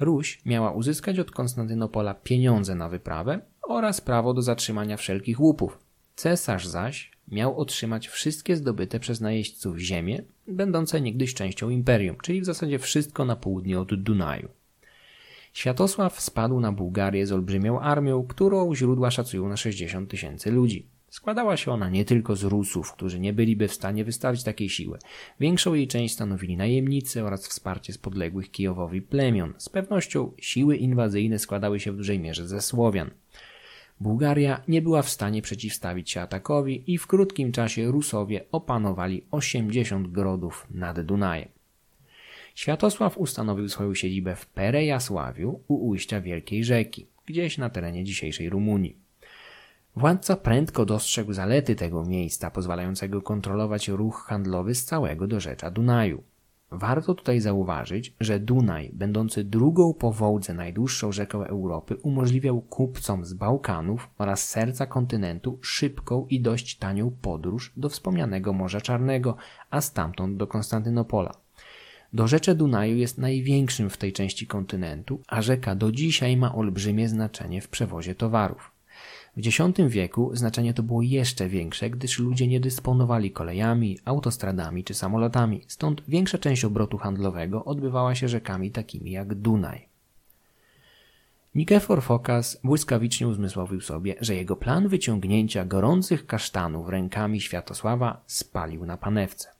Ruś 0.00 0.40
miała 0.44 0.72
uzyskać 0.72 1.18
od 1.18 1.30
Konstantynopola 1.30 2.14
pieniądze 2.14 2.74
na 2.74 2.88
wyprawę 2.88 3.40
oraz 3.62 4.00
prawo 4.00 4.34
do 4.34 4.42
zatrzymania 4.42 4.96
wszelkich 4.96 5.40
łupów. 5.40 5.78
Cesarz 6.16 6.66
zaś 6.66 7.10
miał 7.28 7.60
otrzymać 7.60 8.08
wszystkie 8.08 8.56
zdobyte 8.56 9.00
przez 9.00 9.20
najeźdźców 9.20 9.78
ziemie, 9.78 10.22
będące 10.46 11.00
niegdyś 11.00 11.34
częścią 11.34 11.70
imperium, 11.70 12.16
czyli 12.22 12.40
w 12.40 12.44
zasadzie 12.44 12.78
wszystko 12.78 13.24
na 13.24 13.36
południe 13.36 13.80
od 13.80 13.94
Dunaju. 13.94 14.48
Światosław 15.58 16.20
spadł 16.20 16.60
na 16.60 16.72
Bułgarię 16.72 17.26
z 17.26 17.32
olbrzymią 17.32 17.80
armią, 17.80 18.26
którą 18.26 18.74
źródła 18.74 19.10
szacują 19.10 19.48
na 19.48 19.56
60 19.56 20.10
tysięcy 20.10 20.50
ludzi. 20.50 20.86
Składała 21.10 21.56
się 21.56 21.72
ona 21.72 21.90
nie 21.90 22.04
tylko 22.04 22.36
z 22.36 22.44
Rusów, 22.44 22.92
którzy 22.92 23.20
nie 23.20 23.32
byliby 23.32 23.68
w 23.68 23.74
stanie 23.74 24.04
wystawić 24.04 24.42
takiej 24.42 24.68
siły. 24.68 24.98
Większą 25.40 25.74
jej 25.74 25.88
część 25.88 26.14
stanowili 26.14 26.56
najemnicy 26.56 27.24
oraz 27.24 27.48
wsparcie 27.48 27.92
z 27.92 27.98
podległych 27.98 28.50
Kijowowi 28.50 29.02
plemion. 29.02 29.54
Z 29.58 29.68
pewnością 29.68 30.32
siły 30.36 30.76
inwazyjne 30.76 31.38
składały 31.38 31.80
się 31.80 31.92
w 31.92 31.96
dużej 31.96 32.20
mierze 32.20 32.48
ze 32.48 32.60
Słowian. 32.60 33.10
Bułgaria 34.00 34.62
nie 34.68 34.82
była 34.82 35.02
w 35.02 35.10
stanie 35.10 35.42
przeciwstawić 35.42 36.10
się 36.10 36.20
atakowi 36.20 36.92
i 36.92 36.98
w 36.98 37.06
krótkim 37.06 37.52
czasie 37.52 37.90
Rusowie 37.90 38.44
opanowali 38.52 39.24
80 39.30 40.08
grodów 40.08 40.66
nad 40.70 41.00
Dunajem. 41.00 41.57
Światosław 42.58 43.18
ustanowił 43.18 43.68
swoją 43.68 43.94
siedzibę 43.94 44.36
w 44.36 44.46
Perejasławiu 44.46 45.60
u 45.68 45.88
ujścia 45.88 46.20
Wielkiej 46.20 46.64
Rzeki, 46.64 47.06
gdzieś 47.26 47.58
na 47.58 47.70
terenie 47.70 48.04
dzisiejszej 48.04 48.50
Rumunii. 48.50 48.96
Władca 49.96 50.36
prędko 50.36 50.84
dostrzegł 50.84 51.32
zalety 51.32 51.76
tego 51.76 52.04
miejsca, 52.04 52.50
pozwalającego 52.50 53.22
kontrolować 53.22 53.88
ruch 53.88 54.24
handlowy 54.28 54.74
z 54.74 54.84
całego 54.84 55.26
dorzecza 55.26 55.70
Dunaju. 55.70 56.22
Warto 56.70 57.14
tutaj 57.14 57.40
zauważyć, 57.40 58.14
że 58.20 58.40
Dunaj, 58.40 58.90
będący 58.92 59.44
drugą 59.44 59.94
po 59.94 60.12
Wołdze 60.12 60.54
najdłuższą 60.54 61.12
rzeką 61.12 61.44
Europy, 61.44 61.96
umożliwiał 61.96 62.60
kupcom 62.60 63.24
z 63.24 63.34
Bałkanów 63.34 64.10
oraz 64.18 64.48
serca 64.48 64.86
kontynentu 64.86 65.58
szybką 65.62 66.26
i 66.30 66.40
dość 66.40 66.78
tanią 66.78 67.10
podróż 67.22 67.72
do 67.76 67.88
wspomnianego 67.88 68.52
Morza 68.52 68.80
Czarnego, 68.80 69.36
a 69.70 69.80
stamtąd 69.80 70.36
do 70.36 70.46
Konstantynopola. 70.46 71.47
Dorzecze 72.12 72.54
Dunaju 72.54 72.96
jest 72.96 73.18
największym 73.18 73.90
w 73.90 73.96
tej 73.96 74.12
części 74.12 74.46
kontynentu, 74.46 75.20
a 75.28 75.42
rzeka 75.42 75.74
do 75.74 75.92
dzisiaj 75.92 76.36
ma 76.36 76.54
olbrzymie 76.54 77.08
znaczenie 77.08 77.60
w 77.60 77.68
przewozie 77.68 78.14
towarów. 78.14 78.70
W 79.36 79.46
X 79.46 79.58
wieku 79.88 80.30
znaczenie 80.36 80.74
to 80.74 80.82
było 80.82 81.02
jeszcze 81.02 81.48
większe, 81.48 81.90
gdyż 81.90 82.18
ludzie 82.18 82.46
nie 82.46 82.60
dysponowali 82.60 83.30
kolejami, 83.30 83.98
autostradami 84.04 84.84
czy 84.84 84.94
samolotami, 84.94 85.64
stąd 85.66 86.02
większa 86.08 86.38
część 86.38 86.64
obrotu 86.64 86.98
handlowego 86.98 87.64
odbywała 87.64 88.14
się 88.14 88.28
rzekami 88.28 88.70
takimi 88.70 89.10
jak 89.10 89.34
Dunaj. 89.34 89.88
Nikefor 91.54 92.02
Fokas 92.02 92.60
błyskawicznie 92.64 93.28
uzmysłowił 93.28 93.80
sobie, 93.80 94.14
że 94.20 94.34
jego 94.34 94.56
plan 94.56 94.88
wyciągnięcia 94.88 95.64
gorących 95.64 96.26
kasztanów 96.26 96.88
rękami 96.88 97.40
Światosława 97.40 98.22
spalił 98.26 98.86
na 98.86 98.96
panewce. 98.96 99.57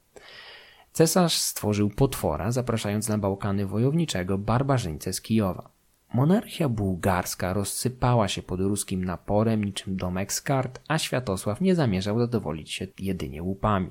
Cesarz 0.99 1.39
stworzył 1.39 1.91
potwora, 1.91 2.53
zapraszając 2.53 3.09
na 3.09 3.19
Bałkany 3.19 3.67
wojowniczego 3.67 4.39
barbarzyńcę 4.39 5.13
z 5.13 5.21
Kijowa. 5.21 5.71
Monarchia 6.15 6.69
bułgarska 6.69 7.53
rozsypała 7.53 8.29
się 8.29 8.43
pod 8.43 8.61
ruskim 8.61 9.05
naporem 9.05 9.65
niczym 9.65 9.97
domek 9.97 10.33
z 10.33 10.43
kart, 10.43 10.81
a 10.89 10.99
Światosław 10.99 11.61
nie 11.61 11.75
zamierzał 11.75 12.19
zadowolić 12.19 12.71
się 12.73 12.87
jedynie 12.99 13.43
łupami. 13.43 13.91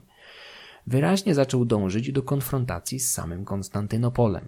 Wyraźnie 0.87 1.35
zaczął 1.35 1.65
dążyć 1.65 2.11
do 2.11 2.23
konfrontacji 2.23 2.99
z 2.99 3.11
samym 3.11 3.45
Konstantynopolem. 3.45 4.47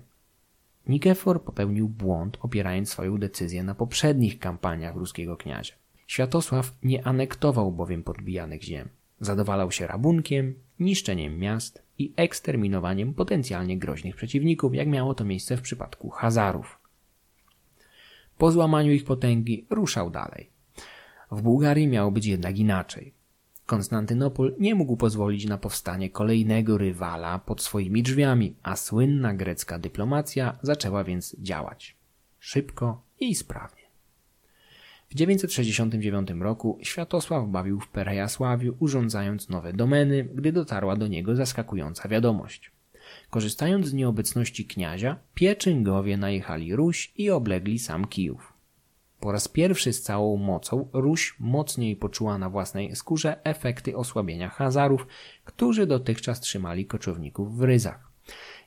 Nikefor 0.88 1.44
popełnił 1.44 1.90
błąd, 1.90 2.38
opierając 2.42 2.90
swoją 2.90 3.18
decyzję 3.18 3.64
na 3.64 3.76
poprzednich 3.76 4.40
kampaniach 4.40 4.96
ruskiego 4.96 5.38
kniazia. 5.38 5.74
Światosław 6.08 6.72
nie 6.84 7.08
anektował 7.08 7.72
bowiem 7.72 8.04
podbijanych 8.04 8.64
ziem. 8.64 8.90
Zadowalał 9.20 9.72
się 9.72 9.88
rabunkiem, 9.88 10.56
niszczeniem 10.80 11.40
miast 11.40 11.84
i 11.98 12.14
eksterminowaniem 12.16 13.14
potencjalnie 13.14 13.78
groźnych 13.78 14.16
przeciwników, 14.16 14.76
jak 14.76 14.88
miało 14.88 15.14
to 15.14 15.26
miejsce 15.26 15.58
w 15.58 15.62
przypadku 15.62 16.10
Hazarów. 16.10 16.80
Po 18.38 18.52
złamaniu 18.52 18.92
ich 18.92 19.06
potęgi 19.06 19.66
ruszał 19.70 20.10
dalej. 20.10 20.50
W 21.32 21.42
Bułgarii 21.42 21.88
miało 21.88 22.12
być 22.12 22.26
jednak 22.26 22.58
inaczej. 22.58 23.14
Konstantynopol 23.66 24.56
nie 24.60 24.76
mógł 24.76 24.98
pozwolić 24.98 25.46
na 25.46 25.58
powstanie 25.58 26.10
kolejnego 26.10 26.78
rywala 26.78 27.40
pod 27.40 27.62
swoimi 27.62 28.04
drzwiami, 28.04 28.56
a 28.64 28.76
słynna 28.76 29.34
grecka 29.34 29.80
dyplomacja 29.80 30.60
zaczęła 30.62 31.04
więc 31.04 31.36
działać. 31.40 31.98
Szybko 32.40 33.02
i 33.20 33.36
sprawnie. 33.36 33.79
W 35.10 35.16
969 35.16 36.30
roku 36.40 36.78
Światosław 36.82 37.48
bawił 37.48 37.80
w 37.80 37.88
Perejasławiu, 37.88 38.76
urządzając 38.80 39.50
nowe 39.50 39.74
domeny, 39.74 40.24
gdy 40.24 40.52
dotarła 40.52 40.96
do 40.96 41.08
niego 41.08 41.36
zaskakująca 41.36 42.10
wiadomość. 42.10 42.72
Korzystając 43.30 43.88
z 43.88 43.94
nieobecności 43.94 44.66
kniazia, 44.66 45.20
Pieczyngowie 45.34 46.18
najechali 46.18 46.76
Ruś 46.76 47.14
i 47.16 47.30
oblegli 47.30 47.80
sam 47.80 48.08
Kijów. 48.08 48.54
Po 49.20 49.32
raz 49.32 49.48
pierwszy 49.48 49.94
z 49.94 50.02
całą 50.02 50.38
mocą 50.38 50.90
Ruś 50.94 51.36
mocniej 51.40 51.96
poczuła 51.96 52.38
na 52.38 52.50
własnej 52.50 52.96
skórze 52.96 53.44
efekty 53.44 53.98
osłabienia 53.98 54.50
Hazarów, 54.50 55.08
którzy 55.46 55.88
dotychczas 55.88 56.40
trzymali 56.40 56.86
koczowników 56.86 57.58
w 57.58 57.64
ryzach. 57.64 58.10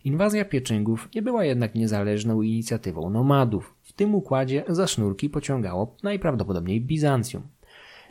Inwazja 0.04 0.44
Pieczyngów 0.44 1.08
nie 1.14 1.22
była 1.22 1.44
jednak 1.44 1.74
niezależną 1.74 2.42
inicjatywą 2.42 3.10
nomadów. 3.10 3.74
W 3.92 3.94
tym 3.94 4.14
układzie 4.14 4.64
za 4.68 4.86
sznurki 4.86 5.30
pociągało 5.30 5.96
najprawdopodobniej 6.02 6.80
Bizancjum. 6.80 7.42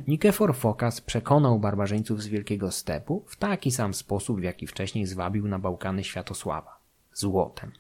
Nikefor 0.07 0.55
Fokas 0.55 1.01
przekonał 1.01 1.59
barbarzyńców 1.59 2.21
z 2.21 2.27
Wielkiego 2.27 2.71
Stepu 2.71 3.23
w 3.27 3.36
taki 3.36 3.71
sam 3.71 3.93
sposób, 3.93 4.39
w 4.39 4.43
jaki 4.43 4.67
wcześniej 4.67 5.05
zwabił 5.05 5.47
na 5.47 5.59
Bałkany 5.59 6.03
Światosława 6.03 6.79
złotem. 7.13 7.71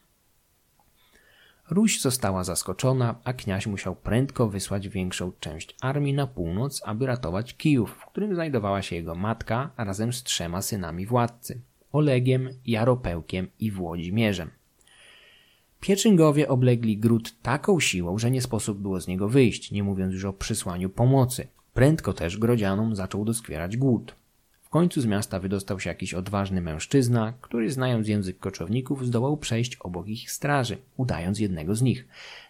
Ruś 1.69 2.01
została 2.01 2.43
zaskoczona, 2.43 3.15
a 3.23 3.33
kniaź 3.33 3.67
musiał 3.67 3.95
prędko 3.95 4.49
wysłać 4.49 4.89
większą 4.89 5.31
część 5.39 5.75
armii 5.81 6.13
na 6.13 6.27
północ, 6.27 6.81
aby 6.85 7.05
ratować 7.05 7.57
Kijów, 7.57 7.91
w 7.91 8.05
którym 8.05 8.35
znajdowała 8.35 8.81
się 8.81 8.95
jego 8.95 9.15
matka 9.15 9.69
razem 9.77 10.13
z 10.13 10.23
trzema 10.23 10.61
synami 10.61 11.05
władcy 11.05 11.61
Olegiem, 11.91 12.49
Jaropełkiem 12.65 13.47
i 13.59 13.71
Włodzimierzem. 13.71 14.60
Pieczyngowie 15.81 16.47
oblegli 16.47 16.97
gród 16.97 17.41
taką 17.41 17.79
siłą, 17.79 18.17
że 18.17 18.31
nie 18.31 18.41
sposób 18.41 18.77
było 18.77 19.01
z 19.01 19.07
niego 19.07 19.29
wyjść, 19.29 19.71
nie 19.71 19.83
mówiąc 19.83 20.13
już 20.13 20.25
o 20.25 20.33
przysłaniu 20.33 20.89
pomocy. 20.89 21.47
Prędko 21.73 22.13
też 22.13 22.37
Grodzianom 22.37 22.95
zaczął 22.95 23.25
doskwierać 23.25 23.77
głód. 23.77 24.15
W 24.63 24.69
końcu 24.69 25.01
z 25.01 25.05
miasta 25.05 25.39
wydostał 25.39 25.79
się 25.79 25.89
jakiś 25.89 26.13
odważny 26.13 26.61
mężczyzna, 26.61 27.33
który 27.41 27.71
znając 27.71 28.07
język 28.07 28.39
koczowników 28.39 29.05
zdołał 29.05 29.37
przejść 29.37 29.75
obok 29.75 30.07
ich 30.07 30.31
straży, 30.31 30.77
udając 30.97 31.39
jednego 31.39 31.75
z 31.75 31.81
nich. 31.81 32.07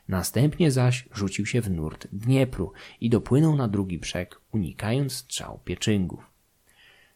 Następnie 0.08 0.72
zaś 0.72 1.06
rzucił 1.14 1.46
się 1.46 1.62
w 1.62 1.70
nurt 1.70 2.08
Dniepru 2.14 2.72
i 3.02 3.10
dopłynął 3.10 3.56
na 3.56 3.68
drugi 3.68 4.00
brzeg, 4.00 4.42
unikając 4.52 5.14
strzał 5.14 5.60
pieczyngów. 5.66 6.31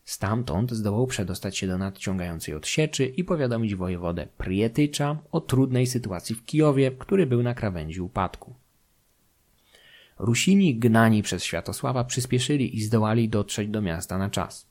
Stamtąd 0.06 0.72
zdołał 0.72 1.08
przedostać 1.08 1.58
się 1.58 1.68
do 1.68 1.78
nadciągającej 1.78 2.56
odsieczy 2.56 3.06
i 3.06 3.24
powiadomić 3.24 3.76
wojewodę 3.76 4.28
Prietycza 4.38 5.18
o 5.32 5.42
trudnej 5.42 5.88
sytuacji 5.88 6.36
w 6.36 6.46
Kijowie, 6.46 6.92
który 6.92 7.28
był 7.28 7.44
na 7.44 7.54
krawędzi 7.54 8.02
upadku. 8.02 8.56
Rusini 10.20 10.76
gnani 10.76 11.24
przez 11.24 11.44
Światosława 11.44 12.04
przyspieszyli 12.04 12.78
i 12.78 12.84
zdołali 12.84 13.30
dotrzeć 13.30 13.70
do 13.70 13.82
miasta 13.82 14.18
na 14.18 14.30
czas. 14.30 14.68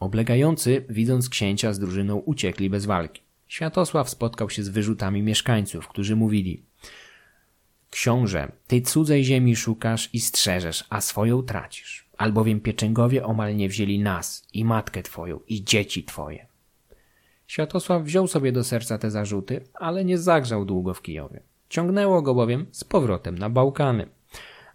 Oblegający, 0.00 0.84
widząc 0.88 1.28
księcia 1.28 1.72
z 1.72 1.78
drużyną, 1.78 2.16
uciekli 2.16 2.70
bez 2.70 2.86
walki. 2.86 3.22
Światosław 3.48 4.10
spotkał 4.10 4.50
się 4.50 4.62
z 4.62 4.68
wyrzutami 4.68 5.22
mieszkańców, 5.22 5.88
którzy 5.88 6.16
mówili 6.16 6.62
Książę, 7.90 8.52
ty 8.66 8.80
cudzej 8.82 9.24
ziemi 9.24 9.56
szukasz 9.56 10.10
i 10.12 10.20
strzeżesz, 10.20 10.84
a 10.90 11.00
swoją 11.00 11.42
tracisz, 11.42 12.08
albowiem 12.20 12.60
pieczęgowie 12.60 13.24
omal 13.24 13.56
nie 13.56 13.68
wzięli 13.68 13.98
nas 13.98 14.46
i 14.52 14.64
matkę 14.64 15.02
twoją 15.02 15.40
i 15.48 15.64
dzieci 15.64 16.04
twoje. 16.04 16.46
Światosław 17.46 18.02
wziął 18.02 18.26
sobie 18.26 18.52
do 18.52 18.64
serca 18.64 18.98
te 18.98 19.10
zarzuty, 19.10 19.64
ale 19.74 20.04
nie 20.04 20.18
zagrzał 20.18 20.64
długo 20.64 20.94
w 20.94 21.02
Kijowie. 21.02 21.40
Ciągnęło 21.68 22.22
go 22.22 22.34
bowiem 22.34 22.66
z 22.70 22.84
powrotem 22.84 23.38
na 23.38 23.50
Bałkany. 23.50 24.06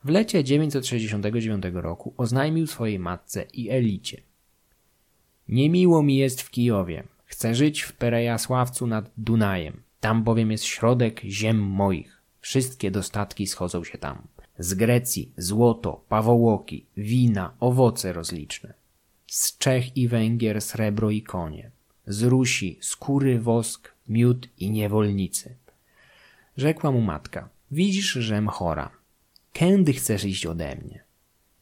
W 0.04 0.10
lecie 0.10 0.44
969 0.44 1.64
roku 1.74 2.14
oznajmił 2.18 2.68
swojej 2.68 3.00
matce 3.00 3.46
i 3.54 3.70
Elicie. 3.70 4.22
Niemiło 5.48 6.04
mi 6.04 6.18
jest 6.18 6.42
w 6.42 6.50
Kijowie. 6.50 7.04
Chcę 7.26 7.56
żyć 7.56 7.82
w 7.82 7.94
Perejasławcu 7.94 8.88
nad 8.88 9.12
Dunajem. 9.18 9.84
Tam 10.00 10.24
bowiem 10.24 10.52
jest 10.52 10.64
środek 10.64 11.22
ziem 11.22 11.62
moich. 11.62 12.22
Wszystkie 12.42 12.92
dostatki 12.92 13.48
schodzą 13.48 13.84
się 13.84 13.98
tam. 13.98 14.28
Z 14.60 14.74
Grecji 14.74 15.32
złoto, 15.38 16.04
pawołoki, 16.10 16.86
wina, 16.98 17.54
owoce 17.60 18.14
rozliczne. 18.14 18.74
Z 19.28 19.58
Czech 19.58 19.98
i 19.98 20.08
Węgier 20.08 20.62
srebro 20.62 21.10
i 21.10 21.22
konie. 21.22 21.72
Z 22.08 22.24
Rusi 22.24 22.78
skóry, 22.82 23.40
wosk, 23.40 23.92
miód 24.08 24.48
i 24.58 24.72
niewolnicy. 24.72 25.56
Rzekła 26.58 26.92
mu 26.92 27.02
matka, 27.02 27.50
widzisz, 27.72 28.12
żem 28.12 28.48
chora. 28.48 28.92
Kędy 29.54 29.94
chcesz 29.94 30.26
iść 30.26 30.46
ode 30.46 30.76
mnie? 30.76 31.04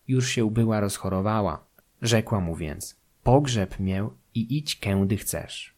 Już 0.08 0.30
się 0.30 0.52
była 0.52 0.80
rozchorowała. 0.80 1.66
Rzekła 2.02 2.40
mu 2.40 2.56
więc, 2.56 2.96
pogrzeb 3.24 3.80
mię 3.80 4.10
i 4.36 4.58
idź 4.58 4.76
kędy 4.76 5.18
chcesz. 5.18 5.74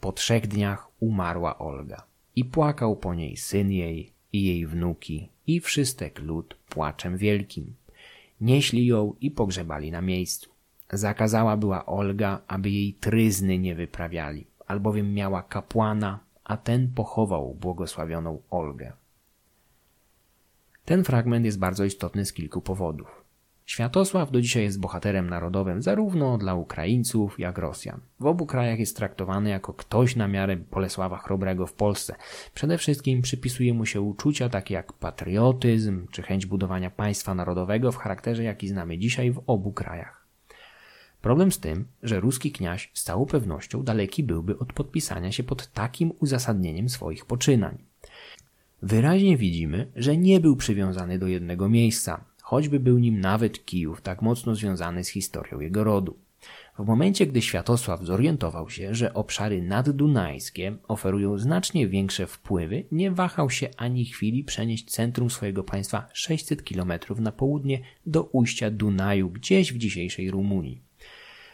Po 0.00 0.12
trzech 0.12 0.46
dniach 0.46 0.88
umarła 1.00 1.58
Olga 1.58 2.02
i 2.36 2.44
płakał 2.44 2.96
po 2.96 3.14
niej 3.14 3.36
syn 3.36 3.70
jej 3.70 4.12
i 4.32 4.44
jej 4.44 4.66
wnuki 4.66 5.28
i 5.48 5.60
wszystek 5.60 6.18
lud 6.18 6.54
płaczem 6.68 7.16
wielkim. 7.16 7.74
Nieśli 8.40 8.86
ją 8.86 9.14
i 9.20 9.30
pogrzebali 9.30 9.90
na 9.90 10.00
miejscu. 10.00 10.50
Zakazała 10.92 11.56
była 11.56 11.86
Olga, 11.86 12.40
aby 12.46 12.70
jej 12.70 12.94
tryzny 12.94 13.58
nie 13.58 13.74
wyprawiali, 13.74 14.46
albowiem 14.66 15.14
miała 15.14 15.42
kapłana, 15.42 16.18
a 16.44 16.56
ten 16.56 16.88
pochował 16.94 17.54
błogosławioną 17.54 18.42
Olgę. 18.50 18.92
Ten 20.84 21.04
fragment 21.04 21.44
jest 21.44 21.58
bardzo 21.58 21.84
istotny 21.84 22.24
z 22.24 22.32
kilku 22.32 22.60
powodów. 22.60 23.17
Światosław 23.68 24.30
do 24.30 24.40
dzisiaj 24.40 24.62
jest 24.62 24.80
bohaterem 24.80 25.30
narodowym 25.30 25.82
zarówno 25.82 26.38
dla 26.38 26.54
Ukraińców, 26.54 27.40
jak 27.40 27.58
Rosjan. 27.58 28.00
W 28.20 28.26
obu 28.26 28.46
krajach 28.46 28.78
jest 28.78 28.96
traktowany 28.96 29.50
jako 29.50 29.72
ktoś 29.72 30.16
na 30.16 30.28
miarę 30.28 30.56
Bolesława 30.56 31.18
Chrobrego 31.18 31.66
w 31.66 31.72
Polsce. 31.72 32.14
Przede 32.54 32.78
wszystkim 32.78 33.22
przypisuje 33.22 33.74
mu 33.74 33.86
się 33.86 34.00
uczucia 34.00 34.48
takie 34.48 34.74
jak 34.74 34.92
patriotyzm 34.92 36.06
czy 36.10 36.22
chęć 36.22 36.46
budowania 36.46 36.90
państwa 36.90 37.34
narodowego 37.34 37.92
w 37.92 37.96
charakterze 37.96 38.44
jaki 38.44 38.68
znamy 38.68 38.98
dzisiaj 38.98 39.32
w 39.32 39.42
obu 39.46 39.72
krajach. 39.72 40.26
Problem 41.22 41.52
z 41.52 41.60
tym, 41.60 41.86
że 42.02 42.20
ruski 42.20 42.52
kniaź 42.52 42.90
z 42.94 43.02
całą 43.02 43.26
pewnością 43.26 43.82
daleki 43.82 44.22
byłby 44.22 44.58
od 44.58 44.72
podpisania 44.72 45.32
się 45.32 45.42
pod 45.42 45.72
takim 45.72 46.12
uzasadnieniem 46.20 46.88
swoich 46.88 47.24
poczynań. 47.24 47.78
Wyraźnie 48.82 49.36
widzimy, 49.36 49.90
że 49.96 50.16
nie 50.16 50.40
był 50.40 50.56
przywiązany 50.56 51.18
do 51.18 51.26
jednego 51.26 51.68
miejsca, 51.68 52.24
choćby 52.48 52.80
był 52.80 52.98
nim 52.98 53.20
nawet 53.20 53.64
Kijów, 53.64 54.00
tak 54.00 54.22
mocno 54.22 54.54
związany 54.54 55.04
z 55.04 55.08
historią 55.08 55.60
jego 55.60 55.84
rodu. 55.84 56.16
W 56.78 56.86
momencie, 56.86 57.26
gdy 57.26 57.42
Światosław 57.42 58.02
zorientował 58.02 58.70
się, 58.70 58.94
że 58.94 59.14
obszary 59.14 59.62
naddunajskie 59.62 60.76
oferują 60.88 61.38
znacznie 61.38 61.88
większe 61.88 62.26
wpływy, 62.26 62.84
nie 62.92 63.10
wahał 63.10 63.50
się 63.50 63.68
ani 63.76 64.04
chwili 64.04 64.44
przenieść 64.44 64.90
centrum 64.90 65.30
swojego 65.30 65.64
państwa 65.64 66.08
600 66.12 66.62
km 66.62 66.92
na 67.18 67.32
południe 67.32 67.80
do 68.06 68.22
ujścia 68.22 68.70
Dunaju, 68.70 69.30
gdzieś 69.30 69.72
w 69.72 69.78
dzisiejszej 69.78 70.30
Rumunii. 70.30 70.80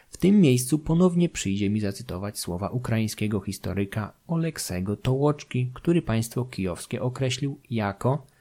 W 0.09 0.17
tym 0.17 0.41
miejscu 0.41 0.79
ponownie 0.79 1.29
przyjdzie 1.29 1.69
mi 1.69 1.79
zacytować 1.79 2.39
słowa 2.39 2.69
ukraińskiego 2.69 3.41
historyka 3.41 4.13
Oleksego 4.27 4.97
Tołoczki, 4.97 5.71
który 5.73 6.01
państwo 6.01 6.45
kijowskie 6.45 7.01
określił 7.01 7.59
jako 7.69 8.34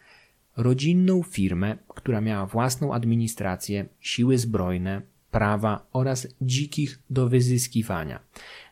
rodzinną 0.57 1.23
firmę, 1.23 1.77
która 1.89 2.21
miała 2.21 2.47
własną 2.47 2.95
administrację, 2.95 3.87
siły 4.01 4.39
zbrojne, 4.39 5.03
prawa 5.31 5.87
oraz 5.93 6.29
dzikich 6.41 6.99
do 7.11 7.29
wyzyskiwania. 7.29 8.21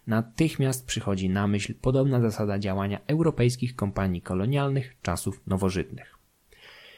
Natychmiast 0.07 0.87
przychodzi 0.87 1.31
na 1.31 1.47
myśl 1.47 1.75
podobna 1.81 2.21
zasada 2.21 2.59
działania 2.59 3.01
europejskich 3.07 3.77
kompanii 3.77 4.23
kolonialnych 4.23 4.97
czasów 5.03 5.43
nowożytnych. 5.47 6.19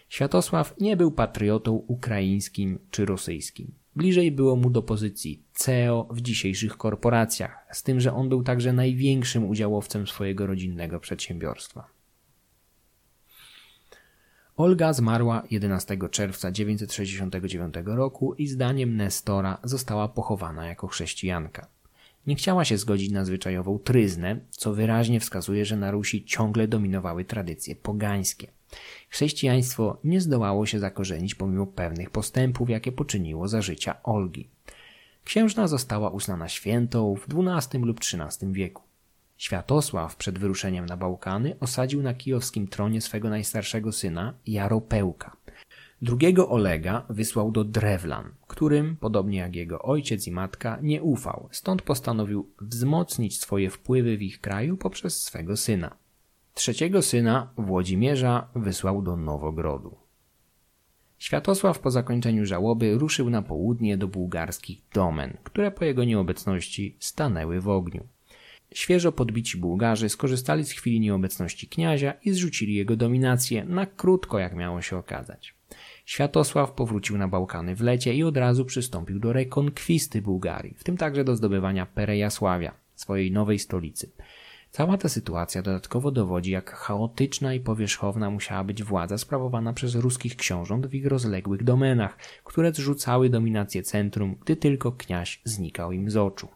Światosław 0.09 0.74
nie 0.80 0.97
był 0.97 1.12
patriotą 1.12 1.72
ukraińskim 1.72 2.78
czy 2.91 3.05
rosyjskim. 3.05 3.74
Bliżej 3.97 4.32
było 4.32 4.57
mu 4.57 4.70
do 4.70 4.82
pozycji 4.82 5.43
CEO 5.53 6.09
w 6.11 6.20
dzisiejszych 6.20 6.76
korporacjach, 6.76 7.66
z 7.72 7.82
tym, 7.82 8.01
że 8.01 8.14
on 8.14 8.28
był 8.28 8.43
także 8.43 8.72
największym 8.72 9.49
udziałowcem 9.49 10.07
swojego 10.07 10.47
rodzinnego 10.47 11.01
przedsiębiorstwa. 11.01 11.93
Olga 14.57 14.92
zmarła 14.92 15.42
11 15.50 15.98
czerwca 16.11 16.52
969 16.52 17.74
roku 17.84 18.34
i 18.34 18.46
zdaniem 18.46 18.96
Nestora 18.96 19.59
została 19.64 20.09
pochowana 20.09 20.66
jako 20.66 20.86
chrześcijanka. 20.86 21.66
Nie 22.26 22.34
chciała 22.34 22.64
się 22.64 22.78
zgodzić 22.78 23.11
na 23.11 23.24
zwyczajową 23.24 23.78
tryznę, 23.78 24.40
co 24.50 24.74
wyraźnie 24.74 25.20
wskazuje, 25.20 25.64
że 25.64 25.76
na 25.76 25.90
Rusi 25.90 26.24
ciągle 26.24 26.68
dominowały 26.68 27.24
tradycje 27.24 27.76
pogańskie. 27.76 28.46
Chrześcijaństwo 29.09 29.98
nie 30.05 30.20
zdołało 30.20 30.66
się 30.66 30.78
zakorzenić 30.78 31.34
pomimo 31.34 31.66
pewnych 31.66 32.11
postępów, 32.11 32.70
jakie 32.70 32.92
poczyniło 32.92 33.48
za 33.48 33.62
życia 33.62 34.02
Olgi. 34.02 34.48
Księżna 35.24 35.68
została 35.68 36.11
uznana 36.11 36.48
świętą 36.48 37.14
w 37.14 37.26
XII 37.34 37.78
lub 37.78 38.00
XIII 38.00 38.52
wieku. 38.52 38.82
Światosław 39.45 40.16
przed 40.16 40.38
wyruszeniem 40.38 40.86
na 40.86 40.97
Bałkany 40.97 41.57
osadził 41.61 42.03
na 42.03 42.14
kijowskim 42.14 42.68
tronie 42.68 43.01
swego 43.01 43.30
najstarszego 43.30 43.92
syna 43.92 44.34
Jaropełka. 44.47 45.36
Drugiego 46.03 46.49
Olega 46.49 47.07
wysłał 47.11 47.53
do 47.53 47.64
Drewlan, 47.64 48.34
którym, 48.47 48.97
podobnie 48.97 49.38
jak 49.38 49.57
jego 49.57 49.82
ojciec 49.82 50.26
i 50.26 50.30
matka, 50.30 50.78
nie 50.82 51.03
ufał, 51.03 51.49
stąd 51.53 51.82
postanowił 51.82 52.51
wzmocnić 52.61 53.40
swoje 53.40 53.70
wpływy 53.70 54.16
w 54.16 54.22
ich 54.22 54.40
kraju 54.40 54.76
poprzez 54.76 55.22
swego 55.22 55.57
syna. 55.57 55.97
Trzeciego 56.55 57.03
syna, 57.03 57.53
Włodzimierza, 57.57 58.49
wysłał 58.55 59.03
do 59.03 59.16
Nowogrodu. 59.16 59.97
Światosław 61.18 61.78
po 61.78 61.90
zakończeniu 61.90 62.47
żałoby 62.47 62.95
ruszył 62.95 63.30
na 63.30 63.42
południe 63.42 63.97
do 63.97 64.09
bułgarskich 64.09 64.82
domen, 64.95 65.36
które 65.42 65.70
po 65.70 65.84
jego 65.84 66.05
nieobecności 66.05 66.97
stanęły 67.01 67.61
w 67.61 67.68
ogniu. 67.68 68.14
Świeżo 68.75 69.12
podbici 69.12 69.59
Bułgarzy 69.59 70.09
skorzystali 70.09 70.64
z 70.64 70.70
chwili 70.70 71.01
nieobecności 71.01 71.68
kniazia 71.68 72.14
i 72.25 72.33
zrzucili 72.33 72.75
jego 72.75 72.97
dominację 72.97 73.64
na 73.64 73.87
krótko, 73.87 74.39
jak 74.39 74.55
miało 74.55 74.83
się 74.83 74.97
okazać. 74.97 75.55
Światosław 76.05 76.72
powrócił 76.72 77.18
na 77.18 77.29
Bałkany 77.29 77.77
w 77.77 77.81
lecie 77.81 78.14
i 78.14 78.25
od 78.25 78.37
razu 78.37 78.64
przystąpił 78.64 79.18
do 79.18 79.33
rekonkwisty 79.33 80.22
Bułgarii, 80.22 80.75
w 80.79 80.85
tym 80.85 80.97
także 80.97 81.25
do 81.25 81.37
zdobywania 81.37 81.87
Perejasławia, 81.87 82.75
swojej 82.95 83.33
nowej 83.33 83.59
stolicy. 83.59 84.11
Cała 84.70 84.99
ta 84.99 85.09
sytuacja 85.09 85.62
dodatkowo 85.62 86.11
dowodzi, 86.11 86.51
jak 86.51 86.70
chaotyczna 86.70 87.55
i 87.55 87.61
powierzchowna 87.61 88.31
musiała 88.31 88.64
być 88.64 88.83
władza 88.83 89.18
sprawowana 89.18 89.72
przez 89.72 89.95
ruskich 89.95 90.37
książąt 90.37 90.87
w 90.87 90.95
ich 90.95 91.07
rozległych 91.07 91.64
domenach, 91.64 92.18
które 92.45 92.72
zrzucały 92.72 93.31
dominację 93.31 93.83
centrum, 93.83 94.37
gdy 94.45 94.57
tylko 94.57 94.93
kniaź 94.93 95.41
znikał 95.45 95.93
im 95.93 96.11
z 96.11 96.16
oczu. 96.16 96.49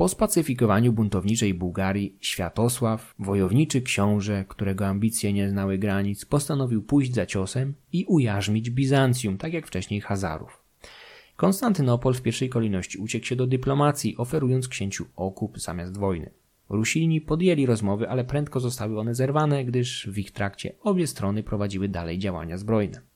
Po 0.00 0.08
spacyfikowaniu 0.08 0.92
buntowniczej 0.92 1.54
Bułgarii 1.54 2.18
Światosław, 2.20 3.14
wojowniczy 3.18 3.82
książę, 3.82 4.44
którego 4.48 4.86
ambicje 4.86 5.32
nie 5.32 5.50
znały 5.50 5.78
granic, 5.78 6.24
postanowił 6.24 6.82
pójść 6.82 7.14
za 7.14 7.26
ciosem 7.26 7.74
i 7.92 8.04
ujarzmić 8.04 8.70
Bizancjum, 8.70 9.38
tak 9.38 9.52
jak 9.52 9.66
wcześniej 9.66 10.00
Hazarów. 10.00 10.62
Konstantynopol 11.36 12.14
w 12.14 12.22
pierwszej 12.22 12.48
kolejności 12.48 12.98
uciekł 12.98 13.26
się 13.26 13.36
do 13.36 13.46
dyplomacji, 13.46 14.16
oferując 14.16 14.68
księciu 14.68 15.06
okup 15.16 15.58
zamiast 15.58 15.98
wojny. 15.98 16.30
Rusini 16.68 17.20
podjęli 17.20 17.66
rozmowy, 17.66 18.08
ale 18.08 18.24
prędko 18.24 18.60
zostały 18.60 19.00
one 19.00 19.14
zerwane, 19.14 19.64
gdyż 19.64 20.08
w 20.10 20.18
ich 20.18 20.30
trakcie 20.30 20.72
obie 20.82 21.06
strony 21.06 21.42
prowadziły 21.42 21.88
dalej 21.88 22.18
działania 22.18 22.58
zbrojne. 22.58 23.09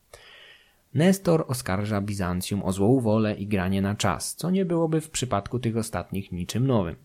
Nestor 0.95 1.45
oskarża 1.49 2.01
Bizancjum 2.01 2.63
o 2.63 2.73
złą 2.73 3.01
wolę 3.01 3.35
i 3.35 3.47
granie 3.47 3.83
na 3.83 3.95
czas, 3.95 4.35
co 4.35 4.51
nie 4.51 4.65
byłoby 4.65 5.01
w 5.01 5.11
przypadku 5.11 5.59
tych 5.59 5.77
ostatnich 5.77 6.33
niczym 6.33 6.67
nowym. 6.67 6.97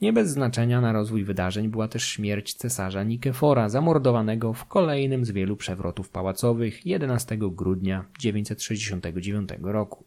Nie 0.00 0.12
bez 0.12 0.30
znaczenia 0.30 0.80
na 0.80 0.92
rozwój 0.92 1.24
wydarzeń 1.24 1.68
była 1.68 1.88
też 1.88 2.04
śmierć 2.04 2.54
cesarza 2.54 3.02
Nikefora, 3.02 3.68
zamordowanego 3.68 4.52
w 4.52 4.64
kolejnym 4.64 5.24
z 5.24 5.30
wielu 5.30 5.56
przewrotów 5.56 6.08
pałacowych 6.08 6.86
11 6.86 7.38
grudnia 7.38 8.04
969 8.18 9.48
roku. 9.62 10.04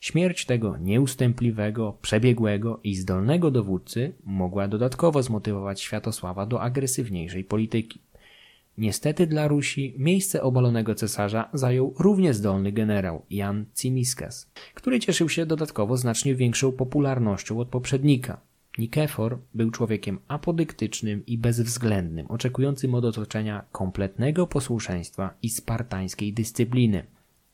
Śmierć 0.00 0.46
tego 0.46 0.76
nieustępliwego, 0.76 1.98
przebiegłego 2.02 2.80
i 2.84 2.94
zdolnego 2.94 3.50
dowódcy 3.50 4.12
mogła 4.24 4.68
dodatkowo 4.68 5.22
zmotywować 5.22 5.80
Światosława 5.80 6.46
do 6.46 6.60
agresywniejszej 6.60 7.44
polityki. 7.44 8.00
Niestety 8.78 9.26
dla 9.26 9.48
Rusi 9.48 9.94
miejsce 9.98 10.42
obalonego 10.42 10.94
cesarza 10.94 11.50
zajął 11.52 11.94
równie 11.98 12.34
zdolny 12.34 12.72
generał 12.72 13.22
Jan 13.30 13.64
Cimiskas, 13.74 14.50
który 14.74 15.00
cieszył 15.00 15.28
się 15.28 15.46
dodatkowo 15.46 15.96
znacznie 15.96 16.34
większą 16.34 16.72
popularnością 16.72 17.60
od 17.60 17.68
poprzednika. 17.68 18.40
Nikefor 18.78 19.38
był 19.54 19.70
człowiekiem 19.70 20.18
apodyktycznym 20.28 21.26
i 21.26 21.38
bezwzględnym, 21.38 22.26
oczekującym 22.26 22.94
od 22.94 23.04
otoczenia 23.04 23.64
kompletnego 23.72 24.46
posłuszeństwa 24.46 25.34
i 25.42 25.50
spartańskiej 25.50 26.32
dyscypliny. 26.32 27.06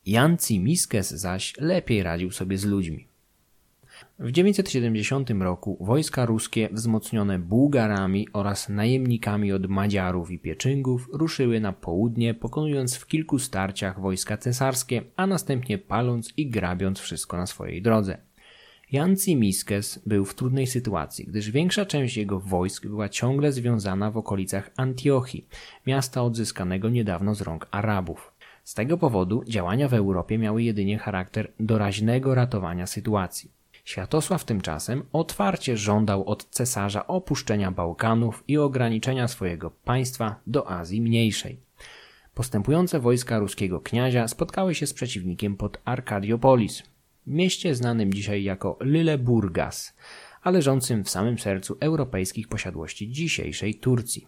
Jan 0.06 0.36
Cimiskes 0.38 1.10
zaś 1.10 1.54
lepiej 1.58 2.02
radził 2.02 2.30
sobie 2.30 2.58
z 2.58 2.64
ludźmi. 2.64 3.09
W 4.22 4.32
970 4.32 5.30
roku 5.30 5.76
wojska 5.80 6.26
ruskie 6.26 6.68
wzmocnione 6.72 7.38
Bułgarami 7.38 8.28
oraz 8.32 8.68
najemnikami 8.68 9.52
od 9.52 9.66
Madziarów 9.66 10.30
i 10.30 10.38
Pieczyngów 10.38 11.08
ruszyły 11.12 11.60
na 11.60 11.72
południe, 11.72 12.34
pokonując 12.34 12.96
w 12.96 13.06
kilku 13.06 13.38
starciach 13.38 14.00
wojska 14.00 14.36
cesarskie, 14.36 15.02
a 15.16 15.26
następnie 15.26 15.78
paląc 15.78 16.32
i 16.36 16.50
grabiąc 16.50 16.98
wszystko 16.98 17.36
na 17.36 17.46
swojej 17.46 17.82
drodze. 17.82 18.18
Jan 18.92 19.16
Cimiskes 19.16 20.02
był 20.06 20.24
w 20.24 20.34
trudnej 20.34 20.66
sytuacji, 20.66 21.24
gdyż 21.24 21.50
większa 21.50 21.86
część 21.86 22.16
jego 22.16 22.40
wojsk 22.40 22.86
była 22.86 23.08
ciągle 23.08 23.52
związana 23.52 24.10
w 24.10 24.16
okolicach 24.16 24.70
Antiochii, 24.76 25.46
miasta 25.86 26.22
odzyskanego 26.22 26.88
niedawno 26.88 27.34
z 27.34 27.40
rąk 27.40 27.68
Arabów. 27.70 28.32
Z 28.64 28.74
tego 28.74 28.98
powodu 28.98 29.44
działania 29.44 29.88
w 29.88 29.94
Europie 29.94 30.38
miały 30.38 30.62
jedynie 30.62 30.98
charakter 30.98 31.52
doraźnego 31.60 32.34
ratowania 32.34 32.86
sytuacji. 32.86 33.59
Światosław 33.90 34.44
tymczasem 34.44 35.02
otwarcie 35.12 35.76
żądał 35.76 36.24
od 36.28 36.44
cesarza 36.50 37.06
opuszczenia 37.06 37.70
Bałkanów 37.72 38.44
i 38.48 38.58
ograniczenia 38.58 39.28
swojego 39.28 39.70
państwa 39.70 40.40
do 40.46 40.70
Azji 40.70 41.00
Mniejszej. 41.00 41.60
Postępujące 42.34 43.00
wojska 43.00 43.38
ruskiego 43.38 43.80
kniazia 43.80 44.28
spotkały 44.28 44.74
się 44.74 44.86
z 44.86 44.94
przeciwnikiem 44.94 45.56
pod 45.56 45.78
Arkadiopolis, 45.84 46.82
mieście 47.26 47.74
znanym 47.74 48.14
dzisiaj 48.14 48.42
jako 48.42 48.78
Lilleburgas, 48.80 49.96
a 50.42 50.50
leżącym 50.50 51.04
w 51.04 51.10
samym 51.10 51.38
sercu 51.38 51.76
europejskich 51.80 52.48
posiadłości 52.48 53.10
dzisiejszej 53.10 53.74
Turcji. 53.74 54.26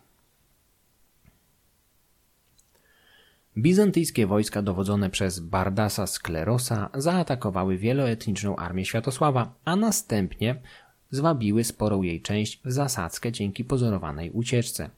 Bizantyjskie 3.56 4.26
wojska 4.26 4.62
dowodzone 4.62 5.10
przez 5.10 5.40
Bardasa 5.40 6.06
Sklerosa 6.06 6.90
zaatakowały 6.94 7.76
wieloetniczną 7.76 8.56
armię 8.56 8.84
Światosława, 8.84 9.54
a 9.64 9.76
następnie 9.76 10.56
zwabiły 11.10 11.64
sporą 11.64 12.02
jej 12.02 12.22
część 12.22 12.60
w 12.64 12.72
zasadzkę 12.72 13.32
dzięki 13.32 13.64
pozorowanej 13.64 14.30
ucieczce. 14.30 14.90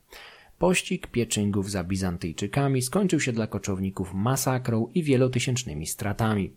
Pościg 0.59 1.07
Pieczyngów 1.07 1.71
za 1.71 1.85
Bizantyjczykami 1.85 2.83
skończył 2.83 3.21
się 3.21 3.33
dla 3.33 3.47
koczowników 3.47 4.15
masakrą 4.15 4.89
i 4.95 5.03
wielotysięcznymi 5.03 5.87
stratami. 5.87 6.53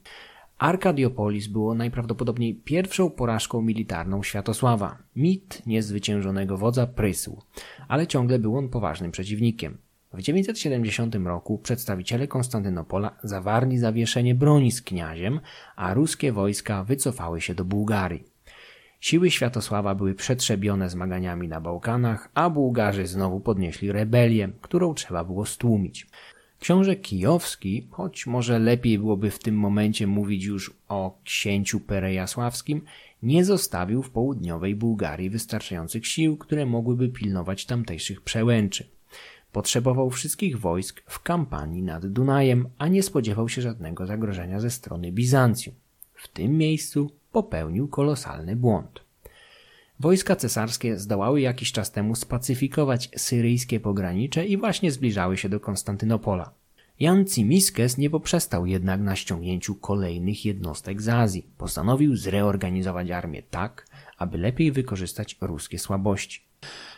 Arkadiopolis 0.58 1.48
było 1.48 1.76
najprawdopodobniej 1.76 2.56
pierwszą 2.56 3.10
porażką 3.10 3.62
militarną 3.62 4.24
Światosława. 4.24 4.98
Mit 5.16 5.62
niezwyciężonego 5.66 6.58
wodza 6.58 6.88
prysł, 6.88 7.42
ale 7.88 8.08
ciągle 8.08 8.40
był 8.40 8.58
on 8.58 8.70
poważnym 8.70 9.12
przeciwnikiem. 9.12 9.78
W 10.18 10.22
970 10.22 11.16
roku 11.16 11.58
przedstawiciele 11.58 12.28
Konstantynopola 12.28 13.18
zawarli 13.24 13.78
zawieszenie 13.78 14.36
broni 14.36 14.72
z 14.72 14.82
kniaziem, 14.82 15.40
a 15.76 15.94
ruskie 15.94 16.32
wojska 16.32 16.84
wycofały 16.84 17.42
się 17.42 17.56
do 17.56 17.66
Bułgarii. 17.66 18.24
Siły 19.00 19.32
Światosława 19.32 19.96
były 19.96 20.16
przetrzebione 20.16 20.90
zmaganiami 20.90 21.48
na 21.48 21.62
Bałkanach, 21.62 22.30
a 22.34 22.50
Bułgarzy 22.50 23.08
znowu 23.08 23.40
podnieśli 23.40 23.92
rebelię, 23.92 24.50
którą 24.62 24.94
trzeba 24.94 25.24
było 25.24 25.46
stłumić. 25.46 26.08
Książę 26.60 26.96
Kijowski, 26.96 27.88
choć 27.92 28.28
może 28.28 28.60
lepiej 28.60 29.00
byłoby 29.00 29.32
w 29.32 29.40
tym 29.40 29.56
momencie 29.56 30.08
mówić 30.08 30.44
już 30.44 30.74
o 30.90 31.20
księciu 31.24 31.80
Perejasławskim, 31.80 32.82
nie 33.24 33.46
zostawił 33.46 34.04
w 34.04 34.10
południowej 34.10 34.76
Bułgarii 34.76 35.30
wystarczających 35.30 36.08
sił, 36.08 36.38
które 36.38 36.66
mogłyby 36.66 37.10
pilnować 37.10 37.66
tamtejszych 37.66 38.22
przełęczy. 38.22 38.97
Potrzebował 39.58 40.10
wszystkich 40.10 40.60
wojsk 40.60 41.04
w 41.08 41.20
kampanii 41.20 41.84
nad 41.84 42.06
Dunajem, 42.06 42.70
a 42.78 42.88
nie 42.88 43.04
spodziewał 43.04 43.50
się 43.50 43.62
żadnego 43.62 44.06
zagrożenia 44.06 44.60
ze 44.60 44.70
strony 44.70 45.12
Bizancjum. 45.12 45.76
W 46.14 46.28
tym 46.28 46.58
miejscu 46.58 47.12
popełnił 47.32 47.88
kolosalny 47.88 48.56
błąd. 48.56 49.02
Wojska 50.00 50.36
cesarskie 50.36 50.98
zdołały 50.98 51.42
jakiś 51.42 51.72
czas 51.72 51.92
temu 51.92 52.16
spacyfikować 52.16 53.10
syryjskie 53.16 53.80
pogranicze 53.80 54.46
i 54.46 54.58
właśnie 54.58 54.92
zbliżały 54.92 55.38
się 55.38 55.50
do 55.50 55.60
Konstantynopola. 55.60 56.52
Jan 57.00 57.26
Cimiskes 57.26 57.98
nie 57.98 58.10
poprzestał 58.10 58.66
jednak 58.66 59.02
na 59.02 59.16
ściągnięciu 59.16 59.76
kolejnych 59.76 60.46
jednostek 60.46 61.02
z 61.02 61.10
Azji. 61.10 61.46
Postanowił 61.58 62.16
zreorganizować 62.16 63.12
armię 63.12 63.44
tak, 63.44 63.88
aby 64.18 64.38
lepiej 64.38 64.72
wykorzystać 64.72 65.38
ruskie 65.42 65.80
słabości. 65.80 66.47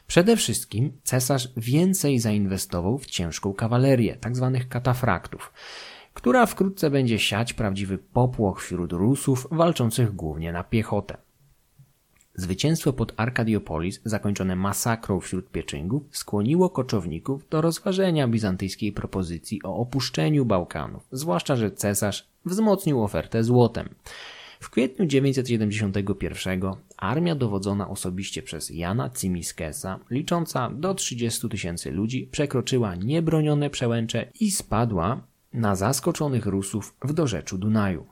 Przede 0.07 0.37
wszystkim 0.37 0.91
cesarz 1.03 1.49
więcej 1.57 2.19
zainwestował 2.19 2.97
w 2.97 3.05
ciężką 3.05 3.53
kawalerię, 3.53 4.17
tzw. 4.23 4.51
Tak 4.53 4.67
katafraktów, 4.67 5.53
która 6.13 6.45
wkrótce 6.45 6.89
będzie 6.89 7.19
siać 7.19 7.53
prawdziwy 7.53 7.97
popłoch 7.97 8.61
wśród 8.61 8.93
Rusów 8.93 9.47
walczących 9.51 10.15
głównie 10.15 10.51
na 10.51 10.63
piechotę. 10.63 11.17
Zwycięstwo 12.35 12.93
pod 12.93 13.13
Arkadiopolis, 13.17 14.01
zakończone 14.05 14.55
masakrą 14.55 15.19
wśród 15.19 15.49
Pieczyngów, 15.49 16.03
skłoniło 16.11 16.69
koczowników 16.69 17.49
do 17.49 17.61
rozważenia 17.61 18.27
bizantyjskiej 18.27 18.91
propozycji 18.91 19.63
o 19.63 19.75
opuszczeniu 19.75 20.45
Bałkanów, 20.45 21.07
zwłaszcza, 21.11 21.55
że 21.55 21.71
cesarz 21.71 22.27
wzmocnił 22.45 23.03
ofertę 23.03 23.43
złotem. 23.43 23.89
W 24.59 24.69
kwietniu 24.69 25.05
971 25.05 26.61
armia 26.97 27.35
dowodzona 27.35 27.89
osobiście 27.89 28.41
przez 28.41 28.69
Jana 28.69 29.09
Cimiskesa, 29.09 29.99
licząca 30.09 30.69
do 30.69 30.93
30 30.93 31.49
tysięcy 31.49 31.91
ludzi, 31.91 32.27
przekroczyła 32.31 32.95
niebronione 32.95 33.69
przełęcze 33.69 34.31
i 34.39 34.51
spadła 34.51 35.21
na 35.53 35.75
zaskoczonych 35.75 36.45
Rusów 36.45 36.95
w 37.03 37.13
dorzeczu 37.13 37.57
Dunaju. 37.57 38.05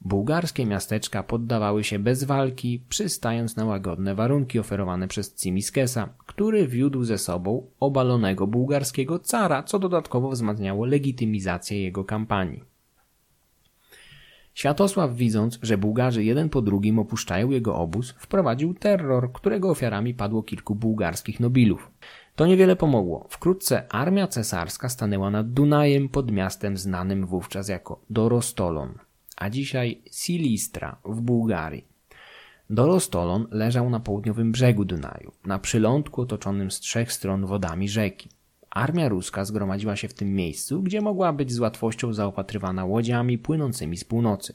Bułgarskie 0.00 0.66
miasteczka 0.66 1.22
poddawały 1.22 1.84
się 1.84 1.98
bez 1.98 2.24
walki, 2.24 2.82
przystając 2.88 3.56
na 3.56 3.64
łagodne 3.64 4.14
warunki 4.14 4.58
oferowane 4.58 5.08
przez 5.08 5.34
Cimiskesa, 5.34 6.08
który 6.26 6.68
wiódł 6.68 7.04
ze 7.04 7.18
sobą 7.18 7.66
obalonego 7.80 8.46
bułgarskiego 8.46 9.18
cara, 9.18 9.62
co 9.62 9.78
dodatkowo 9.78 10.30
wzmacniało 10.30 10.84
legitymizację 10.84 11.82
jego 11.82 12.04
kampanii. 12.04 12.73
Światosław, 14.54 15.14
widząc, 15.14 15.58
że 15.62 15.78
Bułgarzy 15.78 16.24
jeden 16.24 16.48
po 16.48 16.62
drugim 16.62 16.98
opuszczają 16.98 17.50
jego 17.50 17.76
obóz, 17.76 18.14
wprowadził 18.18 18.74
terror, 18.74 19.32
którego 19.32 19.70
ofiarami 19.70 20.14
padło 20.14 20.42
kilku 20.42 20.74
bułgarskich 20.74 21.40
nobilów. 21.40 21.90
To 22.36 22.46
niewiele 22.46 22.76
pomogło. 22.76 23.26
Wkrótce 23.30 23.92
armia 23.92 24.26
cesarska 24.26 24.88
stanęła 24.88 25.30
nad 25.30 25.52
Dunajem 25.52 26.08
pod 26.08 26.30
miastem 26.30 26.76
znanym 26.76 27.26
wówczas 27.26 27.68
jako 27.68 28.00
Dorostolon, 28.10 28.94
a 29.36 29.50
dzisiaj 29.50 30.02
Silistra 30.10 30.96
w 31.04 31.20
Bułgarii. 31.20 31.84
Dorostolon 32.70 33.46
leżał 33.50 33.90
na 33.90 34.00
południowym 34.00 34.52
brzegu 34.52 34.84
Dunaju, 34.84 35.32
na 35.46 35.58
przylądku 35.58 36.20
otoczonym 36.20 36.70
z 36.70 36.80
trzech 36.80 37.12
stron 37.12 37.46
wodami 37.46 37.88
rzeki. 37.88 38.28
Armia 38.74 39.08
ruska 39.08 39.44
zgromadziła 39.44 39.96
się 39.96 40.08
w 40.08 40.14
tym 40.14 40.34
miejscu, 40.34 40.82
gdzie 40.82 41.00
mogła 41.00 41.32
być 41.32 41.52
z 41.52 41.58
łatwością 41.58 42.12
zaopatrywana 42.12 42.84
łodziami 42.84 43.38
płynącymi 43.38 43.96
z 43.96 44.04
północy. 44.04 44.54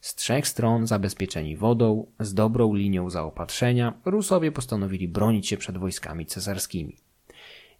Z 0.00 0.14
trzech 0.14 0.48
stron 0.48 0.86
zabezpieczeni 0.86 1.56
wodą, 1.56 2.06
z 2.20 2.34
dobrą 2.34 2.74
linią 2.74 3.10
zaopatrzenia, 3.10 4.00
Rusowie 4.04 4.52
postanowili 4.52 5.08
bronić 5.08 5.48
się 5.48 5.56
przed 5.56 5.78
wojskami 5.78 6.26
cesarskimi. 6.26 6.96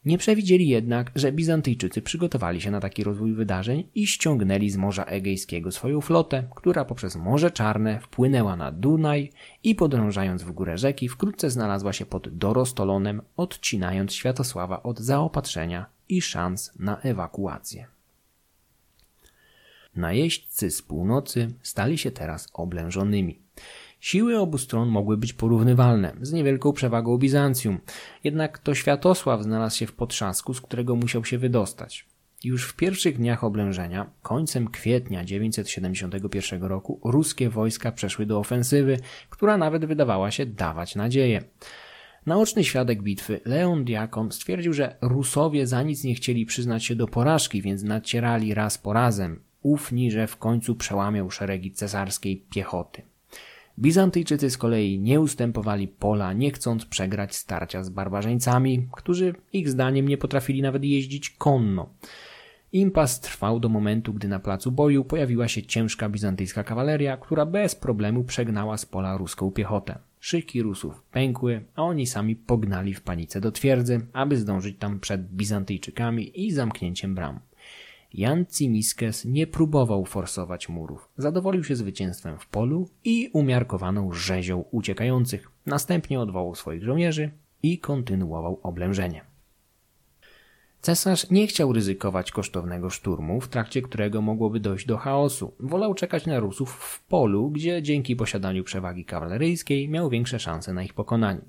Nie 0.05 0.19
przewidzieli 0.19 0.69
jednak, 0.69 1.11
że 1.15 1.33
Bizantyjczycy 1.33 2.03
przygotowali 2.03 2.61
się 2.61 2.71
na 2.71 2.81
taki 2.81 3.05
rozwój 3.05 3.35
wydarzeń 3.35 3.85
i 3.95 4.07
ściągnęli 4.07 4.71
z 4.71 4.77
Morza 4.77 5.05
Egejskiego 5.05 5.73
swoją 5.73 6.01
flotę, 6.01 6.45
która 6.57 6.85
poprzez 6.85 7.17
Morze 7.17 7.51
Czarne 7.51 8.01
wpłynęła 8.01 8.57
na 8.57 8.73
Dunaj 8.73 9.31
i 9.65 9.75
podążając 9.75 10.43
w 10.43 10.53
górę 10.53 10.79
rzeki 10.79 11.09
wkrótce 11.09 11.51
znalazła 11.51 11.93
się 11.93 12.07
pod 12.07 12.39
Dorostolonem, 12.39 13.23
odcinając 13.37 14.13
Światosława 14.13 14.83
od 14.83 14.99
zaopatrzenia 14.99 15.87
i 16.09 16.23
szans 16.23 16.73
na 16.79 17.01
ewakuację. 17.01 17.87
Najeźdźcy 19.97 20.71
z 20.71 20.83
północy 20.83 21.51
stali 21.63 21.99
się 21.99 22.11
teraz 22.11 22.49
oblężonymi. 22.53 23.39
Siły 24.01 24.39
obu 24.39 24.59
stron 24.59 24.89
mogły 24.89 25.17
być 25.17 25.33
porównywalne, 25.33 26.13
z 26.21 26.33
niewielką 26.33 26.73
przewagą 26.73 27.19
Bizancjum, 27.19 27.79
jednak 28.25 28.59
to 28.59 28.75
Światosław 28.75 29.43
znalazł 29.43 29.77
się 29.77 29.87
w 29.87 29.93
potrzasku, 29.93 30.55
z 30.55 30.61
którego 30.61 30.97
musiał 30.97 31.25
się 31.25 31.39
wydostać. 31.39 32.07
Już 32.45 32.69
w 32.69 32.77
pierwszych 32.77 33.17
dniach 33.17 33.45
oblężenia, 33.45 34.11
końcem 34.23 34.69
kwietnia 34.69 35.25
971 35.25 36.63
roku, 36.63 37.01
ruskie 37.05 37.51
wojska 37.51 37.93
przeszły 37.93 38.27
do 38.27 38.39
ofensywy, 38.39 38.97
która 39.31 39.57
nawet 39.57 39.85
wydawała 39.85 40.31
się 40.31 40.47
dawać 40.47 40.97
nadzieję. 40.97 41.45
Naoczny 42.27 42.65
świadek 42.65 43.03
bitwy, 43.03 43.41
Leon 43.45 43.85
Diakon, 43.85 44.33
stwierdził, 44.33 44.73
że 44.73 44.97
Rusowie 45.01 45.67
za 45.67 45.83
nic 45.83 46.05
nie 46.05 46.15
chcieli 46.15 46.47
przyznać 46.47 46.85
się 46.85 46.95
do 46.95 47.07
porażki, 47.07 47.63
więc 47.63 47.83
nacierali 47.83 48.55
raz 48.55 48.79
po 48.79 48.93
razem, 48.93 49.43
ufni, 49.63 50.11
że 50.11 50.27
w 50.27 50.37
końcu 50.37 50.75
przełamią 50.75 51.31
szeregi 51.31 51.73
cesarskiej 51.73 52.45
piechoty. 52.51 53.10
Bizantyjczycy 53.81 54.51
z 54.51 54.59
kolei 54.59 54.99
nie 54.99 55.21
ustępowali 55.21 55.89
pola, 55.89 56.33
nie 56.33 56.51
chcąc 56.51 56.87
przegrać 56.87 57.37
starcia 57.37 57.85
z 57.85 57.91
barbarzyńcami, 57.91 58.89
którzy 58.93 59.35
ich 59.53 59.69
zdaniem 59.69 60.09
nie 60.09 60.19
potrafili 60.19 60.63
nawet 60.63 60.85
jeździć 60.85 61.31
konno. 61.31 61.89
Impas 62.73 63.21
trwał 63.21 63.61
do 63.61 63.69
momentu, 63.69 64.15
gdy 64.15 64.29
na 64.29 64.41
placu 64.41 64.73
boju 64.73 65.05
pojawiła 65.05 65.49
się 65.49 65.63
ciężka 65.63 66.09
bizantyjska 66.09 66.65
kawaleria, 66.65 67.17
która 67.17 67.47
bez 67.47 67.75
problemu 67.75 68.25
przegnała 68.25 68.77
z 68.77 68.87
pola 68.87 69.17
ruską 69.17 69.51
piechotę. 69.51 69.99
Szyki 70.21 70.63
Rusów 70.63 71.03
pękły, 71.03 71.65
a 71.75 71.83
oni 71.83 72.07
sami 72.07 72.37
pognali 72.37 72.95
w 72.95 73.03
panice 73.03 73.41
do 73.41 73.53
twierdzy, 73.53 74.07
aby 74.13 74.37
zdążyć 74.37 74.79
tam 74.79 75.01
przed 75.01 75.33
Bizantyjczykami 75.33 76.47
i 76.47 76.53
zamknięciem 76.53 77.15
bram. 77.15 77.41
Jan 78.15 78.47
Cimiskes 78.47 79.25
nie 79.25 79.47
próbował 79.47 80.05
forsować 80.05 80.69
murów. 80.69 81.09
Zadowolił 81.17 81.65
się 81.65 81.77
zwycięstwem 81.77 82.39
w 82.39 82.47
polu 82.47 82.89
i 83.05 83.31
umiarkowaną 83.33 84.13
rzezią 84.13 84.65
uciekających. 84.71 85.51
Następnie 85.67 86.21
odwołał 86.21 86.55
swoich 86.55 86.85
żołnierzy 86.85 87.31
i 87.63 87.79
kontynuował 87.79 88.61
oblężenie. 88.63 89.25
Cesarz 90.81 91.31
nie 91.31 91.47
chciał 91.47 91.73
ryzykować 91.73 92.33
kosztownego 92.33 92.91
szturmu, 92.91 93.41
w 93.41 93.49
trakcie 93.49 93.83
którego 93.83 94.23
mogłoby 94.23 94.61
dojść 94.61 94.87
do 94.87 94.97
chaosu. 94.97 95.55
Wolał 95.61 95.95
czekać 95.95 96.27
na 96.27 96.41
Rusów 96.41 96.71
w 96.73 97.03
polu, 97.03 97.51
gdzie 97.51 97.83
dzięki 97.83 98.17
posiadaniu 98.17 98.65
przewagi 98.65 99.05
kawaleryjskiej 99.05 99.89
miał 99.89 100.11
większe 100.11 100.39
szanse 100.39 100.73
na 100.73 100.83
ich 100.83 100.95
pokonanie. 100.95 101.41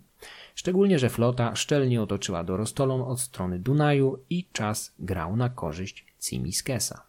Szczególnie, 0.56 1.00
że 1.00 1.10
flota 1.10 1.56
szczelnie 1.56 2.02
otoczyła 2.02 2.44
Dorostolon 2.44 3.02
od 3.02 3.20
strony 3.20 3.60
Dunaju 3.60 4.18
i 4.30 4.48
czas 4.52 4.96
grał 5.00 5.36
na 5.36 5.50
korzyść 5.50 6.11
Cimiskesa. 6.22 7.02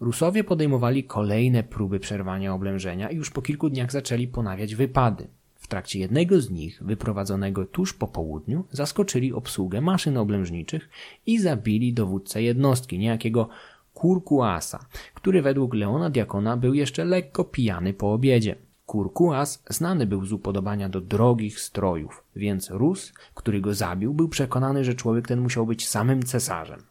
Rusowie 0.00 0.44
podejmowali 0.44 1.04
kolejne 1.04 1.62
próby 1.62 2.00
przerwania 2.00 2.54
oblężenia 2.54 3.10
i 3.10 3.16
już 3.16 3.30
po 3.30 3.42
kilku 3.42 3.70
dniach 3.70 3.92
zaczęli 3.92 4.28
ponawiać 4.28 4.74
wypady. 4.74 5.26
W 5.54 5.68
trakcie 5.68 5.98
jednego 5.98 6.40
z 6.40 6.50
nich, 6.50 6.82
wyprowadzonego 6.82 7.64
tuż 7.64 7.94
po 7.94 8.08
południu, 8.08 8.64
zaskoczyli 8.70 9.32
obsługę 9.32 9.80
maszyn 9.80 10.16
oblężniczych 10.16 10.88
i 11.26 11.38
zabili 11.38 11.92
dowódcę 11.92 12.42
jednostki, 12.42 12.98
niejakiego 12.98 13.48
Kurkuasa, 13.94 14.86
który 15.14 15.42
według 15.42 15.74
Leona 15.74 16.10
Diakona 16.10 16.56
był 16.56 16.74
jeszcze 16.74 17.04
lekko 17.04 17.44
pijany 17.44 17.94
po 17.94 18.12
obiedzie. 18.12 18.56
Kurkuas 18.86 19.62
znany 19.70 20.06
był 20.06 20.24
z 20.24 20.32
upodobania 20.32 20.88
do 20.88 21.00
drogich 21.00 21.60
strojów, 21.60 22.24
więc 22.36 22.70
Rus, 22.70 23.12
który 23.34 23.60
go 23.60 23.74
zabił, 23.74 24.14
był 24.14 24.28
przekonany, 24.28 24.84
że 24.84 24.94
człowiek 24.94 25.28
ten 25.28 25.40
musiał 25.40 25.66
być 25.66 25.88
samym 25.88 26.22
cesarzem. 26.22 26.82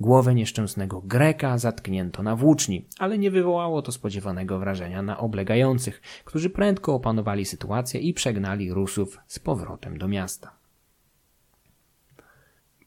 Głowę 0.00 0.34
nieszczęsnego 0.34 1.00
Greka 1.00 1.58
zatknięto 1.58 2.22
na 2.22 2.36
włóczni, 2.36 2.86
ale 2.98 3.18
nie 3.18 3.30
wywołało 3.30 3.82
to 3.82 3.92
spodziewanego 3.92 4.58
wrażenia 4.58 5.02
na 5.02 5.18
oblegających, 5.18 6.02
którzy 6.24 6.50
prędko 6.50 6.94
opanowali 6.94 7.44
sytuację 7.44 8.00
i 8.00 8.14
przegnali 8.14 8.72
Rusów 8.72 9.18
z 9.26 9.38
powrotem 9.38 9.98
do 9.98 10.08
miasta. 10.08 10.62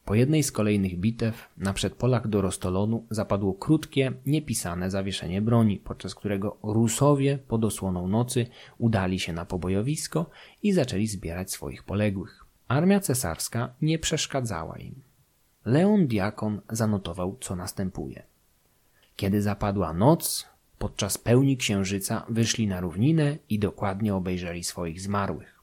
Po 0.06 0.14
jednej 0.14 0.42
z 0.42 0.52
kolejnych 0.52 0.98
bitew 0.98 1.48
na 1.56 1.72
przedpolach 1.72 2.28
do 2.28 2.40
Rostolonu 2.40 3.06
zapadło 3.10 3.54
krótkie, 3.54 4.12
niepisane 4.26 4.90
zawieszenie 4.90 5.42
broni, 5.42 5.76
podczas 5.76 6.14
którego 6.14 6.56
Rusowie 6.62 7.38
pod 7.48 7.64
osłoną 7.64 8.08
nocy 8.08 8.46
udali 8.78 9.18
się 9.20 9.32
na 9.32 9.44
pobojowisko 9.44 10.30
i 10.62 10.72
zaczęli 10.72 11.06
zbierać 11.06 11.52
swoich 11.52 11.82
poległych. 11.82 12.46
Armia 12.68 13.00
cesarska 13.00 13.74
nie 13.82 13.98
przeszkadzała 13.98 14.76
im. 14.76 15.05
Leon 15.66 16.06
Diakon 16.06 16.60
zanotował, 16.70 17.36
co 17.40 17.56
następuje. 17.56 18.22
Kiedy 19.16 19.42
zapadła 19.42 19.92
noc, 19.92 20.46
podczas 20.78 21.18
pełni 21.18 21.56
księżyca 21.56 22.26
wyszli 22.28 22.66
na 22.66 22.80
równinę 22.80 23.38
i 23.48 23.58
dokładnie 23.58 24.14
obejrzeli 24.14 24.64
swoich 24.64 25.00
zmarłych. 25.00 25.60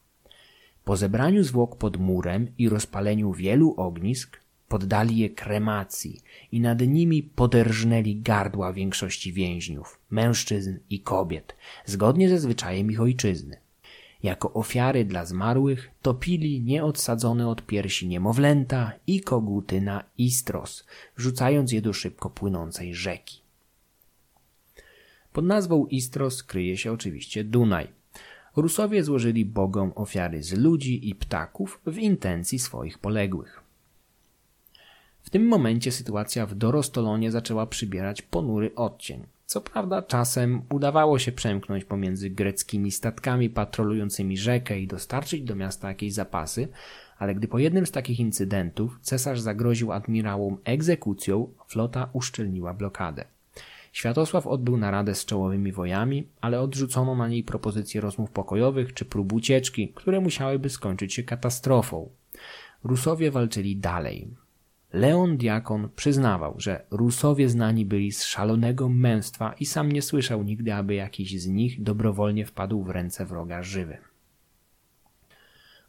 Po 0.86 0.98
zebraniu 0.98 1.44
zwłok 1.44 1.78
pod 1.78 1.98
murem 1.98 2.48
i 2.58 2.70
rozpaleniu 2.70 3.34
wielu 3.34 3.74
ognisk, 3.78 4.40
poddali 4.68 5.18
je 5.18 5.30
kremacji 5.30 6.22
i 6.52 6.62
nad 6.62 6.82
nimi 6.82 7.24
poderżnęli 7.24 8.16
gardła 8.16 8.74
większości 8.74 9.34
więźniów, 9.34 10.00
mężczyzn 10.10 10.78
i 10.90 11.00
kobiet, 11.00 11.56
zgodnie 11.86 12.30
ze 12.30 12.40
zwyczajem 12.40 12.92
ich 12.92 13.02
ojczyzny. 13.02 13.63
Jako 14.24 14.54
ofiary 14.54 15.06
dla 15.06 15.26
zmarłych 15.26 15.92
topili 16.02 16.62
nieodsadzone 16.62 17.48
od 17.48 17.66
piersi 17.66 18.08
niemowlęta 18.08 18.92
i 19.08 19.22
koguty 19.22 19.82
na 19.82 20.04
Istros, 20.18 20.86
rzucając 21.18 21.72
je 21.72 21.82
do 21.82 21.94
szybko 21.94 22.30
płynącej 22.30 22.96
rzeki. 22.96 23.42
Pod 25.34 25.46
nazwą 25.46 25.86
Istros 25.86 26.44
kryje 26.44 26.78
się 26.78 26.92
oczywiście 26.92 27.44
Dunaj. 27.44 27.88
Rusowie 28.56 29.04
złożyli 29.04 29.46
bogom 29.46 29.92
ofiary 29.96 30.44
z 30.44 30.54
ludzi 30.54 31.10
i 31.10 31.16
ptaków 31.16 31.82
w 31.86 31.98
intencji 31.98 32.60
swoich 32.60 33.00
poległych. 33.00 33.64
W 35.24 35.30
tym 35.30 35.48
momencie 35.48 35.92
sytuacja 35.92 36.46
w 36.46 36.56
Dorostolonie 36.56 37.32
zaczęła 37.32 37.68
przybierać 37.68 38.22
ponury 38.22 38.76
odcień. 38.76 39.24
Co 39.54 39.62
prawda 39.62 40.02
czasem 40.02 40.62
udawało 40.72 41.20
się 41.20 41.32
przemknąć 41.32 41.86
pomiędzy 41.86 42.30
greckimi 42.30 42.92
statkami 42.92 43.50
patrolującymi 43.50 44.38
rzekę 44.38 44.80
i 44.80 44.88
dostarczyć 44.88 45.44
do 45.44 45.56
miasta 45.56 45.88
jakieś 45.88 46.14
zapasy, 46.14 46.68
ale 47.18 47.36
gdy 47.36 47.48
po 47.48 47.60
jednym 47.60 47.86
z 47.86 47.92
takich 47.92 48.20
incydentów 48.20 49.00
cesarz 49.02 49.40
zagroził 49.40 49.92
admirałom 49.92 50.58
egzekucją, 50.64 51.48
flota 51.68 52.10
uszczelniła 52.14 52.74
blokadę. 52.74 53.26
Światosław 53.92 54.48
odbył 54.48 54.78
naradę 54.78 55.16
z 55.16 55.26
czołowymi 55.26 55.72
wojami, 55.72 56.28
ale 56.42 56.62
odrzucono 56.62 57.16
na 57.16 57.28
niej 57.28 57.44
propozycje 57.44 58.02
rozmów 58.02 58.32
pokojowych 58.32 58.94
czy 58.94 59.06
prób 59.06 59.34
ucieczki, 59.34 59.88
które 59.96 60.22
musiałyby 60.22 60.70
skończyć 60.70 61.14
się 61.14 61.24
katastrofą. 61.24 62.10
Rusowie 62.84 63.32
walczyli 63.32 63.76
dalej. 63.76 64.28
Leon 64.94 65.38
Diakon 65.38 65.90
przyznawał, 65.96 66.56
że 66.58 66.86
Rusowie 66.92 67.50
znani 67.50 67.86
byli 67.86 68.12
z 68.12 68.24
szalonego 68.24 68.90
męstwa 68.90 69.54
i 69.60 69.66
sam 69.66 69.92
nie 69.92 70.02
słyszał 70.02 70.44
nigdy, 70.44 70.74
aby 70.74 70.94
jakiś 70.94 71.42
z 71.42 71.48
nich 71.48 71.84
dobrowolnie 71.84 72.46
wpadł 72.46 72.84
w 72.84 72.90
ręce 72.90 73.26
wroga 73.26 73.64
żywy. 73.64 73.98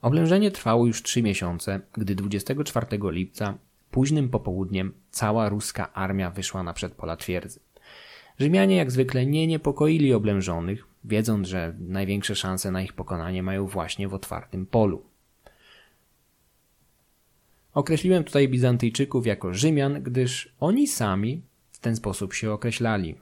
Oblężenie 0.02 0.50
trwało 0.50 0.86
już 0.86 1.02
trzy 1.02 1.22
miesiące, 1.22 1.80
gdy 1.92 2.14
24 2.14 2.86
lipca 3.02 3.58
późnym 3.90 4.28
popołudniem 4.28 4.92
cała 5.10 5.48
ruska 5.48 5.92
armia 5.92 6.30
wyszła 6.30 6.62
na 6.62 6.72
przedpola 6.72 7.16
twierdzy. 7.16 7.60
Rzymianie 8.38 8.76
jak 8.76 8.90
zwykle 8.90 9.26
nie 9.26 9.46
niepokoili 9.46 10.14
oblężonych, 10.14 10.86
wiedząc, 11.04 11.48
że 11.48 11.74
największe 11.78 12.36
szanse 12.36 12.70
na 12.70 12.82
ich 12.82 12.92
pokonanie 12.92 13.42
mają 13.42 13.66
właśnie 13.66 14.08
w 14.08 14.14
otwartym 14.14 14.66
polu. 14.66 15.02
Określiłem 17.74 18.24
tutaj 18.24 18.48
Bizantyjczyków 18.48 19.26
jako 19.26 19.54
Rzymian, 19.54 20.02
gdyż 20.02 20.54
oni 20.60 20.86
sami 20.86 21.42
w 21.72 21.78
ten 21.78 21.96
sposób 21.96 22.34
się 22.34 22.52
określali. 22.52 23.14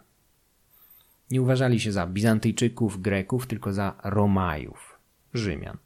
Nie 1.30 1.42
uważali 1.42 1.80
się 1.80 1.92
za 1.92 2.06
Bizantyjczyków, 2.06 3.02
Greków, 3.02 3.46
tylko 3.46 3.72
za 3.72 3.94
Romajów, 4.04 4.98
Rzymian. 5.34 5.76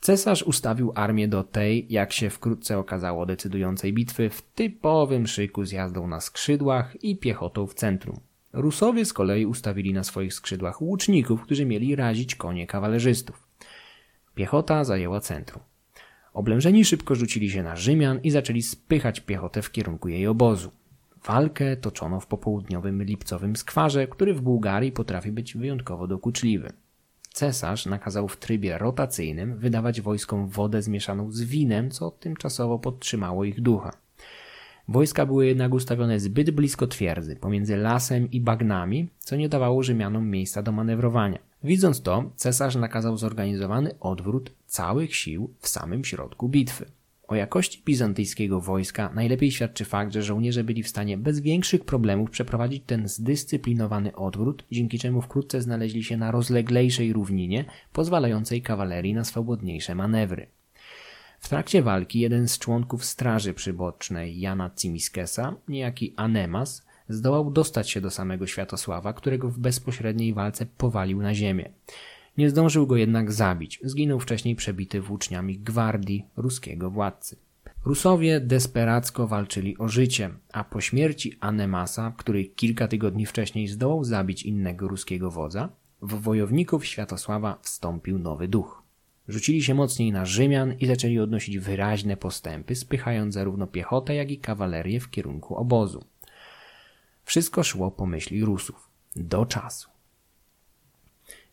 Cesarz 0.00 0.42
ustawił 0.42 0.92
armię 0.94 1.28
do 1.28 1.44
tej, 1.44 1.86
jak 1.90 2.12
się 2.12 2.30
wkrótce 2.30 2.78
okazało, 2.78 3.26
decydującej 3.26 3.92
bitwy 3.92 4.30
w 4.30 4.42
typowym 4.42 5.26
szyku 5.26 5.64
z 5.64 5.72
jazdą 5.72 6.06
na 6.06 6.20
skrzydłach 6.20 7.04
i 7.04 7.16
piechotą 7.16 7.66
w 7.66 7.74
centrum. 7.74 8.20
Rusowie 8.52 9.04
z 9.04 9.12
kolei 9.12 9.46
ustawili 9.46 9.92
na 9.92 10.04
swoich 10.04 10.34
skrzydłach 10.34 10.82
łuczników, 10.82 11.42
którzy 11.42 11.66
mieli 11.66 11.96
razić 11.96 12.34
konie 12.34 12.66
kawalerzystów. 12.66 13.48
Piechota 14.34 14.84
zajęła 14.84 15.20
centrum. 15.20 15.69
Oblężeni 16.34 16.84
szybko 16.84 17.14
rzucili 17.14 17.50
się 17.50 17.62
na 17.62 17.76
Rzymian 17.76 18.20
i 18.22 18.30
zaczęli 18.30 18.62
spychać 18.62 19.20
piechotę 19.20 19.62
w 19.62 19.72
kierunku 19.72 20.08
jej 20.08 20.26
obozu. 20.26 20.70
Walkę 21.24 21.76
toczono 21.76 22.20
w 22.20 22.26
popołudniowym 22.26 23.02
lipcowym 23.02 23.56
skwarze, 23.56 24.06
który 24.06 24.34
w 24.34 24.40
Bułgarii 24.40 24.92
potrafi 24.92 25.32
być 25.32 25.56
wyjątkowo 25.56 26.06
dokuczliwy. 26.06 26.72
Cesarz 27.32 27.86
nakazał 27.86 28.28
w 28.28 28.36
trybie 28.36 28.78
rotacyjnym 28.78 29.58
wydawać 29.58 30.00
wojskom 30.00 30.48
wodę 30.48 30.82
zmieszaną 30.82 31.30
z 31.30 31.42
winem, 31.42 31.90
co 31.90 32.10
tymczasowo 32.10 32.78
podtrzymało 32.78 33.44
ich 33.44 33.60
ducha. 33.60 33.92
Wojska 34.88 35.26
były 35.26 35.46
jednak 35.46 35.74
ustawione 35.74 36.20
zbyt 36.20 36.50
blisko 36.50 36.86
twierdzy, 36.86 37.36
pomiędzy 37.36 37.76
lasem 37.76 38.30
i 38.30 38.40
bagnami, 38.40 39.08
co 39.18 39.36
nie 39.36 39.48
dawało 39.48 39.82
Rzymianom 39.82 40.30
miejsca 40.30 40.62
do 40.62 40.72
manewrowania. 40.72 41.38
Widząc 41.64 42.02
to, 42.02 42.32
cesarz 42.36 42.76
nakazał 42.76 43.16
zorganizowany 43.16 43.98
odwrót 44.00 44.52
całych 44.66 45.16
sił 45.16 45.54
w 45.58 45.68
samym 45.68 46.04
środku 46.04 46.48
bitwy. 46.48 46.86
O 47.28 47.34
jakości 47.34 47.82
bizantyjskiego 47.84 48.60
wojska 48.60 49.10
najlepiej 49.14 49.50
świadczy 49.50 49.84
fakt, 49.84 50.12
że 50.12 50.22
żołnierze 50.22 50.64
byli 50.64 50.82
w 50.82 50.88
stanie 50.88 51.18
bez 51.18 51.40
większych 51.40 51.84
problemów 51.84 52.30
przeprowadzić 52.30 52.82
ten 52.86 53.08
zdyscyplinowany 53.08 54.16
odwrót, 54.16 54.64
dzięki 54.70 54.98
czemu 54.98 55.22
wkrótce 55.22 55.62
znaleźli 55.62 56.04
się 56.04 56.16
na 56.16 56.30
rozleglejszej 56.30 57.12
równinie, 57.12 57.64
pozwalającej 57.92 58.62
kawalerii 58.62 59.14
na 59.14 59.24
swobodniejsze 59.24 59.94
manewry. 59.94 60.46
W 61.40 61.48
trakcie 61.48 61.82
walki 61.82 62.20
jeden 62.20 62.48
z 62.48 62.58
członków 62.58 63.04
straży 63.04 63.54
przybocznej 63.54 64.40
Jana 64.40 64.70
Cimiskesa, 64.76 65.56
niejaki 65.68 66.14
Anemas, 66.16 66.86
zdołał 67.10 67.50
dostać 67.50 67.90
się 67.90 68.00
do 68.00 68.10
samego 68.10 68.46
Światosława, 68.46 69.12
którego 69.12 69.48
w 69.48 69.58
bezpośredniej 69.58 70.34
walce 70.34 70.66
powalił 70.66 71.22
na 71.22 71.34
ziemię. 71.34 71.70
Nie 72.38 72.50
zdążył 72.50 72.86
go 72.86 72.96
jednak 72.96 73.32
zabić, 73.32 73.80
zginął 73.84 74.20
wcześniej 74.20 74.56
przebity 74.56 75.00
włóczniami 75.00 75.58
gwardii 75.58 76.24
ruskiego 76.36 76.90
władcy. 76.90 77.36
Rusowie 77.84 78.40
desperacko 78.40 79.26
walczyli 79.26 79.78
o 79.78 79.88
życie, 79.88 80.30
a 80.52 80.64
po 80.64 80.80
śmierci 80.80 81.36
Anemasa, 81.40 82.12
który 82.16 82.44
kilka 82.44 82.88
tygodni 82.88 83.26
wcześniej 83.26 83.68
zdołał 83.68 84.04
zabić 84.04 84.42
innego 84.42 84.88
ruskiego 84.88 85.30
wodza, 85.30 85.68
w 86.02 86.14
wojowników 86.20 86.86
Światosława 86.86 87.58
wstąpił 87.62 88.18
nowy 88.18 88.48
duch. 88.48 88.82
Rzucili 89.28 89.62
się 89.62 89.74
mocniej 89.74 90.12
na 90.12 90.24
Rzymian 90.24 90.74
i 90.80 90.86
zaczęli 90.86 91.18
odnosić 91.18 91.58
wyraźne 91.58 92.16
postępy, 92.16 92.74
spychając 92.74 93.34
zarówno 93.34 93.66
piechotę, 93.66 94.14
jak 94.14 94.30
i 94.30 94.38
kawalerię 94.38 95.00
w 95.00 95.10
kierunku 95.10 95.56
obozu. 95.56 96.04
Wszystko 97.30 97.62
szło 97.62 97.90
po 97.90 98.06
myśli 98.06 98.44
Rusów. 98.44 98.90
Do 99.16 99.46
czasu. 99.46 99.90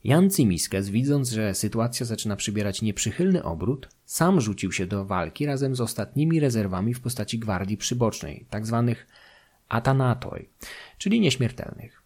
Jan 0.04 0.30
Cymiskes, 0.30 0.90
widząc, 0.90 1.30
że 1.30 1.54
sytuacja 1.54 2.06
zaczyna 2.06 2.36
przybierać 2.36 2.82
nieprzychylny 2.82 3.44
obrót, 3.44 3.90
sam 4.06 4.42
rzucił 4.42 4.72
się 4.72 4.88
do 4.88 5.06
walki 5.06 5.46
razem 5.46 5.76
z 5.76 5.82
ostatnimi 5.82 6.40
rezerwami 6.40 6.94
w 6.94 7.02
postaci 7.02 7.40
gwardii 7.40 7.78
przybocznej, 7.78 8.46
tzw. 8.52 8.86
Tak 8.88 9.08
atanatoi, 9.70 10.50
czyli 10.98 11.20
nieśmiertelnych. 11.20 12.02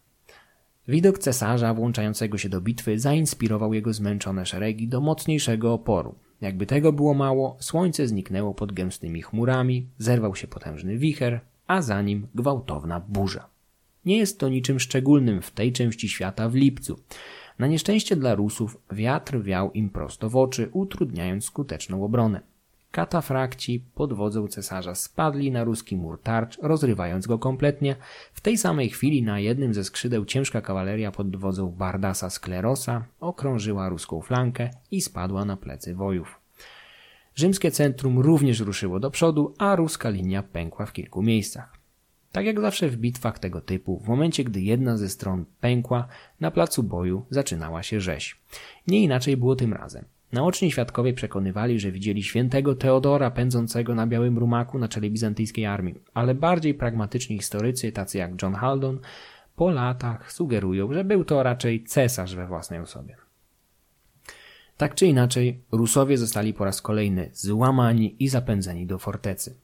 Widok 0.88 1.18
cesarza 1.18 1.74
włączającego 1.74 2.38
się 2.38 2.48
do 2.48 2.60
bitwy 2.60 2.98
zainspirował 2.98 3.74
jego 3.74 3.92
zmęczone 3.92 4.46
szeregi 4.46 4.88
do 4.88 5.00
mocniejszego 5.00 5.72
oporu. 5.72 6.14
Jakby 6.40 6.66
tego 6.66 6.92
było 6.92 7.14
mało, 7.14 7.56
słońce 7.60 8.08
zniknęło 8.08 8.54
pod 8.54 8.72
gęstymi 8.72 9.22
chmurami, 9.22 9.86
zerwał 9.98 10.36
się 10.36 10.46
potężny 10.46 10.98
wicher, 10.98 11.40
a 11.66 11.82
za 11.82 12.02
nim 12.02 12.26
gwałtowna 12.34 13.00
burza. 13.00 13.51
Nie 14.04 14.18
jest 14.18 14.38
to 14.38 14.48
niczym 14.48 14.80
szczególnym 14.80 15.42
w 15.42 15.50
tej 15.50 15.72
części 15.72 16.08
świata 16.08 16.48
w 16.48 16.54
lipcu. 16.54 16.98
Na 17.58 17.66
nieszczęście 17.66 18.16
dla 18.16 18.34
Rusów 18.34 18.78
wiatr 18.92 19.42
wiał 19.42 19.72
im 19.72 19.90
prosto 19.90 20.30
w 20.30 20.36
oczy, 20.36 20.68
utrudniając 20.72 21.44
skuteczną 21.44 22.04
obronę. 22.04 22.40
Katafrakci 22.90 23.84
pod 23.94 24.12
wodzą 24.12 24.48
cesarza 24.48 24.94
spadli 24.94 25.50
na 25.50 25.64
ruski 25.64 25.96
mur 25.96 26.20
tarcz, 26.22 26.58
rozrywając 26.62 27.26
go 27.26 27.38
kompletnie. 27.38 27.96
W 28.32 28.40
tej 28.40 28.58
samej 28.58 28.90
chwili 28.90 29.22
na 29.22 29.40
jednym 29.40 29.74
ze 29.74 29.84
skrzydeł 29.84 30.24
ciężka 30.24 30.60
kawaleria 30.60 31.12
pod 31.12 31.36
wodzą 31.36 31.70
Bardasa 31.70 32.30
Sklerosa 32.30 33.04
okrążyła 33.20 33.88
ruską 33.88 34.20
flankę 34.20 34.70
i 34.90 35.00
spadła 35.00 35.44
na 35.44 35.56
plecy 35.56 35.94
wojów. 35.94 36.40
Rzymskie 37.34 37.70
centrum 37.70 38.18
również 38.18 38.60
ruszyło 38.60 39.00
do 39.00 39.10
przodu, 39.10 39.54
a 39.58 39.76
ruska 39.76 40.10
linia 40.10 40.42
pękła 40.42 40.86
w 40.86 40.92
kilku 40.92 41.22
miejscach. 41.22 41.81
Tak 42.32 42.46
jak 42.46 42.60
zawsze 42.60 42.88
w 42.88 42.96
bitwach 42.96 43.38
tego 43.38 43.60
typu, 43.60 44.00
w 44.00 44.08
momencie 44.08 44.44
gdy 44.44 44.60
jedna 44.60 44.96
ze 44.96 45.08
stron 45.08 45.44
pękła, 45.60 46.08
na 46.40 46.50
placu 46.50 46.82
boju 46.82 47.26
zaczynała 47.30 47.82
się 47.82 48.00
rzeź. 48.00 48.40
Nie 48.86 49.00
inaczej 49.00 49.36
było 49.36 49.56
tym 49.56 49.72
razem. 49.72 50.04
Naoczni 50.32 50.70
świadkowie 50.70 51.12
przekonywali, 51.12 51.80
że 51.80 51.92
widzieli 51.92 52.22
świętego 52.22 52.74
Teodora 52.74 53.30
pędzącego 53.30 53.94
na 53.94 54.06
białym 54.06 54.38
rumaku 54.38 54.78
na 54.78 54.88
czele 54.88 55.10
bizantyjskiej 55.10 55.66
armii, 55.66 55.94
ale 56.14 56.34
bardziej 56.34 56.74
pragmatyczni 56.74 57.38
historycy, 57.38 57.92
tacy 57.92 58.18
jak 58.18 58.42
John 58.42 58.54
Haldon, 58.54 59.00
po 59.56 59.70
latach 59.70 60.32
sugerują, 60.32 60.92
że 60.92 61.04
był 61.04 61.24
to 61.24 61.42
raczej 61.42 61.84
cesarz 61.84 62.34
we 62.34 62.46
własnej 62.46 62.80
osobie. 62.80 63.16
Tak 64.76 64.94
czy 64.94 65.06
inaczej, 65.06 65.62
Rusowie 65.72 66.18
zostali 66.18 66.54
po 66.54 66.64
raz 66.64 66.82
kolejny 66.82 67.30
złamani 67.32 68.16
i 68.18 68.28
zapędzeni 68.28 68.86
do 68.86 68.98
fortecy. 68.98 69.56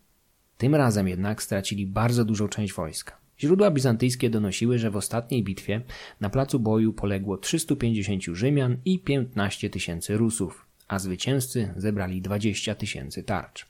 Tym 0.58 0.74
razem 0.74 1.08
jednak 1.08 1.42
stracili 1.42 1.86
bardzo 1.86 2.24
dużą 2.24 2.48
część 2.48 2.72
wojska. 2.72 3.16
Źródła 3.40 3.70
bizantyjskie 3.70 4.30
donosiły, 4.30 4.78
że 4.78 4.90
w 4.90 4.96
ostatniej 4.96 5.44
bitwie 5.44 5.80
na 6.20 6.30
placu 6.30 6.60
boju 6.60 6.92
poległo 6.92 7.36
350 7.36 8.24
Rzymian 8.24 8.76
i 8.84 8.98
15 8.98 9.70
tysięcy 9.70 10.16
Rusów, 10.16 10.66
a 10.88 10.98
zwycięzcy 10.98 11.74
zebrali 11.76 12.22
20 12.22 12.74
tysięcy 12.74 13.22
tarcz. 13.22 13.66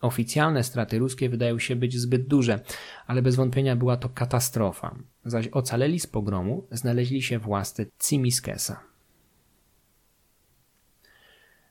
Oficjalne 0.00 0.64
straty 0.64 0.98
ruskie 0.98 1.28
wydają 1.28 1.58
się 1.58 1.76
być 1.76 1.98
zbyt 2.00 2.26
duże, 2.26 2.60
ale 3.06 3.22
bez 3.22 3.36
wątpienia 3.36 3.76
była 3.76 3.96
to 3.96 4.08
katastrofa, 4.08 4.94
zaś 5.24 5.48
ocaleli 5.48 6.00
z 6.00 6.06
pogromu 6.06 6.66
znaleźli 6.70 7.22
się 7.22 7.38
w 7.38 7.48
łasce 7.48 7.86
Cimiskesa. 8.02 8.93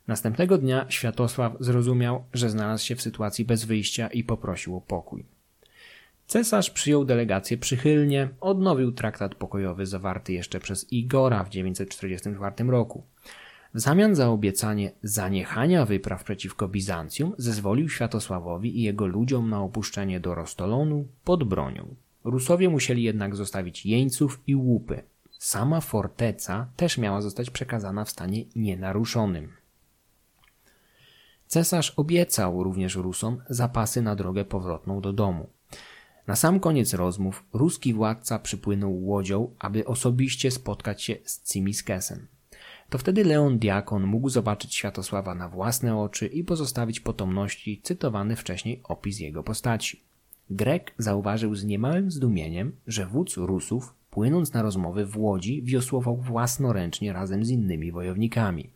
Następnego 0.08 0.58
dnia 0.58 0.86
Światosław 0.90 1.54
zrozumiał, 1.60 2.24
że 2.34 2.50
znalazł 2.50 2.86
się 2.86 2.96
w 2.96 3.02
sytuacji 3.02 3.46
bez 3.46 3.66
wyjścia 3.66 4.08
i 4.08 4.24
poprosił 4.24 4.78
o 4.78 4.82
pokój. 4.82 5.26
Cesarz 6.28 6.70
przyjął 6.70 7.06
delegację 7.06 7.58
przychylnie, 7.58 8.30
odnowił 8.42 8.92
traktat 8.92 9.36
pokojowy 9.36 9.86
zawarty 9.86 10.34
jeszcze 10.34 10.60
przez 10.60 10.94
Igora 10.94 11.44
w 11.44 11.50
944 11.50 12.64
roku. 12.64 13.04
W 13.74 13.80
zamian 13.80 14.16
za 14.16 14.30
obiecanie 14.30 14.92
zaniechania 15.04 15.86
wypraw 15.86 16.24
przeciwko 16.24 16.68
Bizancjum 16.68 17.34
zezwolił 17.38 17.90
Światosławowi 17.90 18.80
i 18.80 18.84
jego 18.84 19.08
ludziom 19.08 19.50
na 19.50 19.62
opuszczenie 19.62 20.20
do 20.20 20.36
Rostolonu 20.36 21.08
pod 21.24 21.44
bronią. 21.44 21.96
Rusowie 22.24 22.70
musieli 22.70 23.04
jednak 23.04 23.36
zostawić 23.36 23.86
jeńców 23.86 24.42
i 24.48 24.56
łupy. 24.56 25.04
Sama 25.40 25.82
forteca 25.82 26.68
też 26.76 26.98
miała 26.98 27.22
zostać 27.22 27.50
przekazana 27.50 28.06
w 28.06 28.10
stanie 28.10 28.44
nienaruszonym. 28.56 29.63
Cesarz 31.54 31.94
obiecał 31.98 32.64
również 32.64 32.96
Rusom 32.96 33.42
zapasy 33.50 34.02
na 34.02 34.16
drogę 34.16 34.46
powrotną 34.46 35.02
do 35.02 35.14
domu. 35.14 35.50
Na 36.28 36.36
sam 36.36 36.60
koniec 36.60 36.94
rozmów 36.94 37.44
ruski 37.54 37.94
władca 37.94 38.40
przypłynął 38.40 39.06
łodzią, 39.06 39.56
aby 39.60 39.86
osobiście 39.86 40.52
spotkać 40.52 41.04
się 41.04 41.16
z 41.24 41.54
Cimiskesem. 41.54 42.28
To 42.90 42.98
wtedy 42.98 43.24
Leon 43.24 43.60
Diakon 43.60 44.04
mógł 44.04 44.30
zobaczyć 44.30 44.76
Światosława 44.76 45.36
na 45.36 45.50
własne 45.50 45.98
oczy 45.98 46.28
i 46.28 46.44
pozostawić 46.44 47.00
potomności 47.00 47.82
cytowany 47.84 48.36
wcześniej 48.36 48.82
opis 48.84 49.20
jego 49.20 49.44
postaci. 49.44 50.04
Grek 50.50 50.94
zauważył 50.98 51.56
z 51.56 51.64
niemałym 51.64 52.12
zdumieniem, 52.12 52.76
że 52.88 53.06
wódz 53.06 53.38
Rusów, 53.38 53.94
płynąc 54.10 54.54
na 54.54 54.62
rozmowy 54.62 55.06
w 55.06 55.18
łodzi, 55.18 55.64
wiosłował 55.64 56.18
własnoręcznie 56.18 57.14
razem 57.14 57.46
z 57.46 57.50
innymi 57.50 57.92
wojownikami. 57.92 58.70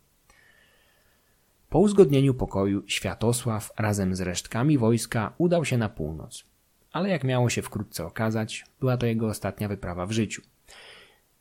Po 1.70 1.80
uzgodnieniu 1.80 2.34
pokoju 2.34 2.84
Światosław 2.88 3.72
razem 3.78 4.16
z 4.16 4.22
resztkami 4.22 4.78
wojska 4.78 5.34
udał 5.38 5.66
się 5.66 5.78
na 5.78 5.90
północ. 5.90 6.44
Ale 6.92 7.10
jak 7.10 7.24
miało 7.24 7.50
się 7.50 7.62
wkrótce 7.62 8.06
okazać, 8.06 8.66
była 8.80 8.98
to 8.98 9.06
jego 9.06 9.28
ostatnia 9.28 9.68
wyprawa 9.68 10.06
w 10.06 10.12
życiu. 10.12 10.42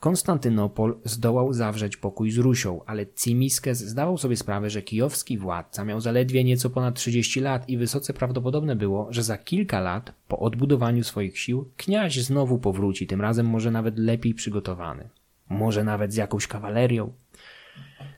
Konstantynopol 0.00 0.98
zdołał 1.04 1.52
zawrzeć 1.52 1.96
pokój 1.96 2.30
z 2.30 2.38
Rusią, 2.38 2.80
ale 2.86 3.06
Cimiskes 3.06 3.78
zdawał 3.78 4.18
sobie 4.18 4.36
sprawę, 4.36 4.70
że 4.70 4.82
kijowski 4.82 5.38
władca 5.38 5.84
miał 5.84 6.00
zaledwie 6.00 6.44
nieco 6.44 6.70
ponad 6.70 6.94
30 6.94 7.40
lat 7.40 7.68
i 7.68 7.76
wysoce 7.76 8.12
prawdopodobne 8.12 8.76
było, 8.76 9.06
że 9.10 9.22
za 9.22 9.38
kilka 9.38 9.80
lat, 9.80 10.12
po 10.28 10.38
odbudowaniu 10.38 11.04
swoich 11.04 11.38
sił, 11.38 11.70
kniaź 11.76 12.20
znowu 12.20 12.58
powróci, 12.58 13.06
tym 13.06 13.20
razem 13.20 13.46
może 13.46 13.70
nawet 13.70 13.98
lepiej 13.98 14.34
przygotowany. 14.34 15.08
Może 15.48 15.84
nawet 15.84 16.12
z 16.12 16.16
jakąś 16.16 16.46
kawalerią. 16.46 17.12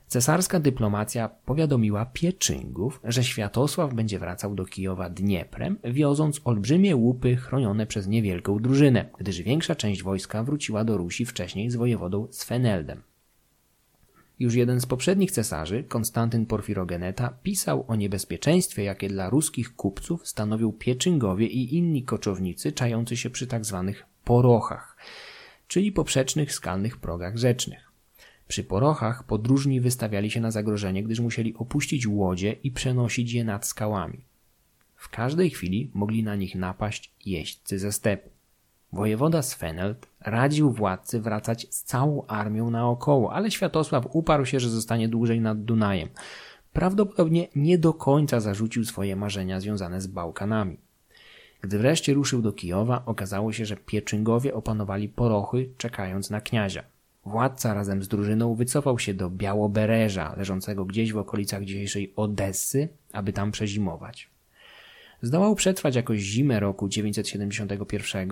Cesarska 0.09 0.59
dyplomacja 0.59 1.29
powiadomiła 1.29 2.05
Pieczyngów, 2.05 2.99
że 3.03 3.23
Światosław 3.23 3.93
będzie 3.93 4.19
wracał 4.19 4.55
do 4.55 4.65
Kijowa 4.65 5.09
Dnieprem, 5.09 5.77
wioząc 5.83 6.41
olbrzymie 6.43 6.95
łupy 6.95 7.35
chronione 7.35 7.85
przez 7.85 8.07
niewielką 8.07 8.59
drużynę, 8.59 9.09
gdyż 9.17 9.41
większa 9.41 9.75
część 9.75 10.03
wojska 10.03 10.43
wróciła 10.43 10.83
do 10.83 10.97
Rusi 10.97 11.25
wcześniej 11.25 11.71
z 11.71 11.75
wojewodą 11.75 12.27
Sveneldem. 12.31 13.01
Już 14.39 14.55
jeden 14.55 14.81
z 14.81 14.85
poprzednich 14.85 15.31
cesarzy, 15.31 15.83
Konstantyn 15.83 16.45
Porfirogeneta, 16.45 17.33
pisał 17.43 17.85
o 17.87 17.95
niebezpieczeństwie, 17.95 18.83
jakie 18.83 19.09
dla 19.09 19.29
ruskich 19.29 19.75
kupców 19.75 20.27
stanowią 20.27 20.71
Pieczyngowie 20.71 21.47
i 21.47 21.75
inni 21.75 22.03
koczownicy 22.03 22.71
czający 22.71 23.17
się 23.17 23.29
przy 23.29 23.47
tzw. 23.47 23.93
Tak 23.95 24.05
porochach, 24.23 24.97
czyli 25.67 25.91
poprzecznych 25.91 26.53
skalnych 26.53 26.97
progach 26.97 27.37
rzecznych. 27.37 27.88
Przy 28.49 28.63
porochach 28.63 29.23
podróżni 29.23 29.81
wystawiali 29.81 30.31
się 30.31 30.41
na 30.41 30.51
zagrożenie, 30.51 31.03
gdyż 31.03 31.19
musieli 31.19 31.55
opuścić 31.55 32.07
łodzie 32.07 32.55
i 32.63 32.71
przenosić 32.71 33.33
je 33.33 33.43
nad 33.43 33.67
skałami. 33.67 34.19
W 34.95 35.09
każdej 35.09 35.49
chwili 35.49 35.91
mogli 35.93 36.23
na 36.23 36.35
nich 36.35 36.55
napaść 36.55 37.11
jeźdźcy 37.25 37.79
ze 37.79 37.91
stepu. 37.91 38.29
Wojewoda 38.93 39.41
Sveneld 39.41 40.07
radził 40.19 40.71
władcy 40.71 41.21
wracać 41.21 41.67
z 41.69 41.83
całą 41.83 42.25
armią 42.25 42.69
naokoło, 42.69 43.33
ale 43.33 43.51
Światosław 43.51 44.07
uparł 44.11 44.45
się, 44.45 44.59
że 44.59 44.69
zostanie 44.69 45.09
dłużej 45.09 45.41
nad 45.41 45.63
Dunajem. 45.63 46.09
Prawdopodobnie 46.73 47.47
nie 47.55 47.77
do 47.77 47.93
końca 47.93 48.39
zarzucił 48.39 48.85
swoje 48.85 49.15
marzenia 49.15 49.59
związane 49.59 50.01
z 50.01 50.07
Bałkanami. 50.07 50.77
Gdy 51.61 51.77
wreszcie 51.77 52.13
ruszył 52.13 52.41
do 52.41 52.53
Kijowa, 52.53 53.03
okazało 53.05 53.53
się, 53.53 53.65
że 53.65 53.77
Pieczyngowie 53.77 54.53
opanowali 54.53 55.09
porochy, 55.09 55.69
czekając 55.77 56.29
na 56.29 56.41
kniazia. 56.41 56.83
Władca 57.25 57.73
razem 57.73 58.03
z 58.03 58.07
drużyną 58.07 58.55
wycofał 58.55 58.99
się 58.99 59.13
do 59.13 59.29
Białobereża, 59.29 60.35
leżącego 60.37 60.85
gdzieś 60.85 61.13
w 61.13 61.17
okolicach 61.17 61.65
dzisiejszej 61.65 62.13
Odessy, 62.15 62.89
aby 63.13 63.33
tam 63.33 63.51
przezimować. 63.51 64.29
Zdołał 65.21 65.55
przetrwać 65.55 65.95
jakoś 65.95 66.19
zimę 66.19 66.59
roku 66.59 66.89
971, 66.89 68.29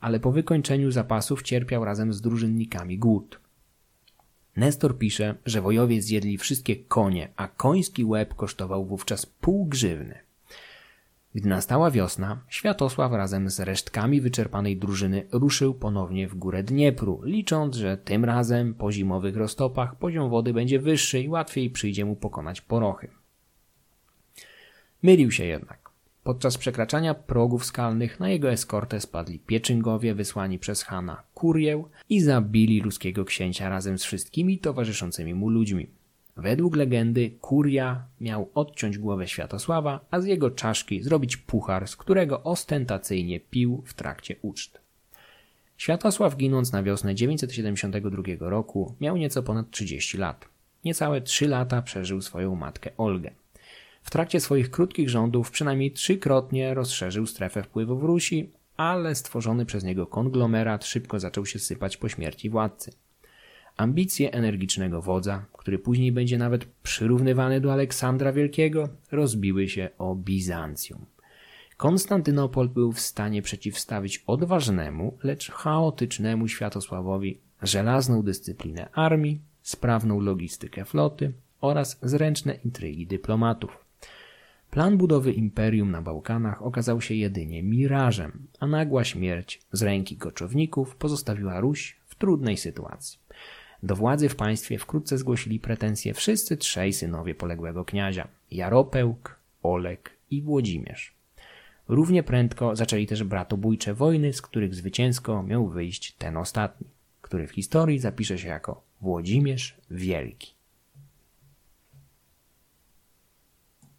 ale 0.00 0.20
po 0.20 0.32
wykończeniu 0.32 0.90
zapasów 0.90 1.42
cierpiał 1.42 1.84
razem 1.84 2.12
z 2.12 2.20
drużynnikami 2.20 2.98
głód. 2.98 3.40
Nestor 4.56 4.98
pisze, 4.98 5.34
że 5.46 5.60
wojowie 5.60 6.02
zjedli 6.02 6.38
wszystkie 6.38 6.76
konie, 6.76 7.28
a 7.36 7.48
koński 7.48 8.04
łeb 8.04 8.34
kosztował 8.34 8.86
wówczas 8.86 9.26
pół 9.26 9.66
grzywny. 9.66 10.27
Gdy 11.34 11.48
nastała 11.48 11.90
wiosna, 11.90 12.40
Światosław 12.48 13.12
razem 13.12 13.50
z 13.50 13.60
resztkami 13.60 14.20
wyczerpanej 14.20 14.76
drużyny 14.76 15.26
ruszył 15.32 15.74
ponownie 15.74 16.28
w 16.28 16.34
górę 16.34 16.62
Dniepru, 16.62 17.20
licząc, 17.24 17.76
że 17.76 17.96
tym 17.96 18.24
razem 18.24 18.74
po 18.74 18.92
zimowych 18.92 19.36
roztopach 19.36 19.96
poziom 19.96 20.30
wody 20.30 20.52
będzie 20.52 20.78
wyższy 20.78 21.20
i 21.20 21.28
łatwiej 21.28 21.70
przyjdzie 21.70 22.04
mu 22.04 22.16
pokonać 22.16 22.60
porochy. 22.60 23.08
Mylił 25.02 25.30
się 25.30 25.44
jednak. 25.44 25.88
Podczas 26.24 26.58
przekraczania 26.58 27.14
progów 27.14 27.64
skalnych 27.64 28.20
na 28.20 28.28
jego 28.28 28.50
eskortę 28.50 29.00
spadli 29.00 29.38
pieczyngowie 29.38 30.14
wysłani 30.14 30.58
przez 30.58 30.82
Hana 30.82 31.22
Kurieł 31.34 31.88
i 32.08 32.20
zabili 32.20 32.80
ludzkiego 32.80 33.24
księcia 33.24 33.68
razem 33.68 33.98
z 33.98 34.04
wszystkimi 34.04 34.58
towarzyszącymi 34.58 35.34
mu 35.34 35.48
ludźmi. 35.48 35.97
Według 36.38 36.76
legendy 36.76 37.30
Kuria 37.30 38.04
miał 38.20 38.50
odciąć 38.54 38.98
głowę 38.98 39.28
Światosława, 39.28 40.00
a 40.10 40.20
z 40.20 40.24
jego 40.24 40.50
czaszki 40.50 41.02
zrobić 41.02 41.36
puchar, 41.36 41.88
z 41.88 41.96
którego 41.96 42.42
ostentacyjnie 42.42 43.40
pił 43.40 43.82
w 43.86 43.94
trakcie 43.94 44.36
uczt. 44.42 44.80
Światosław 45.76 46.36
ginąc 46.36 46.72
na 46.72 46.82
wiosnę 46.82 47.14
972 47.14 48.22
roku 48.38 48.94
miał 49.00 49.16
nieco 49.16 49.42
ponad 49.42 49.70
30 49.70 50.18
lat. 50.18 50.48
Niecałe 50.84 51.20
3 51.20 51.48
lata 51.48 51.82
przeżył 51.82 52.20
swoją 52.20 52.54
matkę 52.54 52.90
Olgę. 52.96 53.30
W 54.02 54.10
trakcie 54.10 54.40
swoich 54.40 54.70
krótkich 54.70 55.10
rządów 55.10 55.50
przynajmniej 55.50 55.92
trzykrotnie 55.92 56.74
rozszerzył 56.74 57.26
strefę 57.26 57.62
wpływów 57.62 58.02
Rusi, 58.02 58.50
ale 58.76 59.14
stworzony 59.14 59.66
przez 59.66 59.84
niego 59.84 60.06
konglomerat 60.06 60.84
szybko 60.84 61.20
zaczął 61.20 61.46
się 61.46 61.58
sypać 61.58 61.96
po 61.96 62.08
śmierci 62.08 62.50
władcy. 62.50 62.92
Ambicje 63.78 64.32
energicznego 64.32 65.02
wodza, 65.02 65.44
który 65.52 65.78
później 65.78 66.12
będzie 66.12 66.38
nawet 66.38 66.64
przyrównywany 66.82 67.60
do 67.60 67.72
Aleksandra 67.72 68.32
Wielkiego, 68.32 68.88
rozbiły 69.12 69.68
się 69.68 69.88
o 69.98 70.14
Bizancjum. 70.14 71.06
Konstantynopol 71.76 72.68
był 72.68 72.92
w 72.92 73.00
stanie 73.00 73.42
przeciwstawić 73.42 74.24
odważnemu, 74.26 75.18
lecz 75.22 75.50
chaotycznemu 75.50 76.48
Światosławowi 76.48 77.38
żelazną 77.62 78.22
dyscyplinę 78.22 78.88
armii, 78.92 79.40
sprawną 79.62 80.20
logistykę 80.20 80.84
floty 80.84 81.32
oraz 81.60 81.98
zręczne 82.02 82.54
intrygi 82.64 83.06
dyplomatów. 83.06 83.84
Plan 84.70 84.96
budowy 84.96 85.32
imperium 85.32 85.90
na 85.90 86.02
Bałkanach 86.02 86.62
okazał 86.62 87.00
się 87.00 87.14
jedynie 87.14 87.62
mirażem, 87.62 88.46
a 88.60 88.66
nagła 88.66 89.04
śmierć 89.04 89.60
z 89.72 89.82
ręki 89.82 90.16
koczowników 90.16 90.96
pozostawiła 90.96 91.60
Ruś 91.60 91.96
w 92.06 92.14
trudnej 92.14 92.56
sytuacji. 92.56 93.18
Do 93.82 93.96
władzy 93.96 94.28
w 94.28 94.36
państwie 94.36 94.78
wkrótce 94.78 95.18
zgłosili 95.18 95.60
pretensje 95.60 96.14
wszyscy 96.14 96.56
trzej 96.56 96.92
synowie 96.92 97.34
poległego 97.34 97.84
kniazia 97.84 98.28
Jaropełk, 98.50 99.40
Olek 99.62 100.10
i 100.30 100.42
Włodzimierz. 100.42 101.14
Równie 101.88 102.22
prędko 102.22 102.76
zaczęli 102.76 103.06
też 103.06 103.24
bratobójcze 103.24 103.94
wojny, 103.94 104.32
z 104.32 104.42
których 104.42 104.74
zwycięsko 104.74 105.42
miał 105.42 105.68
wyjść 105.68 106.12
ten 106.12 106.36
ostatni, 106.36 106.86
który 107.22 107.46
w 107.46 107.52
historii 107.52 107.98
zapisze 107.98 108.38
się 108.38 108.48
jako 108.48 108.82
Włodzimierz 109.00 109.76
Wielki. 109.90 110.57